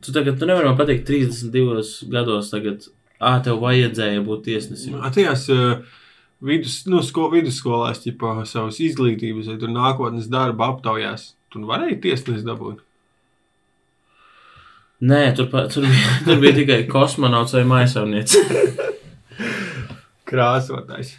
Tu 0.01 0.13
tagad 0.17 0.39
tu 0.41 0.49
nevari 0.49 0.69
man 0.71 0.79
pateikt, 0.79 1.09
32 1.09 2.11
gados 2.13 2.53
tagad, 2.53 2.87
ah, 3.21 3.41
tev 3.45 3.59
vajadzēja 3.61 4.23
būt 4.25 4.47
tiesnesim. 4.47 4.97
Uh, 4.97 5.83
vidus, 6.41 6.79
nu, 6.89 7.03
sko, 7.05 7.29
vidusskolās, 7.35 8.05
ja 8.07 8.15
savas 8.49 8.81
izglītības 8.81 9.51
vai 9.53 9.59
tur 9.61 9.73
nākotnes 9.75 10.31
darba 10.33 10.71
aptaujās, 10.73 11.35
tur 11.53 11.67
varēja 11.69 12.01
tiesnesi 12.01 12.47
dabūt. 12.47 12.81
Nē, 15.01 15.23
tur, 15.37 15.49
pa- 15.53 15.67
tur, 15.73 15.87
bija, 15.89 16.17
tur 16.27 16.41
bija 16.41 16.57
tikai 16.61 16.83
kosmonauts 16.89 17.55
vai 17.57 17.65
maisaimnieks. 17.69 18.37
Krāsotājs. 20.31 21.15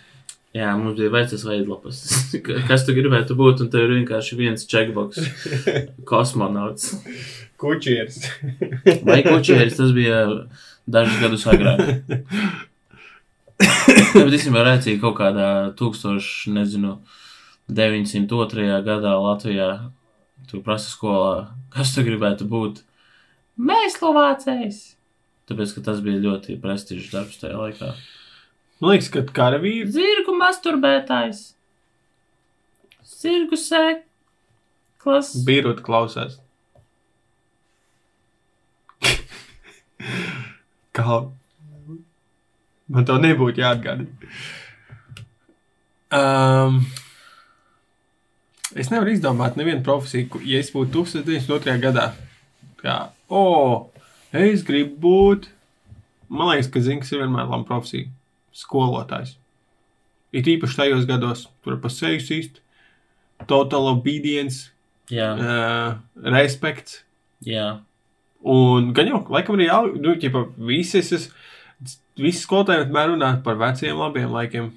Jā, 0.51 0.73
mums 0.75 0.97
bija 0.97 1.11
vecas 1.13 1.45
veidlapas. 1.47 2.01
Kas 2.69 2.83
tu 2.83 2.95
gribētu 2.95 3.37
būt, 3.39 3.63
un 3.63 3.69
tev 3.71 3.85
ir 3.85 3.93
vienkārši 4.01 4.39
viens 4.39 4.67
checkbox. 4.67 5.21
Kosmonauts. 6.09 6.97
Kučieris. 7.61 8.19
Vai 9.07 9.21
kučieris, 9.23 9.77
tas 9.79 9.95
bija 9.95 10.25
dažus 10.91 11.21
gadus 11.23 11.47
agrāk. 11.47 12.03
Bet 13.61 14.35
īstenībā 14.35 14.65
rēcīgi 14.67 14.99
kaut 14.99 15.19
kādā 15.21 15.49
1000, 15.79 16.51
nezinu, 16.57 16.97
902. 17.71 18.67
gadā 18.83 19.13
Latvijā, 19.21 19.69
tu 20.49 20.59
prasa 20.65 20.89
skolā, 20.91 21.35
kas 21.71 21.93
tu 21.95 22.03
gribētu 22.03 22.49
būt? 22.49 22.81
Mēslovācējs! 23.61 24.81
Tāpēc, 25.47 25.77
ka 25.77 25.85
tas 25.85 26.01
bija 26.03 26.19
ļoti 26.25 26.57
prestižs 26.59 27.13
darbs 27.13 27.39
tajā 27.39 27.59
laikā. 27.59 27.93
Man 28.81 28.95
liekas, 28.95 29.11
ka 29.13 29.21
karavīrs. 29.29 29.91
Zirgu 29.93 30.33
masturbētājs! 30.39 31.41
Zirgu 33.05 33.57
sēklas! 33.61 35.27
Birot 35.45 35.83
klausās. 35.85 36.39
Kā 40.97 41.19
man 42.91 43.05
to 43.07 43.17
nebūtu 43.21 43.61
jāatgādina. 43.61 44.09
Um, 46.11 46.81
es 48.73 48.89
nevaru 48.91 49.13
izdomāt 49.13 49.59
nevienu 49.59 49.85
profesiju, 49.85 50.41
ja 50.47 50.57
es 50.59 50.73
būtu 50.73 51.05
1902. 51.05 51.77
gadā. 51.85 52.07
Kā, 52.81 52.97
o, 53.29 53.43
es 54.33 54.65
gribu 54.65 54.97
būt. 55.05 55.47
Man 56.31 56.49
liekas, 56.49 56.71
ka 56.73 56.81
zina, 56.81 57.03
kas 57.03 57.13
ir 57.13 57.21
vienmēr 57.21 57.45
laba 57.45 57.67
profesija. 57.67 58.09
Skolotājs. 58.55 59.35
Ir 60.35 60.47
īpaši 60.47 60.77
tajos 60.79 61.05
gados, 61.09 61.45
tur 61.63 61.75
pa 61.83 61.89
seju 61.91 62.21
sīst, 62.23 62.61
total 63.49 63.89
obedience, 63.91 64.69
Jā, 65.11 65.29
uh, 65.35 65.97
respekts. 66.31 67.01
jā. 67.43 67.81
Un 68.41 68.87
gan 68.97 69.05
jau, 69.11 69.19
laikam, 69.29 69.59
arī 69.59 69.67
jau, 69.67 69.83
nu, 70.01 70.15
ķipa, 70.17 70.45
visi, 70.65 70.97
es, 71.03 71.27
visi 72.17 72.39
skolotāji 72.41 72.87
vienmēr 72.87 73.11
runā 73.11 73.27
par 73.45 73.59
veciem 73.59 73.99
labiem 73.99 74.31
laikiem. 74.33 74.71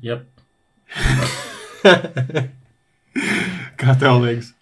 Jep. 0.00 0.24
Kā 3.80 3.94
tev 4.00 4.20
liekas? 4.22 4.52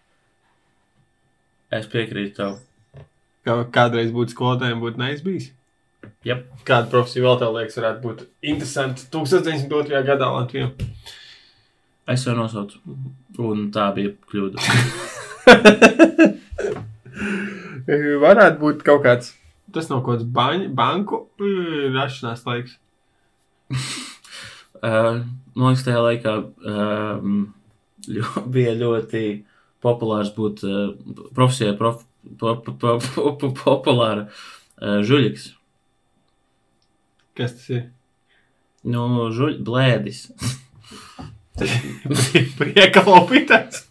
Es 1.75 1.87
piekrītu 1.91 2.37
tev. 2.39 2.57
Kā 3.47 3.57
kādreiz 3.75 4.13
būt 4.15 4.33
skolotājiem, 4.35 4.81
būtu 4.83 5.01
neizbijis? 5.03 5.51
Jep. 6.25 6.47
Kāda 6.65 6.89
profesija 6.89 7.21
vēl 7.27 7.35
tev 7.41 7.51
liekas, 7.59 7.75
varētu 7.77 8.01
būt 8.01 8.23
interesanti 8.49 9.05
1902. 9.13 9.99
gadā 10.07 10.27
Latvijā? 10.33 10.71
Es 12.09 12.25
jau 12.25 12.33
nosaucu. 12.37 12.79
Un 13.45 13.67
tā 13.75 13.91
bija 13.97 14.11
kļūda. 14.31 14.57
varētu 18.25 18.57
būt 18.63 18.79
kaut 18.87 19.03
kāds, 19.05 19.27
tas 19.75 19.91
nav 19.91 19.99
kaut 20.05 20.19
kāds 20.19 20.27
baņ, 20.37 20.59
banku 20.77 21.17
uh, 21.27 21.29
rašanās 21.95 22.43
laiks. 22.49 22.73
Uh, 24.81 25.25
man 25.57 25.75
liekas, 25.75 25.85
tajā 25.85 26.01
laikā 26.07 26.33
um, 26.41 27.53
ļo, 28.09 28.27
bija 28.55 28.73
ļoti 28.81 29.23
populārs 29.85 30.33
būt 30.37 30.57
uh, 30.65 30.73
profesijā, 31.37 31.73
prof, 31.77 31.97
po, 32.41 32.49
po, 32.65 32.73
po, 32.73 32.91
po, 33.05 33.23
po, 33.41 33.49
populāra 33.61 34.23
uh, 34.29 35.01
žuļiks. 35.05 35.45
Kas 37.35 37.55
tas 37.59 37.71
ir? 37.75 37.83
Nu, 38.85 39.07
žuļ, 39.35 39.59
blēdis. 39.67 40.27
Prieka 42.59 43.03
lopītājs. 43.07 43.85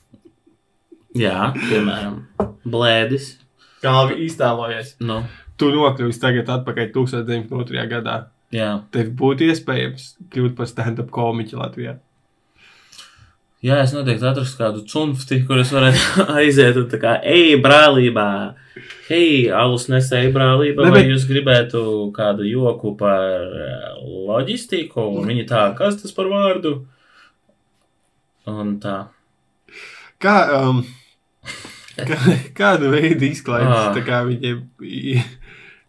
Jā, 1.17 1.51
piemēram, 1.57 2.19
blēdis. 2.65 3.33
Kā 3.83 3.91
labi 3.93 4.23
iztēlojies. 4.27 4.95
Nu, 5.05 5.21
Tu 5.61 5.67
nokļūsi 5.69 6.19
tagad 6.21 6.47
atpakaļ 6.49 6.87
1902. 6.95 7.83
gadā. 7.91 8.15
jā. 8.55 8.71
Tev 8.91 9.11
būtu 9.19 9.45
iespējams 9.51 10.07
kļūt 10.33 10.55
par 10.57 10.67
stand-up 10.69 11.11
komiķu 11.13 11.59
Latvijā. 11.61 11.97
Jā, 13.63 13.77
es 13.83 13.93
noteikti 13.95 14.25
atrastu 14.27 14.59
kādu 14.59 14.83
cunfti, 14.89 15.41
kur 15.47 15.61
es 15.61 15.71
varētu 15.73 16.25
aiziet 16.39 16.77
un 16.81 16.87
tā 16.91 16.99
kā, 17.01 17.15
ej, 17.23 17.55
brālībā! 17.63 18.27
Hei, 19.09 19.49
alus 19.53 19.85
nesēja 19.91 20.31
brālība, 20.33 20.85
Ne, 20.85 20.91
vai 20.93 21.01
bet- 21.03 21.11
jūs 21.11 21.25
gribētu 21.29 21.81
kādu 22.15 22.45
joku 22.47 22.93
par 22.97 23.43
eh, 23.43 23.99
loģistiku? 24.29 25.03
Un 25.19 25.27
viņi 25.29 25.45
tā, 25.49 25.65
kas 25.77 25.99
tas 26.01 26.11
par 26.15 26.29
vārdu? 26.31 26.77
Un 28.49 28.77
tā. 28.83 28.95
Kā, 30.23 30.35
um, 30.57 30.81
kā, 32.09 32.17
kādu 32.57 32.89
veidu 32.95 33.27
izklaides 33.29 33.75
Ah. 33.75 33.93
tā 33.95 34.03
kā 34.07 34.23
viņiem 34.27 34.63
i- 34.83 35.21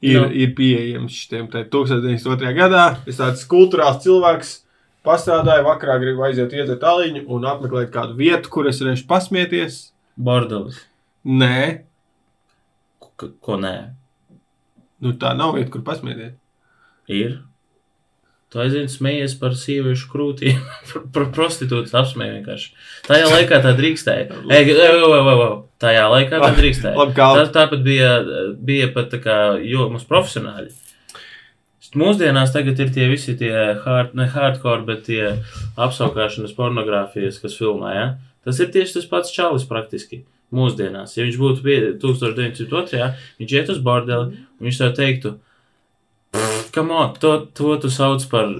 ir, 0.05 0.21
Nu. 0.21 0.29
ir 0.31 0.53
pieejams 0.59 1.15
šitiem 1.23 1.49
te 1.51 1.65
1902. 1.71 2.53
gadā? 2.55 2.85
Es 3.09 3.17
tāds 3.23 3.47
kultūrāls 3.49 4.03
cilvēks 4.05 4.59
pastrādāju, 5.07 5.67
vakarā 5.69 5.99
gribu 6.03 6.25
aiziet 6.27 6.53
iedzert 6.57 6.85
aliņu 6.89 7.25
un 7.37 7.47
apmeklēt 7.51 7.91
kādu 7.95 8.17
vietu, 8.19 8.51
kur 8.53 8.69
es 8.71 8.81
varēšu 8.83 9.07
pasmieties. 9.11 9.81
Bordelis. 10.17 10.79
Nē, 11.25 11.85
Ko, 13.15 13.29
ko 13.41 13.57
nē? 13.63 13.75
nu 15.05 15.13
tā 15.21 15.35
nav 15.39 15.53
vieta, 15.55 15.71
kur 15.71 15.83
pasmieties. 15.87 16.33
Ir. 17.13 17.37
Tu 18.51 18.61
aizvien 18.63 18.87
smējies 18.91 19.33
par 19.41 19.55
sieviešu 19.59 20.09
krūtīm, 20.13 20.61
par, 21.15 21.27
prostitūtas 21.35 21.95
apsmēju 21.99 22.37
vienkārši. 22.39 22.69
Tajā 23.09 23.27
laikā 23.33 23.59
tā 23.65 23.73
drīkstēja. 23.79 24.29
Ej, 24.55 24.71
ej, 24.71 24.79
ej, 24.79 25.03
ej, 25.03 25.33
ej. 25.35 25.55
Tajā 25.85 26.05
laikā 26.13 26.41
tā 26.43 26.51
drīkstēja. 26.61 26.95
Labi, 27.01 27.17
kā 27.19 27.29
Tā, 27.39 27.45
tāpat 27.59 27.83
bija, 27.87 28.13
bija 28.71 28.89
pat 28.95 29.11
tā 29.15 29.21
kā 29.25 29.39
jomas 29.67 30.07
profesionāļi. 30.09 30.71
Mūsdienās 31.95 32.51
tagad 32.55 32.81
ir 32.83 32.91
tie 32.95 33.07
visi 33.11 33.37
tie 33.39 33.55
hard, 33.85 34.15
ne 34.19 34.27
hardcore, 34.31 34.83
bet 34.87 35.05
tie 35.07 35.37
apsaukāšanas 35.79 36.55
pornogrāfijas, 36.57 37.39
kas 37.43 37.55
filmē. 37.59 37.93
Ja? 37.95 38.07
Tas 38.47 38.59
ir 38.61 38.73
tieši 38.75 38.99
tas 38.99 39.11
pats 39.11 39.35
čalis 39.35 39.67
praktiski. 39.71 40.25
Mūsdienās, 40.55 41.17
ja 41.17 41.25
viņš 41.25 41.37
būtu 41.41 41.65
pie 41.65 41.77
1902. 41.99 43.07
viņš 43.41 43.55
iet 43.57 43.71
uz 43.73 43.81
bordeli 43.83 44.37
un 44.37 44.67
viņš 44.69 44.77
tev 44.79 44.93
teiktu, 44.95 45.33
kam 46.75 46.93
on, 46.95 47.15
to, 47.19 47.33
to 47.57 47.75
tu 47.83 47.91
sauc 47.91 48.23
par 48.31 48.53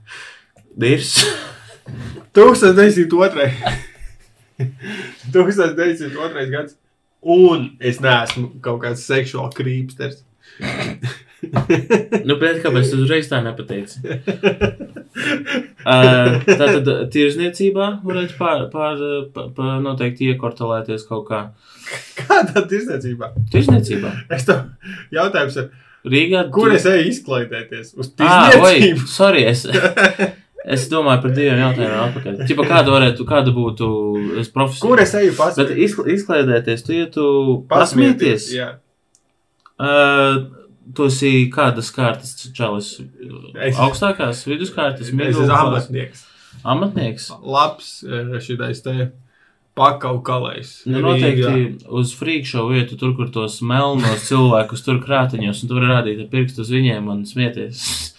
dirs. 0.84 1.16
1902. 2.36 3.48
1902. 5.32 6.46
gads. 6.54 6.76
Un 7.26 7.72
es 7.82 7.98
neesmu 7.98 8.60
kaut 8.62 8.84
kāds 8.84 9.06
seksuāls 9.08 9.56
krīpsters. 9.56 10.22
nu, 12.26 12.36
bet 12.40 12.62
kāpēc 12.64 12.90
tu 12.92 13.02
uzreiz 13.04 13.28
tā 13.32 13.42
nepateici? 13.44 14.00
Uh, 15.86 16.42
Tātad 16.44 16.88
tirzniecībā 17.14 17.84
varētu 18.04 18.34
pār, 18.36 18.64
pār, 18.72 18.98
pār, 19.32 19.46
pār 19.56 19.76
noteikti 19.84 20.26
iekortelēties 20.32 21.04
kaut 21.08 21.28
kā. 21.30 21.38
Kādā 22.18 22.64
tirsniecībā? 22.68 23.28
Tirzniecībā. 23.52 24.10
Es 24.34 24.44
tev 24.48 24.64
jautājums 25.14 25.56
ir, 25.62 25.68
Rīgā. 26.12 26.42
kur 26.52 26.68
tu- 26.72 26.76
es 26.80 26.84
eju 26.90 27.06
izklaidēties? 27.12 27.94
Uz 28.02 28.10
Ah, 28.18 28.50
oi, 28.58 28.74
tirsniecību? 28.74 29.06
sorry, 29.16 29.44
es, 29.48 29.62
es 30.76 30.88
domāju 30.92 31.22
par 31.28 31.36
diviem 31.38 31.62
jautājumiem 31.62 32.02
atpakaļ. 32.10 32.42
Čipa, 32.50 32.66
kāda 32.74 32.92
varētu, 32.98 33.28
kāda 33.30 33.54
būtu 33.56 33.88
es 34.42 34.50
profesija? 34.52 34.84
Kur 34.88 35.04
es 35.06 35.14
eju 35.22 35.32
Bet 35.32 35.40
pasmieties? 35.44 35.80
izkl 35.86 36.12
izklaidēties, 36.18 36.84
tu 36.90 36.98
ietu 36.98 37.28
pasmieties. 37.72 38.50
Jā. 38.58 38.72
Uh, 39.78 40.42
tu 40.94 41.06
esi 41.10 41.50
kādas 41.52 41.90
kārtas 41.94 42.34
čalis? 42.54 43.00
Es- 43.54 43.78
Augstākās, 43.82 44.44
viduskārtas, 44.46 45.08
Es 45.10 45.12
esmu 45.12 45.50
amatnieks. 45.50 46.24
Amatnieks. 46.64 47.30
Labs 47.42 48.02
eh, 48.04 48.36
šitais 48.40 48.82
te 48.84 49.10
pakau 49.76 50.22
kalējs. 50.24 50.86
Nu, 50.88 51.02
noteikti 51.04 51.86
uz 51.92 52.14
frīkšo 52.16 52.64
vietu, 52.70 52.96
tur, 53.00 53.12
kur 53.18 53.28
tos 53.32 53.58
melnos 53.60 54.24
cilvēkus 54.28 54.84
tur 54.86 55.02
krātiņos, 55.04 55.62
un 55.62 55.72
tur 55.72 55.84
rādīt 55.84 56.22
ar 56.24 56.30
pirkstu 56.32 56.64
uz 56.64 56.72
viņiem 56.72 57.10
un 57.12 57.24
smieties. 57.28 57.86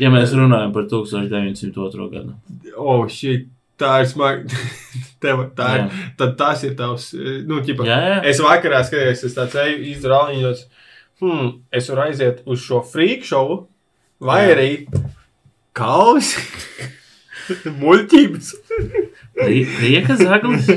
Ja 0.00 0.08
mēs 0.08 0.30
runājam 0.32 0.70
par 0.72 0.86
1902. 0.88 2.06
gadu. 2.08 2.30
O, 2.80 2.94
šī, 3.12 3.34
tā 3.76 3.98
ir 4.00 4.06
smaga. 4.08 4.60
Tev, 5.22 5.42
tā 5.58 5.66
ir, 5.76 5.98
tad 6.16 6.32
tas 6.38 6.62
ir 6.64 6.72
tavs, 6.78 7.10
eh, 7.16 7.42
nu, 7.44 7.58
ķipa, 7.64 7.84
Jā, 7.84 7.98
jā. 8.06 8.16
Es 8.30 8.40
vakarā 8.40 8.80
skatījos, 8.86 9.24
es 9.28 9.36
tāds 9.36 9.56
eju, 9.60 9.96
aliņos. 10.16 10.62
Hmm, 11.22 11.52
es 11.72 11.88
varu 11.88 12.06
aiziet 12.10 12.42
uz 12.44 12.60
šo 12.60 12.82
freak 12.84 13.24
šovu, 13.24 13.62
vai 14.20 14.42
Jā. 14.42 14.56
arī 14.56 14.70
kalvis, 15.76 16.34
muļķības. 17.80 18.50
Prieka 19.36 20.16
zaglis. 20.20 20.68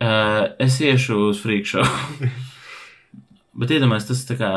Uh, 0.00 0.50
es 0.66 0.78
iešu 0.82 1.18
uz 1.28 1.42
frīkšo. 1.44 1.84
Bet 3.60 3.74
iedomājieties, 3.76 4.10
tas 4.10 4.26
tā 4.26 4.38
kā. 4.40 4.50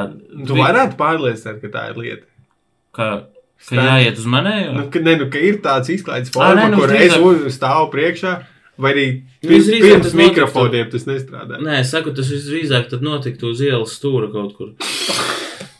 Tu 0.48 0.58
varētu 0.58 0.98
pārliecināt, 0.98 1.60
ka 1.62 1.72
tā 1.74 1.86
ir 1.92 2.00
lieta. 2.00 2.28
Kā, 2.94 3.08
ka 3.68 3.86
jāiet 3.90 4.22
uz 4.22 4.28
manējo? 4.30 4.74
Nu, 4.78 4.88
ka, 4.94 5.02
ne, 5.04 5.18
nu, 5.22 5.30
ka 5.34 5.42
ir 5.42 5.58
tāds 5.66 5.90
izklaides 5.94 6.34
forma, 6.34 6.62
nē, 6.62 6.70
nu, 6.74 6.82
kur 6.82 6.94
es 6.98 7.58
stāvu 7.58 7.90
priekšā, 7.94 8.36
vai 8.78 8.92
arī 8.96 9.08
Nu, 9.44 9.50
pirms, 9.50 9.68
pirms 9.84 10.14
mikrofoniem 10.16 10.88
tas 10.92 11.04
nestrādā. 11.04 11.60
Nē, 11.60 11.82
saku, 11.84 12.14
tas 12.16 12.30
visdrīzāk 12.32 12.88
tad 12.94 13.04
notiktu 13.04 13.52
uz 13.52 13.60
ielas 13.66 13.98
stūra 13.98 14.30
kaut 14.32 14.54
kur. 14.56 14.70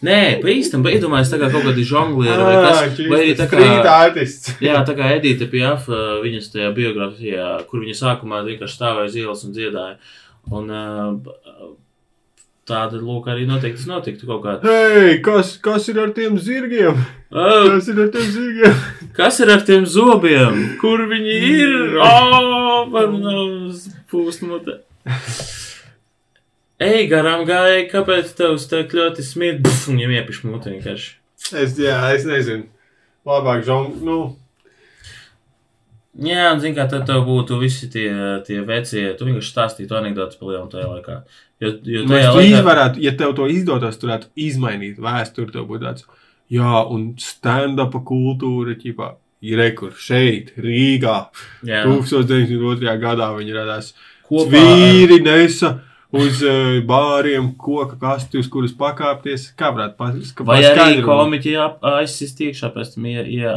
Nē, 0.04 0.42
bet 0.84 0.98
iedomājieties, 0.98 1.30
tā 1.32 1.40
kā 1.40 1.48
kaut 1.54 1.64
kādi 1.64 1.86
žonglieri 1.88 2.44
vai 2.44 2.56
kas. 2.66 2.82
Vai 3.08 3.20
arī 3.22 3.36
tā 3.40 3.48
kā. 3.48 3.62
artists. 3.94 4.52
Jā, 4.66 4.82
tā 4.84 4.98
kā 4.98 5.14
Edita 5.16 5.48
Piafa 5.48 6.02
viņas 6.26 6.52
tajā 6.52 6.74
biogrāfijā, 6.76 7.54
kur 7.70 7.86
viņa 7.86 7.96
sākumā 8.02 8.42
vienkārši 8.50 8.76
stāvēja 8.76 9.12
uz 9.14 9.16
ielas 9.22 9.46
un 9.48 9.56
dziedāja. 9.56 9.96
Un 10.52 10.68
uh, 10.76 11.72
tāda, 12.70 13.00
lūk, 13.02 13.28
arī 13.32 13.46
noteikti 13.48 13.82
tas 13.82 13.90
notiktu 13.90 14.28
kaut 14.30 14.44
kādā. 14.46 14.72
Hei, 14.72 15.18
kas, 15.26 15.56
kas 15.64 15.90
ir 15.92 16.00
ar 16.04 16.14
tiem 16.16 16.38
zirgiem? 16.42 17.00
Oh, 17.34 17.66
Kas 17.74 17.90
ir 17.92 18.00
ar 18.06 18.12
tiem 18.14 18.30
zirgiem? 18.36 18.78
kas 19.18 19.40
ir 19.44 19.52
ar 19.54 19.66
tiem 19.68 19.88
zobiem? 19.90 20.62
Kur 20.82 21.04
viņi 21.12 21.40
ir? 21.50 21.74
Oh, 22.04 22.86
man 22.92 23.18
pūst 24.12 24.46
mutē. 24.48 24.80
Ej, 26.84 27.08
garām 27.12 27.44
gāja, 27.48 27.84
kāpēc 27.92 28.32
tavs 28.38 28.70
tā 28.72 28.86
ļoti? 28.88 29.26
Pff, 29.64 29.90
un 29.92 30.00
viņam 30.00 30.16
iepiš 30.20 30.44
mutē 30.48 30.76
vienkārši. 30.76 31.12
Es, 31.60 31.76
jā, 31.80 32.00
es 32.16 32.24
nezinu. 32.28 32.70
Labāk, 33.28 33.64
žong, 33.68 34.00
nu, 34.04 34.22
Jā, 36.14 36.52
un 36.54 36.60
zini, 36.62 36.76
kā 36.78 36.84
tad 36.86 37.08
tev 37.10 37.24
būtu 37.26 37.56
visi 37.58 37.88
tie, 37.90 38.06
tie 38.46 38.60
vecie, 38.68 39.08
tu 39.18 39.26
vienkārši 39.26 39.50
stāstītu 39.50 39.96
anekdotas 39.98 40.38
par 40.38 40.52
lielu 40.52 40.68
tajā 40.70 40.86
laikā. 40.92 41.16
Jo, 41.64 41.72
jo 41.96 42.04
to 42.08 42.20
laikā... 42.40 42.46
izvarētu, 42.50 43.02
ja 43.06 43.14
tev 43.20 43.34
to 43.38 43.48
izdotos, 43.52 43.98
tu 44.02 44.10
varētu 44.10 44.30
izmainīt 44.48 45.00
vēsturi. 45.04 45.52
Tev 45.56 45.66
būtu 45.70 45.86
tāds, 45.88 46.06
jā, 46.52 46.84
un 46.94 47.14
stand-up 47.22 47.96
kultūra, 48.08 48.76
ķipā, 48.80 49.14
ir 49.44 49.58
rekur 49.64 49.96
šeit, 50.00 50.54
Rīgā. 50.60 51.16
Jā, 51.68 51.84
1902. 51.88 52.94
gadā 53.02 53.32
viņi 53.38 53.58
radās. 53.58 53.94
kopā 54.30 54.46
ar- 54.46 54.54
Vīri 54.54 55.20
nesa 55.24 55.74
uz 56.14 56.44
uh, 56.46 56.78
bāriem 56.86 57.56
koka 57.58 57.98
kasti, 58.00 58.38
uz 58.38 58.48
kuras 58.54 58.76
pakāpties. 58.78 59.50
Kā 59.58 59.72
varētu 59.74 59.98
pasakāt? 59.98 60.46
Vai 60.46 60.62
arī 60.64 61.02
komiķi 61.04 61.58
aizsist 61.82 62.40
iekšā, 62.46 62.70
pēc 62.76 62.96
tam 62.96 63.10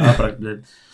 aprakt. 0.09 0.39
bet, 0.41 0.65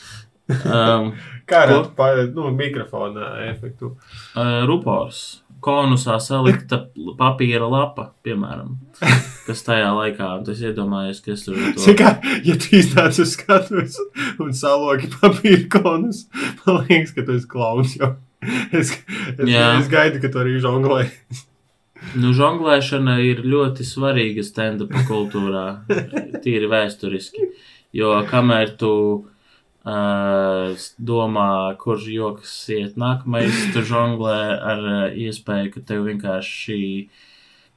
Um, 0.49 1.13
Kā 1.47 1.63
pa, 1.95 2.09
nu, 2.35 2.49
mikrofona 2.51 3.37
efektu? 3.47 3.93
uh, 4.35 4.65
rupors. 4.67 5.42
Konusā 5.63 6.17
salikta 6.19 6.81
papīra 7.19 7.69
lapa, 7.71 8.09
piemēram, 8.25 8.75
kas 9.47 9.63
tajā 9.63 9.93
laikā, 9.95 10.27
un 10.39 10.43
tas 10.47 10.59
iedomājies, 10.63 11.21
kas 11.23 11.45
tur 11.45 11.55
ir. 11.59 11.71
Tas 11.77 11.87
kā, 11.99 12.11
ja 12.47 12.57
tu 12.59 12.75
iznāc 12.79 13.19
uz 13.23 13.33
skatuves 13.37 13.95
un 14.43 14.51
saloki 14.57 15.07
papīra 15.15 15.65
konus, 15.71 16.25
man 16.65 16.83
liekas, 16.83 17.15
ka 17.15 17.25
tu 17.27 17.37
esi 17.39 17.49
klauns 17.49 17.95
jau. 17.99 18.13
Es, 18.75 18.89
es, 18.91 19.47
Jā. 19.47 19.69
es 19.79 19.87
gaidu, 19.87 20.19
ka 20.19 20.27
tu 20.31 20.41
arī 20.41 20.57
žonglē. 20.59 21.05
Nu, 22.19 22.33
žonglēšana 22.35 23.21
ir 23.23 23.45
ļoti 23.47 23.85
svarīga 23.87 24.43
stand-up 24.43 24.91
kultūrā, 25.07 25.85
tīri 26.43 26.67
vēsturiski. 26.67 27.47
Jo 27.95 28.17
kamēr 28.27 28.73
tu 28.75 28.91
uh, 29.85 30.85
domā, 30.97 31.49
kurš 31.81 32.07
joks 32.13 32.55
iet 32.73 32.97
nākamais, 32.99 33.53
tu 33.73 33.83
žonglē 33.87 34.39
ar 34.57 34.83
uh, 34.83 35.03
iespēju, 35.25 35.73
ka 35.75 35.83
tev 35.91 36.07
vienkārši 36.09 36.79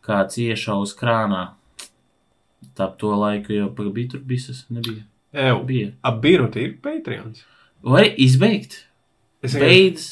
kāds 0.07 0.38
iešaus 0.42 0.94
krānā. 0.98 1.48
Tā 2.76 2.88
to 3.00 3.12
laiku 3.16 3.54
jau 3.57 3.70
bija 3.90 4.14
tur 4.14 4.24
visas, 4.26 4.64
nebija. 4.70 5.04
Ew, 5.36 5.59
Bija. 5.68 5.90
ap 6.07 6.22
biruti 6.22 6.62
ir 6.64 6.76
Patreons. 6.80 7.42
Vai 7.84 8.07
izbeigt? 8.22 8.86
Es 9.44 9.57
Beidz 9.59 10.07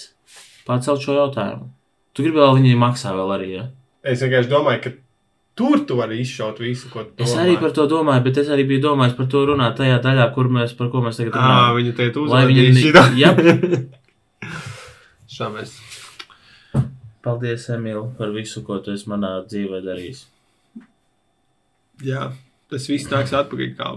pacelt 0.66 1.01
šo 1.01 1.16
jautājumu. 1.16 1.70
Tu 2.14 2.26
gribi, 2.26 2.38
lai 2.42 2.59
viņi 2.59 2.76
maksā 2.78 3.14
vēl 3.16 3.32
arī, 3.38 3.49
ja? 3.57 3.64
es 4.05 4.20
vienkārši 4.22 4.51
domāju, 4.51 4.82
ka 4.84 4.92
tur 5.55 5.84
tu 5.86 5.96
vari 6.00 6.18
izšaut 6.24 6.59
visu, 6.62 6.88
ko 6.90 7.05
tu 7.05 7.22
Es 7.22 7.30
domā. 7.34 7.44
arī 7.44 7.57
par 7.61 7.70
to 7.76 7.86
domāju, 7.90 8.24
bet 8.24 8.38
es 8.42 8.48
arī 8.50 8.64
biju 8.68 8.82
domājis 8.88 9.16
par 9.16 9.26
to 9.30 9.44
runāt 9.46 9.76
tajā 9.78 10.00
daļā, 10.02 10.28
kur 10.34 10.48
mēs, 10.50 10.74
par 10.78 10.88
ko 10.90 11.02
mēs 11.05 11.20
tagad 11.20 11.36
runājam. 11.38 11.76
viņa 11.78 11.92
teikt 12.00 12.80
šitā. 12.82 13.05
Jep. 13.18 13.90
Šā 15.34 15.48
mēs. 15.55 15.76
Paldies, 17.24 17.68
Emīl, 17.72 18.02
par 18.18 18.30
visu, 18.34 18.61
ko 18.66 18.78
tu 18.84 18.92
esi 18.92 19.09
manā 19.09 19.30
dzīvē 19.48 19.78
darījis. 19.86 20.26
Jā, 22.05 22.26
tas 22.70 22.88
viss 22.90 23.09
nāks 23.12 23.32
atpakaļ 23.38 23.70
kā. 23.78 23.92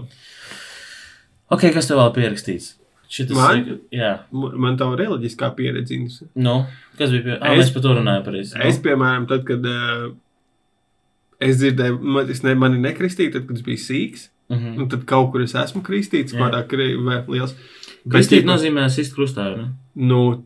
Ok, 1.52 1.66
kas 1.74 1.88
tev 1.90 1.98
vēl 2.00 2.14
pierakstīts? 2.16 2.74
Šitas, 3.08 3.36
Man? 3.36 3.78
Jā, 3.92 4.10
Man 4.32 4.76
tā 4.80 4.84
reliģiskā 5.00 5.50
pieredze. 5.56 5.96
nu, 6.36 6.54
kas 6.98 7.10
bija 7.14 7.22
pie... 7.24 7.36
Ah, 7.40 7.52
Es- 7.54 7.66
mēs 7.66 7.74
par 7.76 7.82
to 7.86 7.94
runājam 7.96 8.24
pareizi. 8.26 8.56
Es, 8.68 8.78
piemēram, 8.84 9.24
tad, 9.30 9.44
kad 9.48 9.64
uh, 9.64 10.10
es 11.40 11.56
dzirdēju, 11.60 12.00
man, 12.02 12.28
es 12.30 12.42
ne, 12.42 12.54
mani 12.58 12.78
nekristīju, 12.82 13.32
tad, 13.36 13.46
kad 13.48 13.56
es 13.56 13.62
biju 13.66 13.78
sīgs, 13.84 14.28
Mhm. 14.50 14.76
nu, 14.78 14.86
tad 14.88 15.02
kaut 15.04 15.30
kur 15.32 15.42
es 15.44 15.52
esmu 15.52 15.82
kristīts, 15.84 16.32
Jā. 16.32 16.40
kādā 16.40 16.62
krīvē 16.66 17.26
liels. 17.28 17.54
Kristīt 18.08 18.46
nozīmē 18.48 18.86
sist 18.90 19.14
krustā, 19.14 19.50
ne? 19.56 19.66
Nu, 19.94 20.44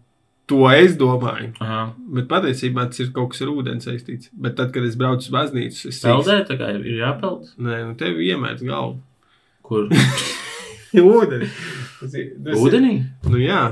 to 0.50 0.64
es 0.74 0.96
domāju. 0.98 1.52
Aha. 1.60 1.92
Bet 2.10 2.26
patiesībā 2.28 2.88
tas 2.90 2.98
ir 3.00 3.12
kaut 3.14 3.30
kas 3.30 3.42
ar 3.42 3.52
ūdeni 3.52 3.80
saistīts. 3.84 4.28
Bet 4.34 4.56
tad, 4.56 4.72
kad 4.74 4.82
es 4.82 4.96
braucu 4.96 5.22
uz 5.22 5.30
baznīcu, 5.30 5.86
es 5.88 6.00
Peldē, 6.02 6.40
tā 6.48 6.58
kā 6.58 6.72
ir 6.74 6.82
jāpeld. 6.98 7.46
Nē, 7.62 7.78
nu 7.86 7.94
tev 7.94 8.18
iemēts 8.18 8.64
galvu. 8.66 8.98
Kur? 9.62 9.86
Ūdeni. 10.92 11.46
Tas 12.00 12.14
ir, 12.18 12.32
tas 12.44 12.58
Ūdenī? 12.58 12.92
Ir, 12.98 13.30
nu 13.30 13.38
jā, 13.40 13.62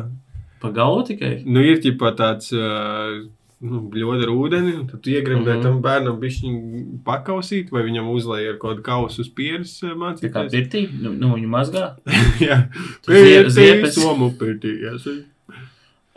Pa 0.63 0.71
galvu 0.77 1.03
tikai? 1.11 1.43
nu 1.45 1.61
ir 1.65 1.81
ķipa 1.83 2.15
tāds. 2.17 2.53
Uh, 2.55 3.27
Nu, 3.71 3.83
bļoda 3.93 4.25
ar 4.25 4.31
ūdeni, 4.33 4.71
un 4.81 4.87
tad 4.89 5.03
Mhm. 5.05 5.57
mm 5.57 5.59
-hmm. 5.59 5.63
tam 5.63 5.83
bērnam 5.85 6.21
pišķiņu 6.21 6.85
pakausīt, 7.05 7.69
vai 7.71 7.83
viņam 7.85 8.07
uzlēja 8.09 8.55
ar 8.55 8.59
kādu 8.63 8.81
kausu 8.83 9.21
uz 9.21 9.29
pieres 9.29 9.75
Tā 9.83 9.91
kā 9.91 9.97
mācīties. 10.01 10.51
pirtī? 10.55 10.89
Nu, 11.03 11.13
nu 11.13 11.35
viņu 11.35 11.49
mazgā? 11.49 11.91
Jā, 12.49 12.69
pēc 13.07 13.49
ziepes. 13.51 13.95
somu 14.01 14.31
pirtījās. 14.41 15.05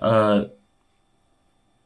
Uh, 0.01 0.45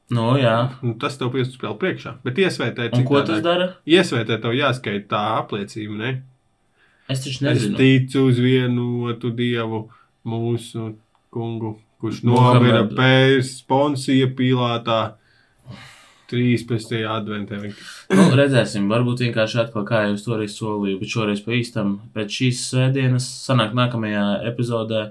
nu, 0.10 0.38
jā. 0.38 0.70
Nu, 0.84 0.94
tas 1.02 1.18
tev 1.18 1.32
piesprāst 1.34 1.62
vēl 1.66 1.76
priekšā. 1.82 2.14
Bet 2.24 2.38
iesvētē, 2.38 2.90
Un 2.94 3.04
ko 3.04 3.22
tas 3.22 3.42
dara? 3.42 3.74
Iesvētē 3.88 4.38
tev 4.42 4.54
jāskaita 4.54 5.08
tā 5.10 5.24
apliecība, 5.42 5.98
ne? 5.98 6.14
Es 7.10 7.24
taču 7.26 7.36
Es 7.36 7.42
nezinu. 7.42 7.78
ticu 7.78 8.28
uz 8.30 8.40
vienotu 8.40 9.32
dievu, 9.36 9.88
mūsu 10.26 10.94
kungu, 11.32 11.80
kurš 12.02 12.24
nomira 12.24 12.84
pēc 12.88 13.64
Ponsija 13.68 14.28
Pilātā. 14.28 15.14
13. 16.32 17.04
adventē. 17.08 17.60
Nu, 18.12 18.26
redzēsim, 18.36 18.90
varbūt 18.92 19.24
vienkārši 19.28 19.62
atkal, 19.66 19.86
kā 19.88 20.04
jau 20.08 20.16
es 20.18 20.26
toreiz 20.26 20.58
solīju, 20.60 21.00
bet 21.02 21.14
šoreiz 21.14 21.44
pa 21.46 21.56
īstam. 21.56 21.98
Pēc 22.16 22.36
šīs 22.42 22.66
svētdienas, 22.72 23.28
sanāk, 23.48 23.72
nākamajā 23.78 24.26
epizodē 24.52 25.06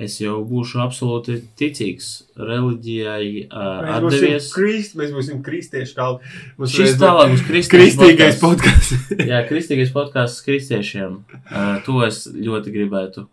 es 0.00 0.14
jau 0.22 0.38
būšu 0.46 0.78
absolūti 0.80 1.40
ticīgs 1.58 2.06
reliģijai, 2.38 3.48
uh, 3.50 3.80
Mēs 3.82 4.04
būsim, 4.04 4.22
atdevies. 4.22 4.46
krist, 4.54 4.94
mēs 4.96 5.10
būsim 5.12 5.42
kristieši 5.44 5.96
kalni. 5.98 6.30
Mums 6.60 6.76
Šis 6.76 6.94
tālāk 7.00 7.34
būs 7.34 7.42
kristīgais 7.74 8.38
podkāsts. 8.40 9.10
Jā, 9.18 9.42
kristīgais 9.50 9.92
podkāsts 9.92 10.40
kristiešiem. 10.46 11.18
Uh, 11.50 11.74
to 11.84 11.98
es 12.06 12.22
ļoti 12.30 12.72
gribētu. 12.78 13.26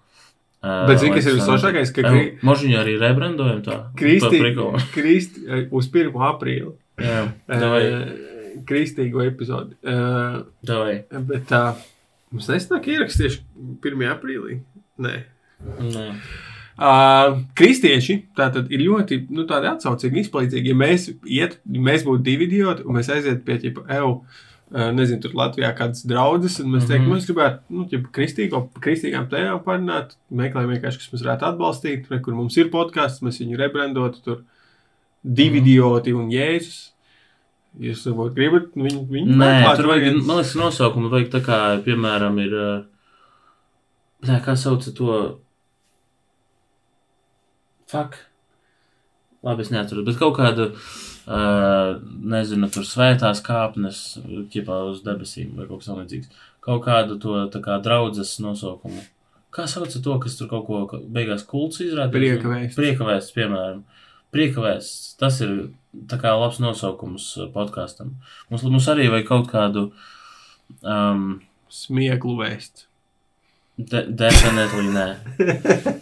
Uh, 0.58 0.88
Bet 0.90 1.00
zini, 1.00 1.14
kas 1.14 1.28
ir 1.30 1.38
tas 1.38 1.44
visforšākais, 1.46 1.94
ka 1.94 2.02
kri- 2.02 2.26
Ev, 2.34 2.44
Možņu 2.50 2.80
arī 2.82 2.98
rebrandojam 3.00 3.62
tā. 3.64 3.78
Kristi, 3.96 4.42
kristi, 4.96 5.46
uz 5.72 5.88
1. 5.94 6.12
aprīli. 6.34 6.74
Jā, 6.98 7.28
Eh, 7.48 8.62
Kristīgo 8.68 9.22
epizodi. 9.22 9.76
Eh, 9.84 10.42
davai. 10.66 11.04
Bet 11.30 11.46
tā 11.52 11.76
mums 12.32 12.50
nesnāk 12.50 12.90
ieraksts 12.90 13.22
tieši 13.22 13.42
1. 13.86 14.08
aprīlī. 14.12 14.62
Nē. 14.98 15.16
Nē. 15.94 16.06
Uh, 16.78 17.40
kristieši 17.58 18.20
tātad 18.38 18.68
ir 18.70 18.84
ļoti 18.86 19.24
nu, 19.34 19.48
atsaucīgi, 19.50 20.28
izpalīdzīgi. 20.28 20.70
Ja 20.70 20.78
mēs, 20.78 21.08
iet, 21.26 21.56
mēs 21.66 22.04
būtu 22.06 22.22
divi 22.28 22.46
idioti 22.46 22.86
un 22.86 23.00
mēs 23.00 23.10
aizietu 23.10 23.42
pie 23.48 23.56
ķipa, 23.64 23.88
eju, 23.96 24.12
uh, 24.20 24.92
nezinu, 24.94 25.24
tur 25.24 25.34
Latvijā 25.40 25.72
kādas 25.78 26.06
draudzes, 26.06 26.60
un 26.62 26.76
mēs 26.76 26.86
teiktu, 26.86 27.10
mēs 27.10 27.26
gribētu, 27.32 27.64
nu, 27.74 27.88
ķipa, 27.90 28.12
kristīgo, 28.20 28.62
kristīgām 28.84 29.26
tēmām 29.32 29.64
parunāt, 29.66 30.14
meklējam 30.30 30.76
vienkārši, 30.76 31.02
kas 31.02 31.16
mums 31.16 31.26
varētu 31.26 31.50
atbalstīt, 31.50 32.12
re, 32.14 32.22
kur 32.22 32.38
mums 32.38 32.60
ir 32.62 32.70
podkāsts, 32.74 33.26
mēs 33.26 33.42
viņu 33.42 33.58
rebrandotu, 33.64 34.22
tur 34.28 34.46
divi 35.28 35.60
idioti 35.64 36.14
un 36.16 36.30
jēzus. 36.32 36.92
Jūs 37.78 38.06
varbūt 38.10 38.34
gribat 38.34 38.70
viņu, 38.74 39.02
viņu 39.12 39.36
Nē, 39.38 39.76
tur 39.78 39.90
vajag, 39.92 40.06
vai- 40.08 40.26
man 40.26 40.40
liekas, 40.40 40.56
nosaukumu 40.58 41.12
vajag 41.12 41.28
tā 41.36 41.42
kā, 41.46 41.58
piemēram, 41.86 42.40
ir. 42.42 42.56
Nē, 44.26 44.40
kā 44.44 44.56
sauc 44.58 44.88
to? 44.98 45.40
Fuck. 47.88 48.18
Labi, 49.46 49.62
es 49.62 49.70
neatceros, 49.72 50.04
bet 50.08 50.18
kaut 50.20 50.36
kādu, 50.40 50.72
uh, 50.74 52.00
nezinu, 52.34 52.68
tur 52.74 52.84
svētās 52.84 53.40
kāpnes, 53.46 54.00
ķipā 54.52 54.80
uz 54.90 55.04
debesīm 55.06 55.54
vai 55.56 55.68
kaut 55.70 55.84
kas 55.84 55.92
tamlīdzīgs. 55.92 56.32
Kaut 56.66 56.84
kādu 56.84 57.20
to 57.22 57.38
tā 57.54 57.62
kā 57.64 57.78
draudzes 57.84 58.40
nosaukumu. 58.44 59.06
Kā 59.54 59.68
sauc 59.70 59.94
to, 59.94 60.18
kas 60.20 60.36
tur 60.40 60.50
kaut 60.52 60.66
ko 60.68 61.00
beigās 61.08 61.46
kults 61.48 61.80
izrādīja? 61.86 62.12
Priekavēsts. 62.18 62.76
Priekavēsts, 62.76 63.36
piemēram. 63.38 63.86
Priekavēsts, 64.36 65.14
tas 65.22 65.40
ir 65.46 65.54
kā 66.12 66.34
labs 66.38 66.60
nosaukums 66.62 67.30
uh, 67.40 67.48
podkāstam. 67.54 68.16
Mums, 68.52 68.66
mums 68.68 68.90
arī 68.92 69.08
vajag 69.14 69.30
kaut 69.30 69.48
kādu. 69.54 69.88
Um, 70.84 71.40
Smieklu 71.72 72.36
vēsts. 72.40 72.86
de, 73.78 74.02
definitely 74.20 74.90
nē. 74.94 75.08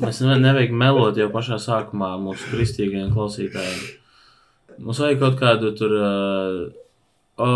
Mēs 0.02 0.22
ne, 0.26 0.38
nevajag 0.42 0.74
melot 0.78 1.18
jau 1.20 1.30
pašā 1.34 1.58
sākumā 1.62 2.14
mūsu 2.22 2.50
kristīgajiem 2.54 3.14
klausītājiem. 3.16 3.86
Mums 4.86 5.00
vajag 5.04 5.22
kaut 5.22 5.38
kādu 5.42 5.74
tur. 5.78 5.96
Uh, 6.02 6.82
o, 7.42 7.50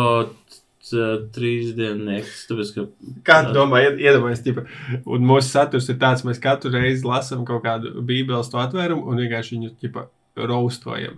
trīs 1.35 1.73
dienas, 1.77 2.29
tāpēc, 2.49 2.69
ka 2.73 2.85
Kā 3.27 3.35
tu 3.45 3.51
domā, 3.53 3.81
ied- 3.85 3.99
iedomājies, 4.01 4.41
tipa, 4.45 4.63
un 5.05 5.25
mūsu 5.27 5.51
saturs 5.51 5.89
ir 5.91 5.99
tāds, 6.01 6.23
mēs 6.25 6.39
katru 6.41 6.71
reizi 6.73 7.05
lasām 7.05 7.43
kaut 7.45 7.61
kādu 7.65 7.91
bībeles 8.01 8.49
to 8.49 8.57
atvērumu 8.61 9.05
un 9.11 9.19
vienkārši 9.21 9.57
viņu, 9.57 9.69
tipa, 9.83 10.07
roustojam. 10.37 11.17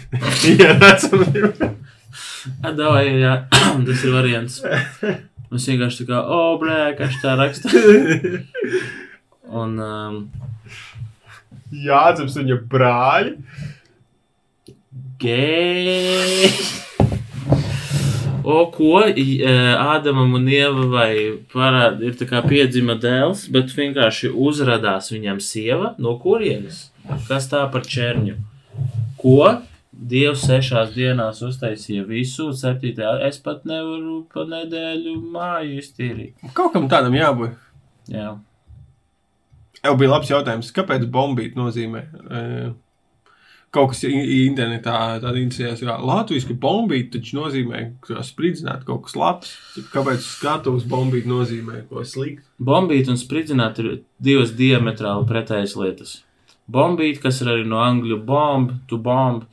Jā, 0.60 0.74
redzam. 0.80 1.24
Adavai, 2.66 3.20
jā, 3.20 3.34
tas 3.86 4.04
ir 4.04 4.14
variants. 4.14 4.60
Mēs 5.50 5.66
vienkārši 5.70 6.02
tā 6.02 6.08
kā, 6.08 6.20
o, 6.22 6.38
oh, 6.38 6.58
blē, 6.60 6.92
kas 6.98 7.18
tā 7.22 7.36
raksta. 7.38 7.70
Un, 9.60 9.76
um, 9.82 10.18
Jādzams 11.74 12.36
viņa 12.38 12.58
brāļi. 12.70 13.34
gei. 15.18 16.50
O, 18.40 18.64
ko 18.72 19.02
e, 19.04 19.34
Ādamam 19.76 20.32
un 20.38 20.46
Ievai 20.48 21.42
parāda, 21.52 22.00
ir 22.06 22.16
tā 22.18 22.26
kā 22.30 22.40
piedzima 22.46 22.96
dēls, 22.98 23.44
bet 23.52 23.74
vienkārši 23.76 24.30
uzrādās 24.32 25.10
viņam 25.12 25.42
sieva 25.44 25.92
no 25.98 26.16
kurienes? 26.22 26.88
Kas 27.28 27.50
tā 27.50 27.66
par 27.70 27.84
čerņu? 27.86 28.38
Ko? 29.20 29.40
Dievs 30.10 30.46
sešās 30.46 30.94
dienās 30.94 31.42
uztaisīja 31.44 32.06
visu, 32.08 32.50
septītajā. 32.56 33.18
Es 33.26 33.40
pat 33.42 33.66
nevaru 33.68 34.22
pa 34.32 34.46
nedēļu 34.48 35.16
māju 35.34 35.80
iztīrīt. 35.82 36.46
Kaut 36.56 36.72
kam 36.72 36.86
tādam 36.88 37.16
jābūt. 37.18 37.58
Jā. 38.08 38.30
Jau 39.80 39.96
bija 40.00 40.14
labs 40.14 40.30
jautājums, 40.30 40.70
kāpēc 40.76 41.04
bombīt 41.12 41.58
nozīmē? 41.58 42.04
eh, 42.30 42.70
Kaut 43.70 43.92
kas 43.92 44.00
internetā 44.02 45.20
tādā 45.22 45.38
interesējās, 45.38 45.84
jo 45.84 45.94
latviešu 46.02 46.56
bombīt 46.58 47.12
taču 47.14 47.36
nozīmē, 47.36 47.82
ka 48.02 48.24
spridzināt 48.26 48.82
kaut 48.88 49.04
kas 49.04 49.14
labs. 49.14 49.52
Kāpēc 49.92 50.24
skatuves 50.26 50.88
bombīt 50.90 51.28
nozīmē 51.30 51.84
ko 51.86 52.02
sliktu? 52.02 52.42
Bombīt 52.58 53.06
un 53.12 53.20
spridzināt 53.20 53.78
ir 53.78 54.00
divas 54.18 54.50
diametrāli 54.58 55.28
pretējas 55.28 55.76
lietas. 55.78 56.16
Bombīt, 56.70 57.20
kas 57.22 57.40
ir 57.42 57.50
arī 57.52 57.66
no 57.68 57.80
angļu 57.82 58.20
bomb, 58.26 58.74
to 58.90 58.98
bomb, 59.02 59.46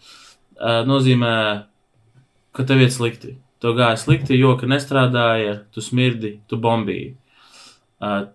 uh, 0.58 0.84
nozīmē, 0.88 1.34
ka 2.54 2.66
tev 2.68 2.84
iet 2.84 2.94
slikti. 2.94 3.36
Tev 3.62 3.74
gāja 3.80 3.98
slikti, 3.98 4.38
jo, 4.38 4.54
ka 4.60 4.70
nestrādāja, 4.70 5.64
tu 5.74 5.82
smirdi, 5.82 6.38
tu 6.50 6.60
bombīji. 6.62 7.16
Uh, 7.98 8.28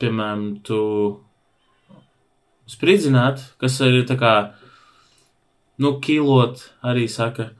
piemēram, 0.00 0.44
tu 0.66 0.80
spridzināt, 2.70 3.42
kas 3.60 3.80
ir 3.82 4.02
tā 4.08 4.16
kā, 4.20 4.34
nu, 5.82 5.96
kilot, 6.02 6.62
arī 6.86 7.08
saka, 7.10 7.50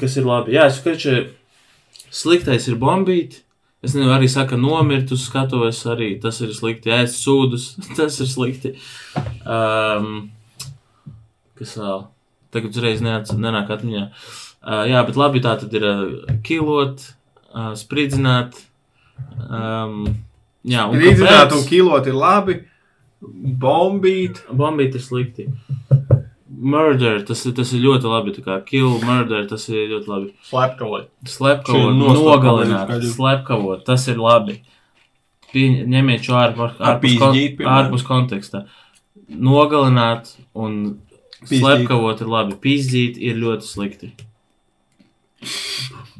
kas 0.00 0.16
ir 0.16 0.28
labi. 0.28 0.56
Jā, 0.56 0.68
es 0.70 0.80
skatīju, 0.80 1.28
sliktais 2.08 2.70
ir 2.70 2.80
bombīt, 2.80 3.43
Es 3.84 3.92
nezinu, 3.92 4.10
arī 4.14 4.28
saka, 4.32 4.56
nomirt 4.56 5.10
uz 5.12 5.26
skatuves, 5.28 5.82
arī 5.92 6.14
tas 6.22 6.38
ir 6.44 6.54
slikti. 6.56 6.92
Ēst 6.94 7.20
sūdus, 7.20 7.66
tas 7.98 8.16
ir 8.24 8.30
slikti. 8.30 8.74
Um, 9.44 10.30
kas 11.58 11.76
vēl? 11.80 12.06
Tagad 12.54 12.76
uzreiz 12.76 13.02
neats- 13.04 13.34
nenāk 13.36 13.72
atmiņā. 13.74 14.04
Uh, 14.64 14.84
jā, 14.88 15.00
bet 15.04 15.18
labi, 15.20 15.42
tā 15.44 15.56
tad 15.60 15.74
ir 15.76 15.84
uh, 15.84 16.04
kilot, 16.46 17.02
uh, 17.52 17.72
spridzināt. 17.76 18.56
Um, 19.44 20.06
jā, 20.64 20.86
un 20.88 20.96
Rīdzināt 21.02 21.50
kāpēc? 21.50 21.58
un 21.58 21.66
kilot 21.68 22.08
ir 22.08 22.16
labi, 22.16 22.56
bombīt. 23.64 24.40
Bombīt 24.54 24.96
ir 24.96 25.04
slikti. 25.04 25.48
Murder, 26.60 27.22
tas, 27.26 27.44
ir- 27.46 27.54
tas 27.56 27.72
ir 27.72 27.80
ļoti 27.82 28.08
labi. 28.10 28.32
Kā 28.44 28.58
kill, 28.66 28.98
murder, 29.04 29.46
tas 29.48 29.68
ir 29.68 29.88
ļoti 29.90 30.06
labi. 30.10 30.32
Slepkavot. 30.50 31.08
Slepkavot, 31.26 31.94
nogalināt, 31.98 32.92
slepkavot, 33.14 33.84
tas 33.84 34.06
ir 34.08 34.16
labi. 34.22 34.60
Pieņ, 35.54 35.86
ņemiet 35.88 36.22
šo 36.26 36.34
ārpus, 36.34 36.76
ārpus, 36.80 37.18
kon, 37.18 37.34
ārpus 37.78 38.02
konteksta. 38.06 38.64
Nogalināt 39.30 40.34
un 40.54 40.98
Pīzdīt. 41.44 41.60
slepkavot 41.62 42.20
ir 42.20 42.26
labi. 42.32 42.54
Pīzdīt 42.64 43.16
ir 43.18 43.36
ļoti 43.36 43.62
slikti. 43.62 44.12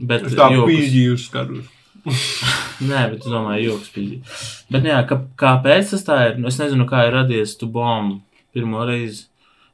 Bet 0.01 0.27
Es 0.29 0.35
tā 0.37 0.51
joks. 0.53 0.69
pīzdīju 0.71 1.13
uz 1.17 1.25
skatus. 1.29 1.71
Nē, 2.85 3.05
bet 3.15 3.23
es 3.23 3.31
domāju, 3.33 3.71
joks 3.71 3.93
pīzdīt. 3.95 4.35
Bet, 4.71 4.83
nu 4.85 4.91
jā, 4.91 4.99
kā, 5.09 5.19
kāpēc 5.41 5.93
tas 5.95 6.05
tā 6.05 6.19
ir? 6.31 6.39
Nu, 6.43 6.51
Es 6.51 6.59
nezinu, 6.61 6.85
kā 6.91 7.07
ir 7.09 7.15
radies 7.17 7.55
tu 7.61 7.67
bombu 7.73 8.21
pirmo 8.55 8.85
reizi. 8.87 9.25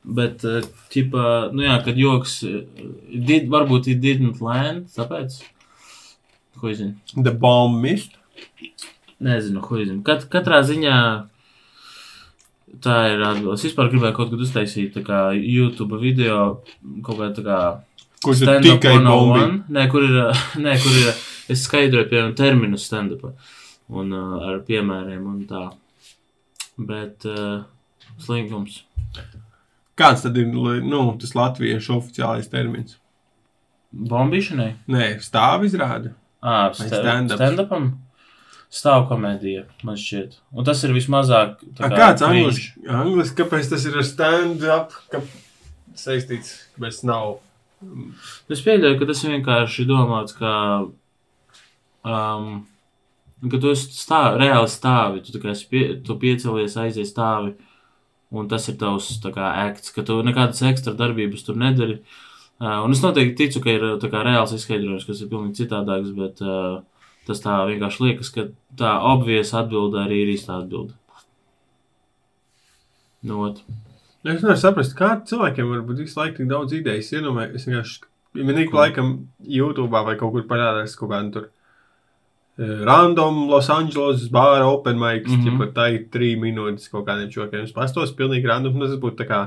Bet, 0.04 0.44
eh, 0.48 0.64
tipā, 0.92 1.50
nu 1.52 1.64
jā, 1.66 1.74
kad 1.84 1.98
joks, 2.00 2.42
eh, 2.48 2.62
did, 3.12 3.50
varbūt 3.52 3.90
it 3.92 4.00
didn't 4.00 4.40
land, 4.40 4.86
tāpēc. 4.96 5.42
Ko 6.56 6.68
es 6.68 6.78
zinu? 6.78 6.96
The 7.14 7.32
bomb 7.32 7.82
mist. 7.82 8.16
Nezinu, 9.20 9.60
ko 9.60 9.76
es 9.76 9.88
zinu. 9.88 10.02
Kat, 10.04 10.24
katrā 10.32 10.62
ziņā 10.64 10.96
tā 12.80 12.96
ir 13.12 13.22
atbilde. 13.26 13.58
Es 13.58 13.66
vispār 13.68 13.90
gribēju 13.92 14.16
kaut 14.16 14.32
kad 14.32 14.44
uztaisīt 14.46 14.94
tā 14.96 15.04
kā 15.04 15.20
YouTube 15.36 16.00
video, 16.00 16.62
kaut 17.04 17.20
kā 17.20 17.30
tā 17.36 17.44
kā 17.44 17.60
Kurš 18.24 18.44
ir 18.44 18.52
tikai. 18.64 18.96
101. 19.00 19.62
Nē, 19.72 19.86
kur 19.92 20.04
ir, 20.04 20.16
nē, 20.64 20.76
kur 20.80 20.96
ir, 21.00 21.12
es 21.52 21.64
skaidroju, 21.64 22.08
piemēram, 22.10 22.36
terminu 22.36 22.80
stand-up 22.80 23.30
un 23.90 24.12
uh, 24.14 24.48
ar 24.48 24.60
piemēriem 24.66 25.24
un 25.26 25.44
tā. 25.50 25.66
Bet 26.80 27.26
uh, 27.28 27.62
slinkums. 28.20 28.82
Kāds 30.00 30.22
tad 30.24 30.36
ir 30.40 30.46
nu, 30.48 31.02
tas 31.20 31.34
latviešu 31.36 31.98
oficiālais 31.98 32.48
termins? 32.52 32.96
Bombīšanai? 33.92 34.70
Nē, 34.88 35.08
stāv 35.24 35.66
izrāda. 35.66 36.14
Ā, 36.40 36.70
Vai 36.72 36.86
sta- 36.88 37.00
stand-ups? 37.02 37.36
stand-upam? 37.40 37.90
Stāv 38.70 39.08
komēdija, 39.10 39.64
man 39.84 39.96
šķiet. 39.98 40.36
Un 40.54 40.64
tas 40.64 40.82
ir 40.86 40.94
vismazāk. 40.94 41.56
kā 41.76 41.90
Kāds 41.90 42.22
cringe. 42.22 42.44
angliski, 42.46 42.86
angliski, 42.86 43.36
kāpēc 43.42 43.68
tas 43.72 43.84
ir 43.90 43.96
ar 43.98 44.06
stand-up? 44.06 44.94
Kā 45.10 45.20
saistīts, 45.98 46.52
kāpēc 46.78 47.02
nav 47.04 47.38
Es 48.52 48.60
pieļauju, 48.60 48.98
ka 49.00 49.06
tas 49.08 49.22
vienkārši 49.24 49.86
domāts 49.88 50.34
kā. 50.36 50.50
Um, 52.04 52.66
ka 53.48 53.56
tu 53.60 53.72
stāv, 53.72 54.36
reāli 54.40 54.68
stāvi, 54.68 55.22
tu, 55.24 55.40
pie, 55.70 55.84
tu 56.04 56.16
piecelies, 56.20 56.76
aizies 56.76 57.08
stāvi, 57.14 57.54
un 58.30 58.48
tas 58.50 58.68
ir 58.70 58.78
tavs 58.80 59.10
akts, 59.24 59.92
ka 59.94 60.04
tu 60.06 60.20
nekādas 60.26 60.62
ekstra 60.70 60.94
darbības 60.98 61.44
tur 61.46 61.58
nedari. 61.58 62.00
Uh, 62.60 62.84
un 62.84 62.92
es 62.92 63.00
noteikti 63.02 63.46
ticu, 63.46 63.62
ka 63.64 63.72
ir 63.72 63.84
tā 64.02 64.10
kā 64.12 64.22
reāls 64.24 64.52
izskaidrojums, 64.52 65.06
kas 65.08 65.22
ir 65.22 65.30
pilnīgi 65.32 65.62
citādāks, 65.62 66.12
bet 66.16 66.42
uh, 66.44 66.82
tas 67.26 67.40
tā 67.40 67.56
vienkārši 67.70 68.04
liekas, 68.04 68.32
ka 68.34 68.48
tā 68.76 68.96
obvies 69.10 69.54
atbilde 69.56 70.02
arī 70.02 70.24
ir 70.24 70.34
īstā 70.34 70.60
atbilde. 70.60 70.92
Nu, 73.24 73.40
ot. 73.48 73.62
Es 74.20 74.42
nevaru 74.42 74.60
saprast, 74.60 74.92
kā 74.96 75.14
cilvēkiem 75.28 75.72
var 75.72 75.84
būt 75.88 76.04
visu 76.04 76.20
laiku 76.20 76.42
tik 76.42 76.50
daudz 76.50 76.76
idejas. 76.76 77.08
Iedomājieties, 77.16 77.62
es 77.62 77.68
vienkārši, 77.68 78.62
ik 78.64 78.76
laikam 78.76 79.14
YouTube 79.40 80.04
vai 80.04 80.16
kaut 80.20 80.34
kur 80.36 80.44
parādās 80.48 80.96
kaut 81.00 81.12
kāda 81.12 81.32
tur 81.34 81.48
random 82.58 83.48
Los 83.48 83.70
Angeles 83.70 84.28
bāra 84.32 84.66
open 84.68 84.98
mic, 84.98 85.26
mm. 85.26 85.44
-hmm. 85.44 85.60
ja 85.60 85.72
tā 85.72 85.94
ir 85.94 86.08
trīs 86.10 86.38
minūtes 86.38 86.90
kaut 86.90 87.06
kādiem 87.06 87.30
čokiem. 87.30 87.64
Es 87.64 87.72
pastos 87.72 88.12
pilnīgi 88.12 88.46
random, 88.46 88.80
tas 88.80 88.98
būtu 89.00 89.16
tā 89.22 89.28
kā 89.28 89.40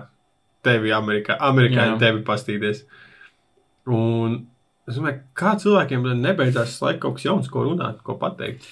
tevi 0.64 0.92
Amerikā, 0.92 1.38
amerikāņi 1.40 2.00
tevi 2.00 2.24
pastīties. 2.24 2.86
Un 3.86 4.46
es 4.88 4.96
domāju, 4.96 5.20
kā 5.36 5.56
cilvēkiem 5.60 6.08
nebeidzās 6.22 6.82
laika 6.82 7.00
kaut 7.00 7.16
kas 7.16 7.26
jauns, 7.26 7.50
ko 7.50 7.64
runāt, 7.68 8.02
ko 8.04 8.16
pateikt. 8.16 8.66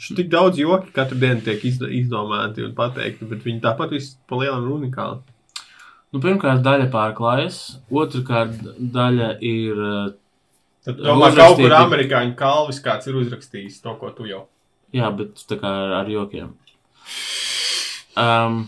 Šeit 0.00 0.16
tik 0.16 0.28
daudz 0.32 0.58
joki 0.58 0.92
katru 0.92 1.18
dienu 1.20 1.40
tiek 1.44 1.62
izd- 1.64 1.88
izdomāti 1.88 2.64
un 2.64 2.74
pateikti, 2.74 3.28
bet 3.28 3.44
viņi 3.44 3.60
tāpat 3.60 3.90
viss 3.90 4.16
pa 4.28 4.36
lielam 4.36 4.64
ir 4.64 4.74
unikāli. 4.78 5.20
Nu, 6.12 6.20
pirmkārt, 6.20 6.62
daļa 6.64 6.90
pārklājas, 6.92 7.78
otrkārt, 7.90 8.62
daļa 8.78 9.36
ir. 9.40 10.14
Uh, 10.86 10.92
Tad 10.92 11.02
domā, 11.02 11.32
Uzrakstīti. 11.32 11.42
kaut 11.42 11.58
kur 11.64 11.74
amerikāņu 11.80 12.36
kalvis 12.38 12.78
kāds 12.84 13.10
ir 13.10 13.18
uzrakstījis 13.18 13.82
to, 13.82 13.96
ko 13.98 14.12
tu 14.14 14.28
jau. 14.30 14.44
Jā, 14.94 15.10
bet 15.10 15.42
tā 15.50 15.58
kā 15.58 15.72
ar, 15.82 15.94
ar 16.04 16.10
jokiem. 16.10 16.52
Um, 18.16 18.60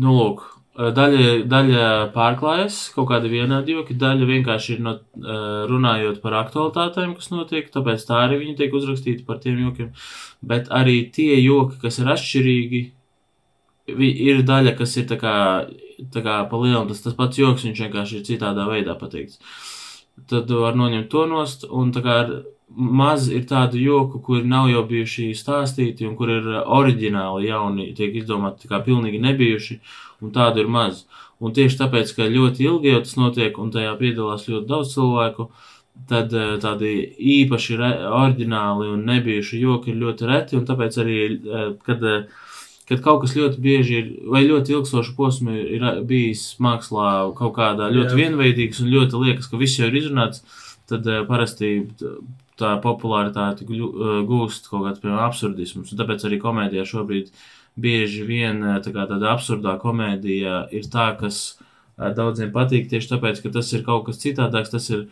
nu, 0.00 0.14
lūk, 0.16 0.46
daļa, 0.74 1.44
daļa 1.50 1.84
pārklājas, 2.14 2.78
kaut 2.96 3.10
kāda 3.12 3.28
vienāda 3.30 3.76
joki, 3.76 3.98
daļa 4.00 4.30
vienkārši 4.32 4.78
ir 4.78 4.80
no, 4.86 4.96
uh, 5.20 5.60
runājot 5.70 6.22
par 6.24 6.38
aktualitātēm, 6.40 7.12
kas 7.20 7.28
notiek, 7.34 7.68
tāpēc 7.74 8.08
tā 8.08 8.24
arī 8.24 8.40
viņi 8.40 8.56
tiek 8.62 8.74
uzrakstīti 8.80 9.28
par 9.28 9.44
tiem 9.44 9.60
jokiem. 9.66 9.92
Bet 10.40 10.72
arī 10.72 11.02
tie 11.12 11.36
joki, 11.36 11.78
kas 11.84 12.00
ir 12.00 12.10
atšķirīgi, 12.16 12.82
ir 13.92 14.42
daļa, 14.48 14.74
kas 14.80 14.96
ir 14.96 15.06
tā 15.12 15.20
kā, 15.20 15.36
tā 16.16 16.24
kā 16.24 16.40
pa 16.48 16.64
lielam 16.64 16.88
tas, 16.88 17.04
tas 17.04 17.14
pats 17.20 17.38
joks, 17.38 17.68
viņš 17.68 17.86
vienkārši 17.86 18.18
ir 18.18 18.28
citādā 18.32 18.66
veidā 18.72 18.96
pateikts. 18.96 19.36
Tad 20.30 20.50
var 20.50 20.76
noņemt 20.78 21.08
to 21.12 21.24
nost, 21.28 21.64
un 21.68 21.90
tā 21.92 22.00
kā 22.04 22.18
maz 22.74 23.28
ir 23.28 23.44
tādu 23.50 23.78
joku, 23.78 24.20
kur 24.22 24.44
nav 24.46 24.68
jau 24.70 24.84
bijuši 24.88 25.32
stāstīti, 25.36 26.06
un 26.08 26.16
kur 26.18 26.30
ir 26.32 26.48
oriģināli 26.62 27.48
jauni, 27.48 27.90
tiek 27.98 28.14
izdomāti 28.20 28.70
kā 28.70 28.80
pilnīgi 28.84 29.20
nebijuši, 29.22 29.78
un 30.22 30.32
tādu 30.34 30.64
ir 30.64 30.70
maz. 30.70 31.04
Un 31.42 31.54
tieši 31.54 31.78
tāpēc, 31.82 32.14
ka 32.16 32.30
ļoti 32.30 32.66
ilgi 32.66 32.94
jau 32.94 33.02
tas 33.04 33.16
notiek, 33.20 33.58
un 33.60 33.70
tajā 33.74 33.94
piedalās 34.00 34.46
ļoti 34.48 34.70
daudz 34.70 34.94
cilvēku, 34.94 35.48
tad 36.10 36.32
uh, 36.34 36.54
tādi 36.62 36.94
īpaši 37.34 37.78
oriģināli 37.78 38.90
un 38.94 39.04
nebijuši 39.10 39.60
joki 39.62 39.92
ir 39.92 40.00
ļoti 40.00 40.30
reti, 40.30 40.58
un 40.58 40.66
tāpēc 40.66 40.98
arī, 41.02 41.18
uh, 41.34 41.68
kad, 41.86 42.02
uh, 42.02 42.43
kad 42.88 43.00
kaut 43.04 43.22
kas 43.22 43.34
ļoti 43.36 43.60
bieži 43.64 43.96
ir, 43.96 44.12
vai 44.28 44.44
ļoti 44.44 44.74
ilgstošu 44.76 45.14
posmu 45.16 45.56
ir 45.56 45.84
bijis 46.08 46.44
mākslā 46.62 47.10
kaut 47.38 47.54
kādā 47.56 47.88
ļoti 47.92 48.12
Jā. 48.12 48.20
vienveidīgs 48.20 48.82
un 48.84 48.92
ļoti 48.92 49.20
liekas, 49.22 49.48
ka 49.48 49.60
viss 49.60 49.80
jau 49.80 49.88
ir 49.88 49.98
izrunāts, 50.02 50.44
tad 50.90 51.06
uh, 51.08 51.22
parasti 51.28 51.74
tā 52.60 52.74
popularitāte 52.84 53.64
uh, 53.64 54.20
gūst 54.28 54.68
kaut 54.70 54.84
kāds, 54.86 55.00
piemēram, 55.02 55.24
absurdisms. 55.30 55.92
Un 55.92 56.00
tāpēc 56.00 56.26
arī 56.28 56.38
komēdijā 56.42 56.84
šobrīd 56.90 57.32
bieži 57.80 58.26
vien 58.28 58.60
uh, 58.62 58.80
tā 58.84 58.92
kā 58.94 59.08
tāda 59.10 59.32
absurdā 59.32 59.78
komēdija 59.80 60.66
ir 60.76 60.90
tā, 60.92 61.12
kas 61.20 61.56
daudziem 61.94 62.50
patīk 62.54 62.90
tieši 62.90 63.14
tāpēc, 63.14 63.40
ka 63.40 63.54
tas 63.54 63.72
ir 63.72 63.84
kaut 63.86 64.08
kas 64.08 64.20
citādāks, 64.20 64.72
tas 64.74 64.90
ir 64.90 65.06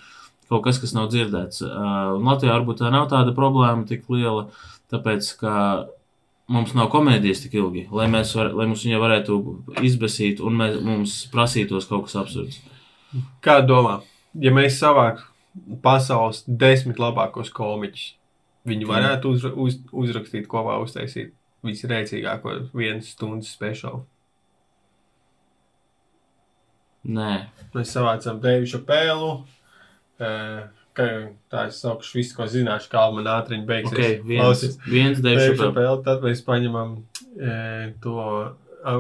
kaut 0.50 0.64
kas, 0.66 0.80
kas 0.82 0.92
nav 0.96 1.08
dzirdēts. 1.12 1.62
Un 1.62 2.26
Latvijā 2.26 2.56
varbūt 2.56 2.82
tā 2.82 2.90
nav 2.90 3.06
tāda 3.12 3.30
problēma 3.36 3.86
tik 3.88 4.08
liela, 4.10 4.48
tāpēc, 4.90 5.28
ka 5.38 5.52
mums 6.52 6.74
nav 6.76 6.90
komēdijas 6.92 7.44
tik 7.44 7.56
ilgi, 7.58 7.86
lai, 7.94 8.08
var, 8.12 8.52
lai 8.52 8.68
mums 8.68 8.84
viņa 8.86 9.00
varētu 9.02 9.38
izbesīt 9.84 10.42
un 10.44 10.58
mēs, 10.60 10.78
mums 10.84 11.18
prasītos 11.32 11.88
kaut 11.90 12.06
kas 12.08 12.18
absurds. 12.22 12.60
Kā 13.44 13.60
domā, 13.64 14.00
ja 14.40 14.52
mēs 14.54 14.78
savāktu 14.80 15.28
pasaules 15.84 16.44
desmit 16.46 17.00
labākos 17.02 17.52
komiķus, 17.52 18.06
viņi 18.68 18.88
varētu 18.88 19.34
uz, 19.34 19.46
uz, 19.52 19.78
uzrakstīt 20.04 20.48
kopā, 20.50 20.78
uztaisīt 20.84 21.34
visrēcīgāko 21.66 22.56
vienas 22.74 23.12
stundas 23.14 23.52
speciālu. 23.54 24.04
Nē, 27.02 27.32
Mēs 27.74 27.90
savācām 27.96 28.38
Deivu 28.42 28.68
Šapēlu. 28.70 29.30
Kā 30.22 30.81
jau 31.00 31.22
tā 31.52 31.66
es 31.70 31.78
saukšu 31.80 32.18
visu, 32.18 32.34
ko 32.36 32.44
zināšu, 32.50 32.90
kā 32.92 33.06
man 33.14 33.28
ātriņi 33.32 33.64
beigsies. 33.68 33.94
ok, 33.96 34.26
viens, 34.28 34.42
Klausies. 34.42 34.76
viens. 34.84 35.22
Šapēlu, 35.22 36.02
tad 36.04 36.24
mēs 36.26 36.44
paņemam 36.44 36.98
e, 37.38 37.56
to 38.04 38.18
a, 38.20 38.98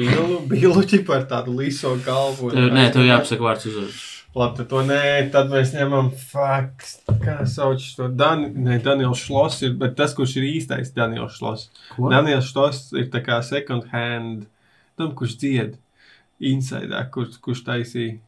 bilu, 0.00 0.40
biluķi 0.52 1.04
par 1.04 1.26
tādu 1.30 1.56
liso 1.58 1.94
galvu. 2.06 2.52
Tev, 2.54 2.70
nē, 2.72 2.88
tev 2.94 3.06
jāpasaka 3.08 3.44
vārds 3.44 3.68
uzvārds. 3.70 4.02
Labi, 4.34 4.56
tad 4.58 4.66
to 4.72 4.80
nē, 4.82 5.02
tad 5.30 5.52
mēs 5.52 5.70
ņemam 5.76 6.08
fakts. 6.18 6.96
Kā 7.22 7.36
sauc 7.46 7.84
to 7.94 8.08
Dan 8.10 8.48
ne, 8.64 8.80
Daniels 8.82 9.22
Šlos, 9.22 9.60
ir, 9.62 9.76
bet 9.78 9.94
tas, 10.00 10.14
kurš 10.16 10.40
ir 10.40 10.48
īstais 10.48 10.90
Daniels 10.96 11.36
Šlos. 11.38 11.68
Ko? 11.92 12.08
Daniels 12.10 12.48
Šlos 12.50 12.88
ir 12.98 13.06
tā 13.12 13.22
kā 13.22 13.38
second 13.46 13.86
hand, 13.92 14.48
tam, 14.98 15.12
kurš 15.14 15.36
dzied. 15.38 15.76
Inside, 16.42 16.98
kurš, 17.14 17.38
kurš 17.44 17.62
taisīja. 17.68 18.18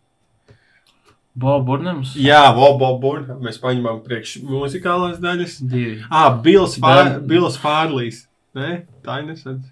Bob 1.37 1.67
Burnhams? 1.69 2.15
Jā, 2.17 2.47
Vobo 2.57 2.95
Burna. 3.01 3.35
Mēs 3.45 3.59
paņemam 3.61 3.99
priekš 4.07 4.39
muzikālās 4.49 5.19
daļas. 5.21 5.59
Divi. 5.69 5.99
Ah, 6.09 6.31
Bills, 6.43 6.79
Fār, 6.81 7.03
Dan- 7.05 7.27
Bills 7.29 7.59
Fārlīs. 7.61 8.23
Nē, 8.57 8.71
tā 9.05 9.19
ir 9.21 9.27
nesadz. 9.29 9.67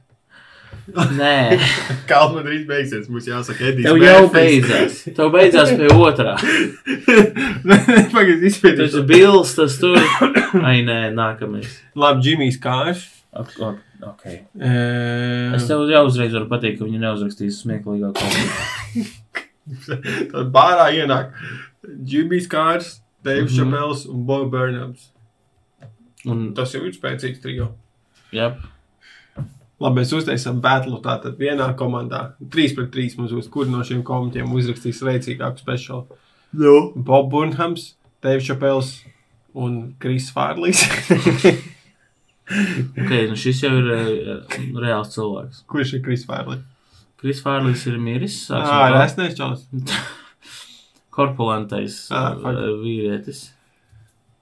Nē, 1.16 1.56
Kalma 2.10 2.42
drīz 2.44 2.66
beigsies, 2.68 3.06
mums 3.08 3.24
jāsaka 3.30 3.70
Edijs. 3.70 3.86
tev 3.86 4.02
jau 4.04 4.26
beidzās. 4.34 4.98
Tev 5.16 5.30
beidzās 5.32 5.72
pie 5.78 5.88
otrā. 5.96 6.34
Pagaid, 8.12 8.42
Tas 8.42 8.50
izpētīšu. 8.50 9.00
ir 9.00 9.06
Bills, 9.08 9.54
tas 9.56 9.78
tur. 9.80 9.96
Ai, 10.60 10.82
nē, 10.84 10.98
nākamais. 11.16 11.78
Labi, 11.96 12.20
Džimijs 12.26 12.60
ok, 13.64 13.80
okay. 14.12 14.36
E... 14.60 14.74
Es 15.56 15.64
tev 15.70 15.88
jau 15.90 16.04
uzreiz 16.10 16.36
varu 16.36 16.46
pateikt, 16.52 16.78
ka 16.82 16.86
viņi 16.90 17.00
neuzrakstīs 17.02 17.62
smieklīgāko. 17.64 18.28
Tad 20.32 20.50
bārā 20.54 20.90
ienāk 20.92 21.32
Džimijs 22.04 22.46
Kārs, 22.52 22.98
Deivs 23.24 23.54
Mhm. 23.56 23.72
Čapels 23.72 24.06
un 24.10 24.24
Bob 24.28 24.50
Burnhams. 24.52 25.10
Un, 26.26 26.52
Tas 26.56 26.72
jau 26.72 26.82
ir 26.84 26.92
spēcīgs 26.96 27.40
trijo. 27.42 27.70
jā, 28.32 28.54
Labi, 29.80 30.00
mēs 30.00 30.12
uztaisām 30.16 30.60
batlu 30.62 31.00
tātad 31.02 31.34
vienā 31.36 31.66
komandā. 31.76 32.34
3 32.48 32.74
pret 32.76 32.90
3 32.94 33.16
mums 33.18 33.32
būs, 33.34 33.48
kur 33.50 33.66
no 33.66 33.82
šiem 33.84 34.02
komitiem 34.06 34.52
uzrakstīs 34.54 35.02
veicīgāku 35.02 35.58
speciālu. 35.60 36.06
no. 36.52 36.92
Bob 36.96 37.30
Burnhams, 37.32 37.94
Deivs 38.22 38.46
Čapels 38.46 38.92
un 39.54 39.94
Kris 39.98 40.30
Fārlīs. 40.32 40.84
ok, 43.00 43.10
nu 43.28 43.36
šis 43.36 43.62
jau 43.64 43.72
ir 43.80 43.90
uh, 43.92 44.56
reāls 44.84 45.12
cilvēks. 45.14 45.64
Kurš 45.70 45.94
ir 45.98 46.02
Kris 46.06 46.24
Fārlīs? 46.28 46.62
Kris 47.24 47.38
Fārlis 47.40 47.86
ir 47.88 47.96
miris. 48.04 48.34
Ah, 48.52 48.90
tā. 48.92 49.04
es 49.06 49.14
nešķaus. 49.16 49.62
Korpulantais 51.14 52.08
Ah, 52.12 52.32
uh, 52.34 52.40
fuck. 52.42 52.58
vīrietis. 52.82 53.44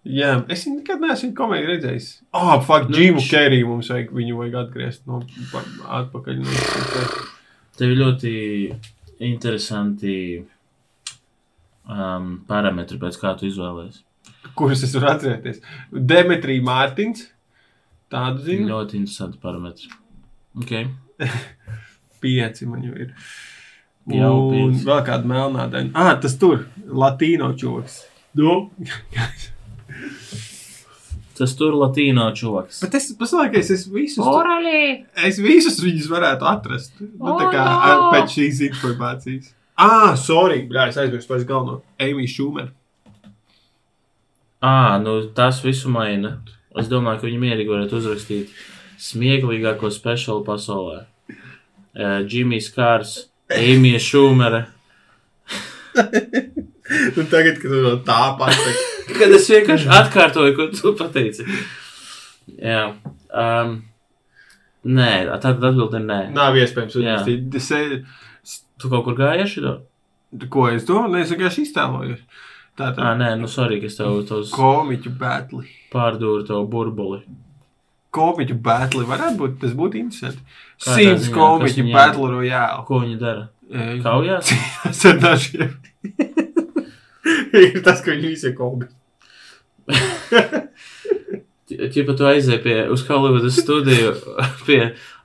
Jā, 0.02 0.32
es 0.50 0.64
viņu 0.66 0.80
nekad 0.80 1.02
neesmu 1.04 1.28
komēdiju 1.38 1.68
redzējis. 1.76 2.06
Ah, 2.34 2.56
oh, 2.56 2.62
fuck, 2.66 2.88
Nu, 2.90 2.96
Džimu 2.96 3.20
viņš- 3.20 3.28
Keriju 3.30 3.68
mums 3.68 3.90
vajag, 3.92 4.08
viņu 4.18 4.38
vajag 4.40 4.56
atgriezt 4.64 5.04
no 5.06 5.20
pa- 5.52 5.62
atpakaļ. 6.00 6.40
No, 6.42 7.04
Tev 7.78 7.92
ir 7.94 8.00
ļoti 8.00 8.32
interesanti 9.22 10.16
um, 11.86 12.32
parametri, 12.48 12.98
pēc 12.98 13.20
kā 13.22 13.36
tu 13.38 13.46
izvēlējies. 13.46 14.02
kurus 14.58 14.82
es 14.82 14.96
varu 14.98 15.12
atcerēties. 15.14 15.62
Demetrija 15.92 16.66
Mārtiņš. 16.66 17.22
Tādu 18.12 18.42
zinu. 18.44 18.66
Ļoti 18.74 18.98
interesanti 19.04 19.38
parametri. 19.40 19.88
Okay. 20.64 20.90
Pieci 22.22 22.68
man 22.70 22.84
jau 22.86 22.94
ir. 22.94 23.14
Jau 24.12 24.34
un 24.48 24.72
pieci. 24.72 24.84
vēl 24.88 25.02
kāda 25.06 25.28
melnā 25.30 25.68
daļa. 25.72 25.92
Ah, 25.98 26.14
tas 26.22 26.38
tur. 26.40 26.66
Latīno 26.86 27.52
čoks. 27.58 28.02
Nu. 28.38 28.70
Tas 31.32 31.54
tur 31.56 31.72
latīno 31.74 32.26
čoks. 32.36 32.82
Bet 32.84 32.92
es 32.98 33.08
paslēgais, 33.18 33.70
es 33.72 33.86
visus. 33.90 34.20
Oralī! 34.22 35.06
Es 35.26 35.40
visus 35.42 35.80
viņus 35.82 36.10
varētu 36.12 36.46
atrast. 36.46 37.00
Nu, 37.00 37.32
tā 37.40 37.48
kā 37.50 37.62
ar, 37.64 37.94
no! 37.98 38.10
pēc 38.12 38.36
šīs 38.36 38.60
informācijas. 38.68 39.48
Ah, 39.80 40.12
sorry, 40.20 40.60
bļā, 40.68 40.90
es 40.92 41.00
aizmirsu 41.00 41.30
par 41.30 41.42
galveno. 41.48 41.80
Eimija 41.98 42.30
Šūmera. 42.34 42.70
Ā, 44.62 45.00
nu 45.02 45.16
tas 45.34 45.58
visu 45.64 45.90
maina. 45.90 46.36
Es 46.78 46.86
domāju, 46.92 47.22
ka 47.22 47.26
viņi 47.26 47.40
mierīgi 47.42 47.72
varētu 47.72 47.98
uzrakstīt 47.98 48.52
smieklīgāko 49.02 49.90
speciālu 49.90 50.44
pasaulē. 50.46 51.00
Džimijs 51.96 52.70
Kārs, 52.74 53.16
Eimija 53.52 53.98
Šūmere. 54.00 54.64
Nu, 57.16 57.24
tagad, 57.30 57.58
kad 57.60 57.68
tu 57.70 57.94
tā 58.06 58.20
pasaki. 58.38 58.88
Kad 59.18 59.32
es 59.34 59.48
vienkārši 59.50 59.88
atkārtoju, 59.92 60.52
ko 60.56 60.66
tu 60.72 60.92
pateici. 60.96 61.44
Jā. 62.56 62.84
Um, 63.28 63.74
nē, 64.88 65.10
tātad 65.42 65.66
atbilde 65.68 65.98
ir 66.00 66.06
nē. 66.06 66.18
Nav 66.36 66.56
iespējams 66.60 66.96
uzrakstīt. 67.00 67.56
Es, 67.60 67.70
e- 67.76 68.02
Tu 68.82 68.88
kaut 68.90 69.04
kur 69.06 69.14
gājies 69.14 69.52
ko 70.50 70.64
es 70.72 70.82
domāju? 70.88 71.20
Es 71.22 71.30
vienkārši 71.30 71.62
iztēlojos. 71.68 72.22
Tā 72.78 72.88
tā. 72.96 73.12
nē, 73.20 73.28
nu 73.38 73.46
sorry, 73.52 73.78
ka 73.82 73.86
es 73.86 73.98
tev 73.98 74.22
tos 74.26 74.50
Komiķu 74.56 75.12
batli. 75.20 75.68
pārdūru 75.92 76.46
tavu 76.48 76.66
burbuli. 76.72 77.20
Komiķu 78.12 78.58
batli 78.60 79.06
varētu 79.08 79.38
būt, 79.40 79.52
tas 79.62 79.72
būtu 79.76 79.98
interesanti. 80.02 80.42
Simts 80.82 81.30
komiķu 81.32 81.86
batli 81.94 82.28
rojāli. 82.34 82.84
Ko 82.88 83.00
viņi 83.04 83.16
dara? 83.20 83.46
Kaujās? 84.04 84.50
Tas 84.82 85.04
ir 85.08 85.20
dažiem. 85.22 85.70
ir 87.56 87.78
tas, 87.84 88.02
ka 88.04 88.12
viņi 88.12 88.26
visi 88.34 88.50
ir 88.50 88.56
komiķi. 88.58 88.92
Čipa 91.92 92.12
tu 92.18 92.26
aizēji 92.28 92.60
pie, 92.64 92.76
uz 92.92 93.04
Holivudas 93.08 93.56
studiju 93.62 94.12
pie 94.66 94.80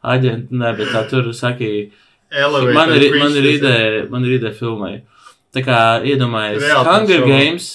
aģenta, 0.08 0.56
ne, 0.56 0.72
bet 0.78 0.94
tā 0.94 1.04
tur 1.10 1.28
saki, 1.36 1.90
Elevator 2.32 2.74
man 2.76 2.94
ir, 2.96 3.08
man 3.20 3.36
ir 3.40 3.50
ideja, 3.54 4.06
man 4.12 4.26
ir 4.28 4.38
ideja 4.38 4.54
filmai. 4.56 5.02
Tā 5.56 5.64
kā 5.66 5.78
iedomājies 6.08 6.64
Hunger 6.88 7.24
šovā. 7.24 7.28
Games, 7.32 7.68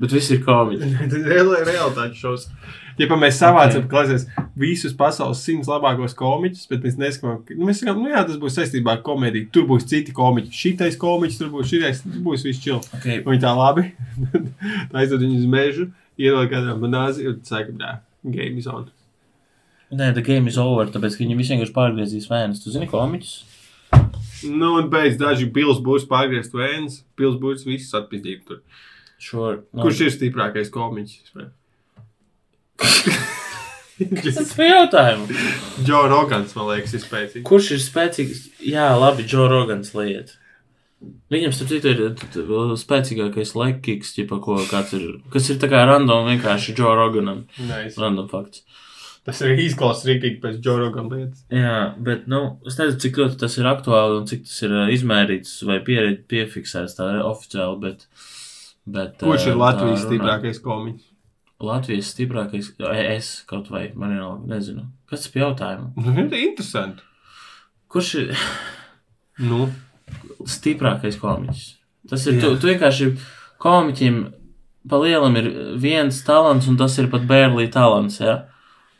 bet 0.00 0.14
viss 0.16 0.32
ir 0.34 0.42
komiķi. 0.44 0.92
Realitātes 1.32 2.20
šovs. 2.20 2.48
Ja 2.98 3.06
mēs 3.14 3.38
savācam 3.38 3.84
Ok. 3.84 3.86
okay. 3.86 3.90
klasēs 3.92 4.24
visus 4.58 4.94
pasaules 4.98 5.40
simts 5.46 5.70
labākos 5.70 6.16
komiķus, 6.18 6.66
bet 6.70 6.82
mēs 6.82 6.98
neskatām, 6.98 7.44
nu, 7.54 7.68
mēs 7.68 7.82
sakām, 7.82 8.00
nu 8.02 8.10
jā, 8.10 8.24
tas 8.26 8.40
būs 8.42 8.58
saistībā 8.58 8.96
ar 8.96 9.02
komēdiju. 9.06 9.50
Tur 9.54 9.68
būs 9.70 9.86
citi 9.86 10.14
komiķi. 10.16 10.54
Šitais 10.54 10.98
komiķis, 10.98 11.38
tur 11.38 11.52
būs 11.52 11.70
šitais, 11.70 12.02
tur 12.02 12.22
būs 12.26 12.46
viss 12.46 12.62
čil. 12.64 12.80
Okay. 12.98 13.22
Viņi 13.26 13.42
tā 13.44 13.52
labi. 13.54 13.92
aizved 14.98 15.22
viņu 15.22 15.38
uz 15.38 15.50
mežu, 15.52 15.90
iedod 16.18 16.50
kādam 16.50 16.82
banāzi 16.82 17.28
un 17.30 17.38
saka, 17.46 17.74
nē, 17.74 17.92
game 18.34 18.58
is 18.58 18.66
on. 18.70 18.88
Nē, 19.94 20.10
the 20.16 20.24
game 20.24 20.50
is 20.50 20.58
over, 20.60 20.90
tāpēc, 20.92 21.14
ka 21.16 21.24
viņi 21.24 21.38
visi 21.38 21.54
vienkārši 21.54 21.76
pārgriezīs 21.76 22.28
vēnus. 22.28 22.64
Tu 22.64 22.74
zini 22.74 22.90
komiķus? 22.90 23.38
Nu, 24.44 24.74
un 24.76 24.90
beidz 24.92 25.16
daži 25.20 25.48
pils 25.54 25.80
būs 25.84 26.04
pārgriezt 26.10 26.52
vēns, 26.54 27.00
pils 27.18 27.38
būs 27.40 27.64
viss 27.66 27.94
atpizdīt 27.96 28.44
tur. 28.48 28.60
Sure. 29.18 29.62
No. 29.72 29.86
Kurš 29.86 30.04
ir 30.04 30.12
stiprākais 30.14 30.68
komiķis? 30.74 31.32
Tas 34.24 34.52
bija 34.54 34.82
jautājums. 34.82 35.46
Džo 35.82 36.04
Rogans, 36.10 36.54
man 36.54 36.68
liekas, 36.70 36.94
ir 36.94 37.02
spēcīgs. 37.02 37.46
Kurš 37.48 37.72
ir 37.74 37.80
spēcīgs? 37.82 38.44
Jā, 38.62 38.92
labi, 38.98 39.26
Džo 39.26 39.48
Rogans 39.50 39.90
lieta. 39.98 40.36
Viņam, 41.30 41.52
starp 41.54 41.70
citu, 41.70 41.92
ir 41.92 42.76
spēcīgākais 42.78 43.54
laiks, 43.58 44.14
ķipa, 44.16 44.40
ko 44.42 44.58
kāds 44.70 44.94
ir, 44.98 45.04
kas 45.30 45.50
ir 45.52 45.58
tā 45.62 45.70
kā 45.70 45.84
random 45.86 46.26
vienkārši 46.30 46.74
Džo 46.78 46.94
Roganam. 46.98 47.44
Nice. 47.58 47.98
Random 48.00 48.30
fakts. 48.30 48.64
Tas 49.28 49.42
ir 49.44 49.60
izklausās 49.60 50.06
rīktīgi 50.08 50.40
pēc 50.42 50.56
Džo 50.64 50.78
Rogana 50.80 51.18
lietas. 51.18 51.44
Jā, 51.52 51.76
bet, 52.02 52.24
nu, 52.32 52.56
es 52.66 52.78
nezinu, 52.80 53.02
cik 53.04 53.20
ļoti 53.20 53.38
tas 53.42 53.58
ir 53.60 53.68
aktuāli 53.68 54.22
un 54.22 54.26
cik 54.30 54.46
tas 54.46 54.56
ir 54.64 54.74
izmērīts 54.94 55.58
vai 55.68 55.82
pie, 55.84 56.00
piefiksēts 56.30 56.96
tā 56.98 57.10
oficiāli, 57.26 57.78
bet. 57.82 58.08
bet 58.88 59.20
Kurš 59.22 59.50
ir 59.52 59.60
Latvijas 59.60 60.06
stiprākais 60.06 60.62
komiķis? 60.64 61.06
Latvijas 61.58 62.12
stiprākais, 62.14 62.70
e, 62.78 63.00
es 63.16 63.30
kaut 63.48 63.70
vai, 63.72 63.88
man 63.98 64.14
ir, 64.14 64.22
nezinu. 64.46 64.86
Kas 65.10 65.26
bija 65.32 65.48
jautājums? 65.48 65.96
Nu, 65.98 66.14
ir 66.14 66.36
interesanti. 66.44 67.02
Kurš 67.90 68.14
ir 68.20 68.34
Nu, 69.38 69.68
stiprākais 70.50 71.18
komiķis? 71.20 71.64
Tas 72.10 72.24
ir, 72.26 72.38
Jā. 72.38 72.42
tu, 72.42 72.58
tu 72.62 72.70
vienkārši 72.70 73.10
komiķim 73.62 74.20
pa 74.88 74.98
lielam 75.02 75.36
ir 75.38 75.48
viens 75.80 76.22
talants, 76.26 76.68
un 76.70 76.78
tas 76.80 76.94
ir 76.98 77.10
pat 77.12 77.26
bērlī 77.28 77.68
talants, 77.72 78.20
ja? 78.22 78.38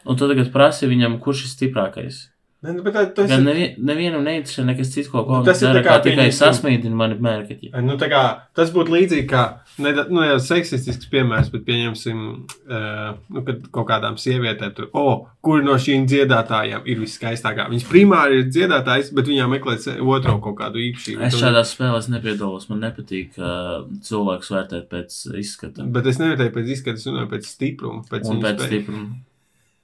Un 0.08 0.18
tu 0.18 0.28
tagad 0.30 0.50
prasi 0.54 0.88
viņam, 0.90 1.18
kurš 1.22 1.44
ir 1.46 1.52
stiprākais. 1.54 2.20
Ne, 2.64 2.72
nu, 2.74 2.82
bet 2.86 2.94
tā, 2.96 3.04
tas 3.14 3.28
Gan 3.30 3.42
ir. 3.42 3.46
nevien, 3.48 3.74
nevienam 3.90 4.24
neinteresē 4.26 4.64
nekas 4.66 4.92
cits, 4.94 5.10
ko 5.12 5.24
Nu, 5.28 5.40
tas 5.46 5.60
ir 5.62 5.68
dara, 5.68 5.80
tā 5.80 5.84
kā 5.84 5.96
kā 5.98 6.04
tikai 6.08 6.28
sasmīdina 6.34 6.98
mani 6.98 7.18
mērķi. 7.22 7.72
Nu, 7.84 7.98
tā 8.00 8.08
kā, 8.10 8.22
tas 8.56 8.72
būtu 8.74 8.94
līdzīgi 8.94 9.26
kā, 9.30 9.44
ne, 9.84 9.92
nu, 10.10 10.22
jau 10.26 10.38
seksistisks 10.42 11.10
piemērs, 11.12 11.50
bet 11.54 11.66
pieņemsim, 11.68 12.22
uh, 12.68 13.10
nu, 13.34 13.44
kad 13.46 13.68
kaut 13.74 13.88
kādām 13.90 14.18
sievietēm 14.20 14.74
tur, 14.76 14.88
oh, 14.98 15.28
kur 15.44 15.62
no 15.66 15.76
šīm 15.80 16.08
dziedātājām 16.10 16.86
ir 16.88 17.02
viskaistākā. 17.02 17.68
Viņas 17.72 17.88
primāri 17.90 18.42
ir 18.42 18.50
dziedātājs, 18.50 19.12
bet 19.16 19.30
viņām 19.30 19.54
meklē 19.56 19.78
otro 20.02 20.38
kaut 20.44 20.58
kādu 20.62 20.82
īpašību. 20.88 21.26
Es 21.28 21.38
šādās 21.38 21.74
spēlēs 21.76 22.10
nepiedalos. 22.12 22.68
Man 22.72 22.82
nepatīk 22.86 23.38
uh, 23.38 23.86
cilvēks 24.06 24.52
vērtēt 24.54 24.90
pēc 24.92 25.22
izskata 25.38 25.86
Bet 25.98 26.06
es 26.10 26.20
nevērtēju 26.20 26.54
pēc 26.54 26.74
izskata, 26.74 27.00
es 27.00 27.08
runāju 27.08 27.30
pēc 27.32 27.48
stipruma. 27.48 28.04
Pēc 28.10 28.28
un 28.30 28.42
pēc 28.42 28.58
spēju. 28.58 28.68
stipruma. 28.68 29.08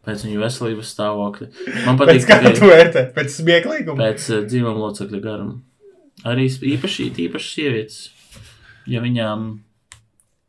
Pēc 0.04 0.24
viņu 0.26 0.40
veselības 0.42 0.90
stāvokļa. 0.94 1.46
Man 1.86 1.98
Pēc 2.00 2.10
patīk 2.10 2.26
kā 2.28 2.36
tu 2.58 2.68
vērtē? 2.68 3.04
Pēc 3.16 3.36
smieklīguma? 3.38 3.98
pēc 4.02 4.26
uh, 4.34 4.42
dzīvuma 4.48 4.82
locekļa 4.82 5.20
garuma. 5.24 5.56
Arī 6.28 6.44
īpaši, 6.74 7.06
īpaši 7.26 7.52
sievietes. 7.56 8.00
Ja 8.90 9.00
viņām 9.04 9.46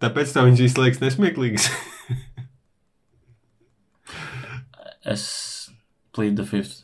Tāpēc 0.04 0.34
tev 0.36 0.50
viņš 0.50 0.60
visu 0.66 0.82
laiks 0.82 1.00
nesmieklīgs. 1.02 1.70
es 5.16 5.24
plead 6.16 6.36
the 6.36 6.46
fifth. 6.48 6.82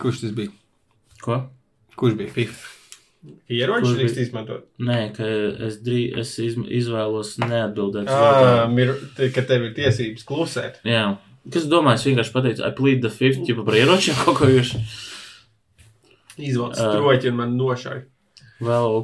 Kurš 0.00 0.24
tas 0.24 0.32
bija? 0.36 0.50
Ko? 1.22 1.38
Kurš 1.96 2.16
bija 2.18 2.32
FIFA? 2.34 2.72
Ieroči 3.50 3.94
drīkst 3.96 4.18
izmantot. 4.22 4.66
Nē, 4.82 4.98
ka 5.16 5.26
es, 5.66 5.80
drī, 5.82 6.02
es 6.20 6.34
izvēlos 6.38 7.32
neatbildēt. 7.42 8.10
Ah, 8.12 8.66
mir, 8.70 8.92
te- 9.16 9.30
ka 9.34 9.42
tev 9.46 9.64
ir 9.68 9.72
tiesības 9.78 10.26
klusēt. 10.28 10.78
Jā. 10.86 11.16
Kas 11.52 11.66
domā, 11.70 11.94
es 11.94 12.04
vienkārši 12.06 12.32
pateicu, 12.34 12.64
I 12.66 12.72
plead 12.74 13.02
the 13.04 13.10
fifth, 13.12 13.44
jau 13.46 13.62
par 13.66 13.76
ieročiem 13.78 14.16
kaut 14.24 14.40
ko 14.40 14.48
jūs. 14.50 14.72
Izvelc 16.36 16.74
Ā. 16.76 16.90
stroķi 16.90 17.30
un 17.32 17.38
man 17.38 17.54
nošauj. 17.56 18.02
Vēl, 18.66 18.96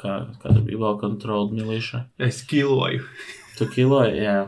kā, 0.00 0.14
kā 0.40 0.52
tā 0.54 0.60
bija, 0.64 0.78
vēl 0.80 0.96
controlled 1.00 1.52
militia. 1.56 2.04
Es 2.20 2.42
kiloju. 2.48 3.02
Tu 3.58 3.66
kiloji, 3.74 4.22
jā. 4.24 4.38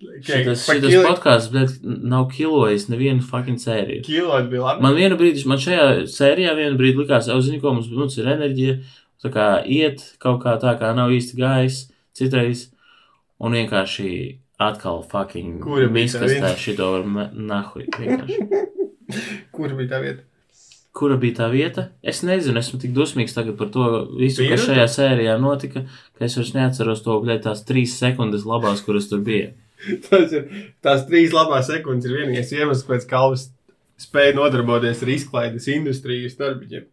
Okay, 0.00 0.40
Šitas, 0.46 0.62
šitas 0.64 0.88
kilo- 0.94 1.04
podkāsts, 1.10 1.50
bet 1.52 1.74
nav 1.84 2.28
kilojis 2.32 2.86
nevienu 2.88 3.20
fucking 3.26 3.60
sēriju. 3.60 4.02
Kilojot 4.06 4.48
bija 4.50 4.62
labi. 4.64 4.82
Man 4.86 4.96
vienu 4.96 5.18
brīdi, 5.20 5.44
man 5.50 5.60
šajā 5.60 5.86
sērijā 6.10 6.54
vienu 6.56 6.78
brīdi 6.80 7.02
likās, 7.02 7.28
jau 7.28 7.36
zini, 7.44 7.60
ko 7.60 7.74
mums, 7.76 7.90
mums 7.92 8.16
ir 8.18 8.30
enerģija, 8.32 8.78
tā 9.20 9.30
kā 9.34 9.48
iet 9.68 10.00
kaut 10.22 10.40
kā 10.42 10.54
tā, 10.62 10.72
kā 10.80 10.94
nav 10.96 11.12
īsti 11.12 11.36
gājis 11.42 11.82
citreiz, 12.16 12.70
un 13.40 13.52
vienkārši 13.58 14.08
atkal 14.60 15.02
fucking 15.08 15.60
Kura 15.64 15.88
bija 15.92 16.18
tā 16.20 16.28
viena? 16.28 16.50
šito 16.58 16.90
var 16.92 17.06
nahuj. 17.32 17.86
vienkārši. 17.96 18.40
Kur 19.56 19.72
bija 19.78 19.94
tā 19.94 20.00
vieta? 20.04 20.26
Kura 20.96 21.16
bija 21.22 21.36
tā 21.38 21.46
vieta? 21.52 21.86
Es 22.02 22.20
nezinu, 22.26 22.58
esmu 22.60 22.80
tik 22.82 22.92
dusmīgs 22.96 23.34
tagad 23.36 23.56
par 23.58 23.70
to 23.72 23.86
visu, 24.18 24.42
kas 24.42 24.64
Pieredze? 24.64 24.66
šajā 24.66 24.86
sērijā 24.96 25.36
notika, 25.40 25.84
ka 26.18 26.26
es 26.26 26.34
vairs 26.38 26.52
neatceros 26.56 27.02
to, 27.06 27.16
bļaļ, 27.22 27.42
tās 27.46 27.62
trīs 27.68 27.94
sekundes 28.00 28.44
labās, 28.48 28.82
kuras 28.86 29.06
tur 29.10 29.22
bija. 29.26 29.52
Tas 30.08 30.34
ir, 30.36 30.48
tās 30.84 31.06
trīs 31.08 31.32
labās 31.32 31.70
sekundes 31.70 32.10
ir 32.10 32.18
vienīgais 32.18 32.50
iemesls, 32.52 32.82
kāpēc 32.84 33.06
Kalvis 33.08 33.46
spēja 34.00 34.34
nodarboties 34.36 35.00
ar 35.06 35.12
izklaides 35.14 35.68
industrijas 35.72 36.36
darbiņiem. 36.40 36.84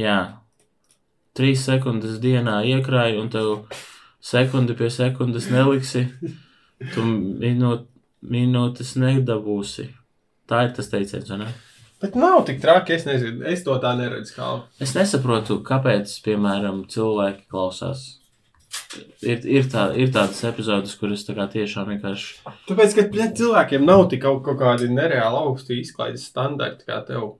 Jā, 0.00 0.18
trīs 1.38 1.62
sekundes 1.68 2.18
dienā 2.22 2.64
iekrāji, 2.72 3.20
un 3.20 3.30
tev 3.30 3.52
sekundi 4.24 4.74
pie 4.78 4.90
sekundes 4.90 5.50
neliksi. 5.52 6.08
Tu 6.82 7.04
minūt, 7.04 7.86
minūtes 8.24 8.94
nedabūsi. 9.00 9.88
Tā 10.50 10.66
ir 10.66 10.74
tas 10.76 10.90
teiciens, 10.92 11.30
vai 11.30 11.44
ne? 11.44 11.52
Bet 12.02 12.18
nav 12.20 12.42
tik 12.44 12.58
traki, 12.60 12.98
es 12.98 13.06
nezinu, 13.08 13.44
es 13.48 13.62
to 13.64 13.76
tā 13.80 13.94
neredzu. 13.96 14.34
Kalvi. 14.36 14.66
Es 14.84 14.92
nesaprotu, 14.96 15.60
kāpēc, 15.64 16.10
piemēram, 16.26 16.82
cilvēki 16.90 17.46
klausās. 17.48 18.02
Ir, 19.22 19.44
ir, 19.46 19.68
tā, 19.70 19.86
ir 19.96 20.10
tādas 20.12 20.42
epizodes, 20.44 20.96
kuras 20.98 21.22
tā 21.24 21.36
kā 21.36 21.46
tiešām 21.52 21.92
vienkārši. 21.94 22.42
Tāpēc, 22.68 22.96
ka 22.98 23.06
pļet, 23.14 23.36
cilvēkiem 23.38 23.86
nav 23.86 24.08
tik 24.12 24.24
kaut, 24.26 24.42
kaut 24.44 24.58
kādi 24.60 24.90
nereāli 24.90 25.40
augsti 25.46 25.78
izklaides 25.80 26.26
standarti 26.28 26.90
kā 26.90 26.98
tev. 27.06 27.36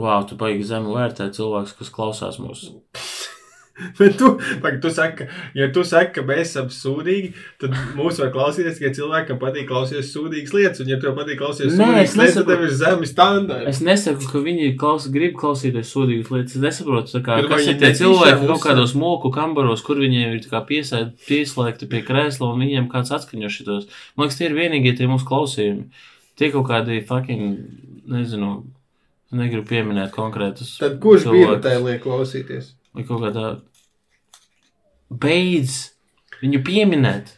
Wow, 0.00 0.24
tu 0.26 0.38
baigi 0.40 0.64
zemu 0.66 0.96
vērtēt 0.96 1.36
cilvēkus, 1.36 1.76
kas 1.78 1.92
klausās 1.92 2.40
mūsu. 2.42 2.80
Bet 3.98 4.18
tu, 4.20 4.34
pag, 4.60 4.76
tu 4.82 4.90
saki, 4.92 5.26
ja 5.56 5.68
tu 5.72 5.82
saki, 5.86 6.12
ka 6.18 6.24
mēs 6.28 6.50
esam 6.50 6.68
sūdīgi, 6.72 7.30
tad 7.62 7.72
mūs 7.96 8.18
var 8.20 8.32
klausīties 8.34 8.76
tikai 8.76 8.90
cilvēkam 8.98 9.38
patīk 9.40 9.64
klausīties 9.70 10.10
sūdīgas 10.12 10.52
lietas. 10.56 10.82
Un, 10.84 10.90
ja 10.92 10.98
tev 11.00 11.14
patīk 11.16 11.40
klausīties 11.40 11.78
sūdīgas 11.78 12.16
lietas, 12.20 12.36
tad 12.36 12.50
tev 12.50 12.64
ir 12.66 12.74
zemi 12.82 13.08
standarti. 13.08 13.70
Es 13.72 13.80
nesaku, 13.84 14.28
ka 14.28 14.42
viņi 14.44 14.74
klaus, 14.80 15.06
grib 15.14 15.38
klausīties 15.40 15.94
sūdīgas 15.94 16.32
lietas. 16.34 16.58
Es 16.58 16.66
nesaprotu, 16.66 17.22
kā, 17.24 17.38
vai 17.40 17.48
kas 17.54 17.70
ir 17.72 17.80
tie 17.80 17.92
cilvēki 18.02 18.50
kaut 18.50 18.66
kādos 18.66 18.92
moku 18.98 19.32
kambaros, 19.34 19.84
kur 19.86 20.02
viņiem 20.02 20.36
ir 20.36 20.60
piesēd, 20.68 21.16
pieslēgti 21.28 21.88
pie 21.88 22.02
krēsla 22.04 22.52
un 22.52 22.60
viņiem 22.66 22.90
kāds 22.92 23.14
atskaņo 23.16 23.52
šitos. 23.56 23.88
Man 24.18 24.28
liekas, 24.28 24.38
tie 24.40 24.50
ir 24.50 24.58
vienīgie 24.58 24.92
tie 25.00 25.08
mūsu 25.08 25.28
klausījumi. 25.28 25.88
Tie 26.36 26.52
kaut 26.52 26.68
kādi 26.68 27.00
fucking, 27.08 27.56
nezinu, 28.12 28.52
negribu 29.32 29.64
pieminēt 29.72 30.12
konkrētus. 30.14 30.76
Tad 30.80 31.00
kurš 31.00 31.28
bija 31.32 31.56
tā 31.64 31.76
liek 31.80 32.04
klausīties? 32.04 32.74
Vai 32.92 33.04
kaut 33.08 33.22
kādā. 33.24 33.46
Beidz 35.12 35.78
viņu 36.42 36.60
pieminēt. 36.66 37.32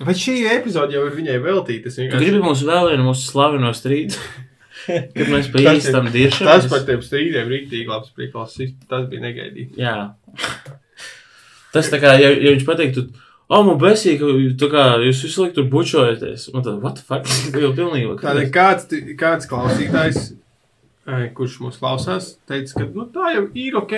Bet 0.00 0.16
šī 0.16 0.38
epizode 0.54 0.96
jau 0.96 1.02
ir 1.08 1.16
viņai 1.18 1.38
veltīta. 1.44 1.90
Tu 1.92 2.02
vienkārši- 2.02 2.20
gribi 2.24 2.40
mums 2.44 2.62
vēl 2.64 2.88
vienu 2.92 3.04
mūsu 3.10 3.26
slaveno 3.32 3.72
strīdu? 3.76 4.16
Kad 4.86 5.28
mēs 5.28 5.50
pa 5.52 5.60
īstam 5.74 6.08
diršam. 6.12 6.46
Tas 6.48 6.66
par 6.70 6.86
tiem 6.88 7.02
strīdiem 7.04 7.50
rīktīgi 7.52 7.90
labs 7.90 8.12
prikals. 8.16 8.56
Tas 8.88 9.04
bija 9.10 9.20
negaidīts. 9.26 9.76
Jā. 9.76 10.14
Tas 11.74 11.90
tā 11.92 12.00
kā, 12.02 12.14
ja, 12.18 12.30
ja 12.32 12.54
viņš 12.54 12.64
pateiktu, 12.66 13.04
o, 13.52 13.60
man 13.66 13.76
besīk, 13.78 14.24
tā 14.58 14.70
kā 14.72 14.86
jūs 15.04 15.20
visu 15.26 15.44
laiku 15.44 15.58
tur 15.60 15.68
bučojaties. 15.70 16.48
Man 16.54 16.64
tā, 16.64 16.74
what 16.80 16.96
the 16.96 17.04
fuck? 17.06 17.28
Tas 17.28 17.44
jau 17.66 17.74
pilnīgi. 17.76 18.16
Tādēļ 18.24 18.48
kāds, 18.56 18.88
kāds 19.20 19.50
klausītājs, 19.52 20.30
eh, 21.12 21.28
kurš 21.36 21.60
mūs 21.66 21.76
klausās, 21.82 22.32
teica, 22.48 22.80
ka 22.80 22.88
nu, 22.88 23.04
tā 23.14 23.34
jau 23.36 23.44
ir 23.52 23.76
ok, 23.84 23.94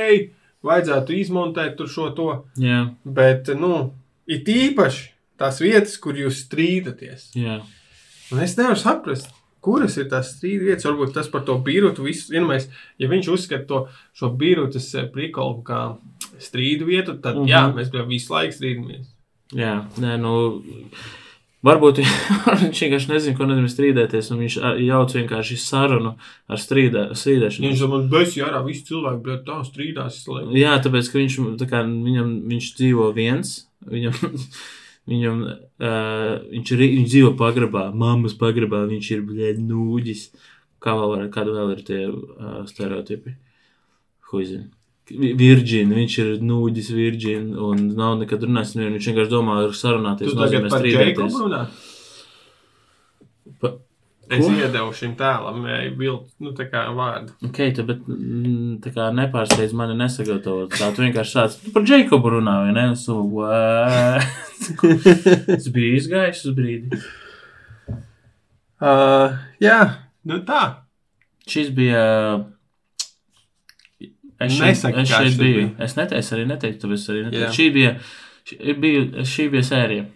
vajadzētu 0.67 1.17
izmontēt 1.19 1.77
tur 1.79 1.91
šo 1.91 2.11
to. 2.17 2.31
Jā, 2.61 2.87
Bet, 3.05 3.53
nu, 3.59 3.93
it 4.27 4.49
īpaši 4.49 5.09
tās 5.41 5.61
vietas, 5.63 5.97
kur 5.99 6.19
jūs 6.19 6.45
strīdaties. 6.47 7.33
jā. 7.39 7.61
Un 8.33 8.41
es 8.41 8.55
nevaru 8.57 8.81
saprast, 8.81 9.29
kuras 9.61 9.99
ir 10.01 10.07
tās 10.09 10.31
strīda 10.37 10.71
vietas. 10.71 10.87
Varbūt 10.89 11.13
tas 11.13 11.29
par 11.29 11.45
to 11.45 11.59
birotu. 11.65 12.07
Vienmēr, 12.07 12.65
ja 12.99 13.11
viņš 13.11 13.29
uzskata 13.35 13.69
to 13.69 13.81
šo 14.17 14.31
birotas 14.41 14.89
prikolu 15.13 15.61
kā 15.67 15.83
strīdu 16.41 16.89
vietu, 16.89 17.19
tad 17.19 17.37
mm. 17.37 17.43
-hmm. 17.43 17.51
jā, 17.53 17.63
mēs 17.77 17.93
jau 17.93 18.07
visu 18.09 18.33
laiku 18.33 18.57
strīdamies. 18.57 19.11
Jā, 19.53 19.75
nē, 20.01 20.17
nu. 20.17 20.33
Varbūt 21.63 22.01
viņš 22.65 22.81
vienkārši 22.85 23.11
nezina, 23.13 23.37
ko 23.39 23.47
nozīmē 23.47 23.69
strīdēties, 23.71 24.31
un 24.35 24.41
viņš 24.43 24.57
jauc 24.83 25.13
vienkārši 25.15 25.59
sarunu 25.63 26.17
ar 26.51 26.59
strīdē, 26.59 27.05
strīdēšanu. 27.19 27.69
Viņš 27.69 27.85
man 27.93 28.09
beigas, 28.11 28.35
jā, 28.41 28.51
visi 28.67 28.89
cilvēki, 28.89 29.23
bet 29.29 29.45
tā 29.47 29.61
strīdās. 29.69 30.19
laiku. 30.27 30.57
Jā, 30.59 30.75
tāpēc, 30.83 31.13
ka 31.13 31.21
viņš, 31.21 31.39
tā 31.63 31.71
kā, 31.71 31.85
viņam, 31.87 32.35
viņš 32.51 32.73
dzīvo 32.81 33.07
viens. 33.15 33.55
Viņam, 33.95 34.19
viņam, 35.13 35.47
uh, 35.47 36.35
viņš, 36.51 36.75
ir, 36.75 36.85
viņš 36.99 37.09
dzīvo 37.15 37.33
pagrabā, 37.39 37.87
mammas 37.95 38.35
pagrabā. 38.43 38.83
Viņš 38.91 39.15
ir 39.15 39.25
bļēd, 39.31 39.63
nūģis. 39.71 40.27
Kā 40.83 40.99
vēl 40.99 41.15
var, 41.15 41.27
kāda 41.31 41.55
vēl 41.61 41.77
ir 41.77 41.87
tie 41.87 42.05
uh, 42.11 42.63
stereotipi? 42.67 43.39
Huizin. 44.33 44.73
Virģīna, 45.11 45.97
viņš 45.99 46.15
ir 46.23 46.29
nūģis, 46.47 46.91
virģīna, 46.95 47.57
un 47.69 47.89
nav 47.99 48.21
nekad 48.21 48.45
runājis. 48.47 48.77
Viņš 48.79 49.09
vienkārši 49.11 49.33
domā, 49.33 49.57
ar 49.67 49.73
sarunāties, 49.77 50.31
Tu 50.31 50.39
tagad 50.39 50.69
par 50.71 50.81
strīdēties. 50.85 51.41
runā? 51.43 51.63
Pa- 53.61 53.75
Es 54.33 54.47
iedevu 54.49 54.95
šim 54.97 55.11
tēlam, 55.19 55.59
vilnu, 55.99 56.23
nu, 56.41 56.53
tā 56.57 56.65
kā 56.71 56.87
vārdu. 56.97 57.35
Ok, 57.45 57.59
tu, 57.77 57.83
bet 57.85 58.07
mm, 58.09 58.79
tā 58.81 58.93
kā 58.95 59.11
nepārsteidz 59.13 59.75
mani 59.77 59.93
nesagatavot. 59.99 60.71
Tā 60.73 60.89
tu 60.97 61.03
vienkārši 61.05 61.35
sāc 61.37 61.59
tu 61.61 61.73
par 61.75 61.83
Džeikobu 61.85 62.31
runā, 62.39 62.55
vai 62.65 62.73
ne? 62.73 62.87
Es 62.95 63.03
domāju, 63.11 63.43
what? 63.43 64.25
Tas 65.51 65.69
bija 65.75 65.99
izgājis 65.99 66.47
uz 66.49 66.55
brīdi. 66.57 67.03
Uh, 68.81 69.37
jā, 69.63 69.77
nu 70.25 70.41
tā. 70.49 70.63
Šis 71.47 71.69
bija. 71.77 72.07
Es 74.47 74.57
šeit, 74.57 74.75
Nesaki, 74.77 75.03
es 75.03 75.13
šeit 75.13 75.39
biju. 75.39 75.55
bija. 75.61 75.71
Es 75.87 75.97
neteicu, 75.99 76.35
arī 76.37 76.49
neteicu, 76.51 76.93
es 76.97 77.07
arī 77.13 77.27
neteicu. 77.29 77.53
Šī 77.59 77.69
bija, 77.75 77.93
šī 78.51 78.77
bija, 78.87 79.27
šī 79.35 79.49
bija 79.53 79.69
sērija. 79.71 80.09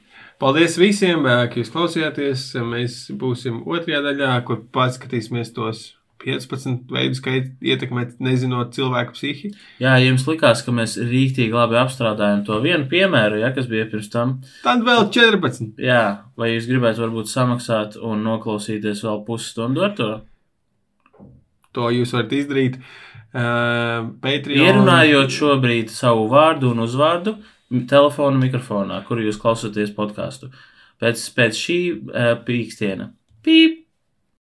Paldies 0.43 0.75
visiem, 0.77 1.25
ā, 1.25 1.47
ka 1.49 1.63
jūs 1.63 1.71
klausījāties. 1.73 2.49
Mēs 2.69 3.07
būsim 3.17 3.63
otrajā 3.65 4.03
daļā, 4.05 4.33
kur 4.45 4.65
paskatīsimies 4.75 5.55
tos 5.57 5.87
15 6.27 6.91
veidus, 6.93 7.21
kā 7.25 7.35
ietekmēt 7.65 8.19
nezinot 8.25 8.73
cilvēku 8.77 9.15
psihi. 9.17 9.51
Jā, 9.81 9.95
ja 10.01 10.05
jums 10.09 10.25
likās, 10.29 10.63
ka 10.65 10.75
mēs 10.75 10.97
rīktīgi 10.99 11.55
labi 11.55 11.79
apstrādājam 11.81 12.43
to 12.47 12.59
vienu 12.65 12.89
piemēru, 12.91 13.41
ja, 13.43 13.53
kas 13.57 13.69
bija 13.71 13.87
pirms 13.91 14.09
tam. 14.13 14.39
Tad 14.65 14.85
vēl 14.87 15.09
14. 15.15 15.77
Jā, 15.83 16.03
vai 16.37 16.55
jūs 16.55 16.69
gribētu 16.71 17.05
varbūt 17.05 17.33
samaksāt 17.33 17.99
un 18.01 18.25
noklausīties 18.27 19.05
vēl 19.07 19.23
pusstundu 19.29 19.85
ar 19.87 19.95
to? 19.99 20.11
To 21.77 21.91
jūs 21.93 22.15
varat 22.17 22.33
izdarīt. 22.33 22.81
Uh, 23.37 24.13
Patreon. 24.23 24.65
Ierunājot 24.65 25.35
šobrīd 25.35 25.91
savu 25.93 26.25
vārdu 26.33 26.71
un 26.73 26.81
uzvārdu 26.87 27.37
telefona 27.91 28.41
mikrofonā, 28.41 29.03
kur 29.05 29.21
jūs 29.21 29.37
klausāties 29.43 29.93
podkāstu. 29.97 30.49
Pēc, 31.03 31.25
pēc 31.37 31.59
šī 31.61 31.81
uh, 31.93 32.31
pīkstiena. 32.47 33.11
Pīp! 33.45 33.86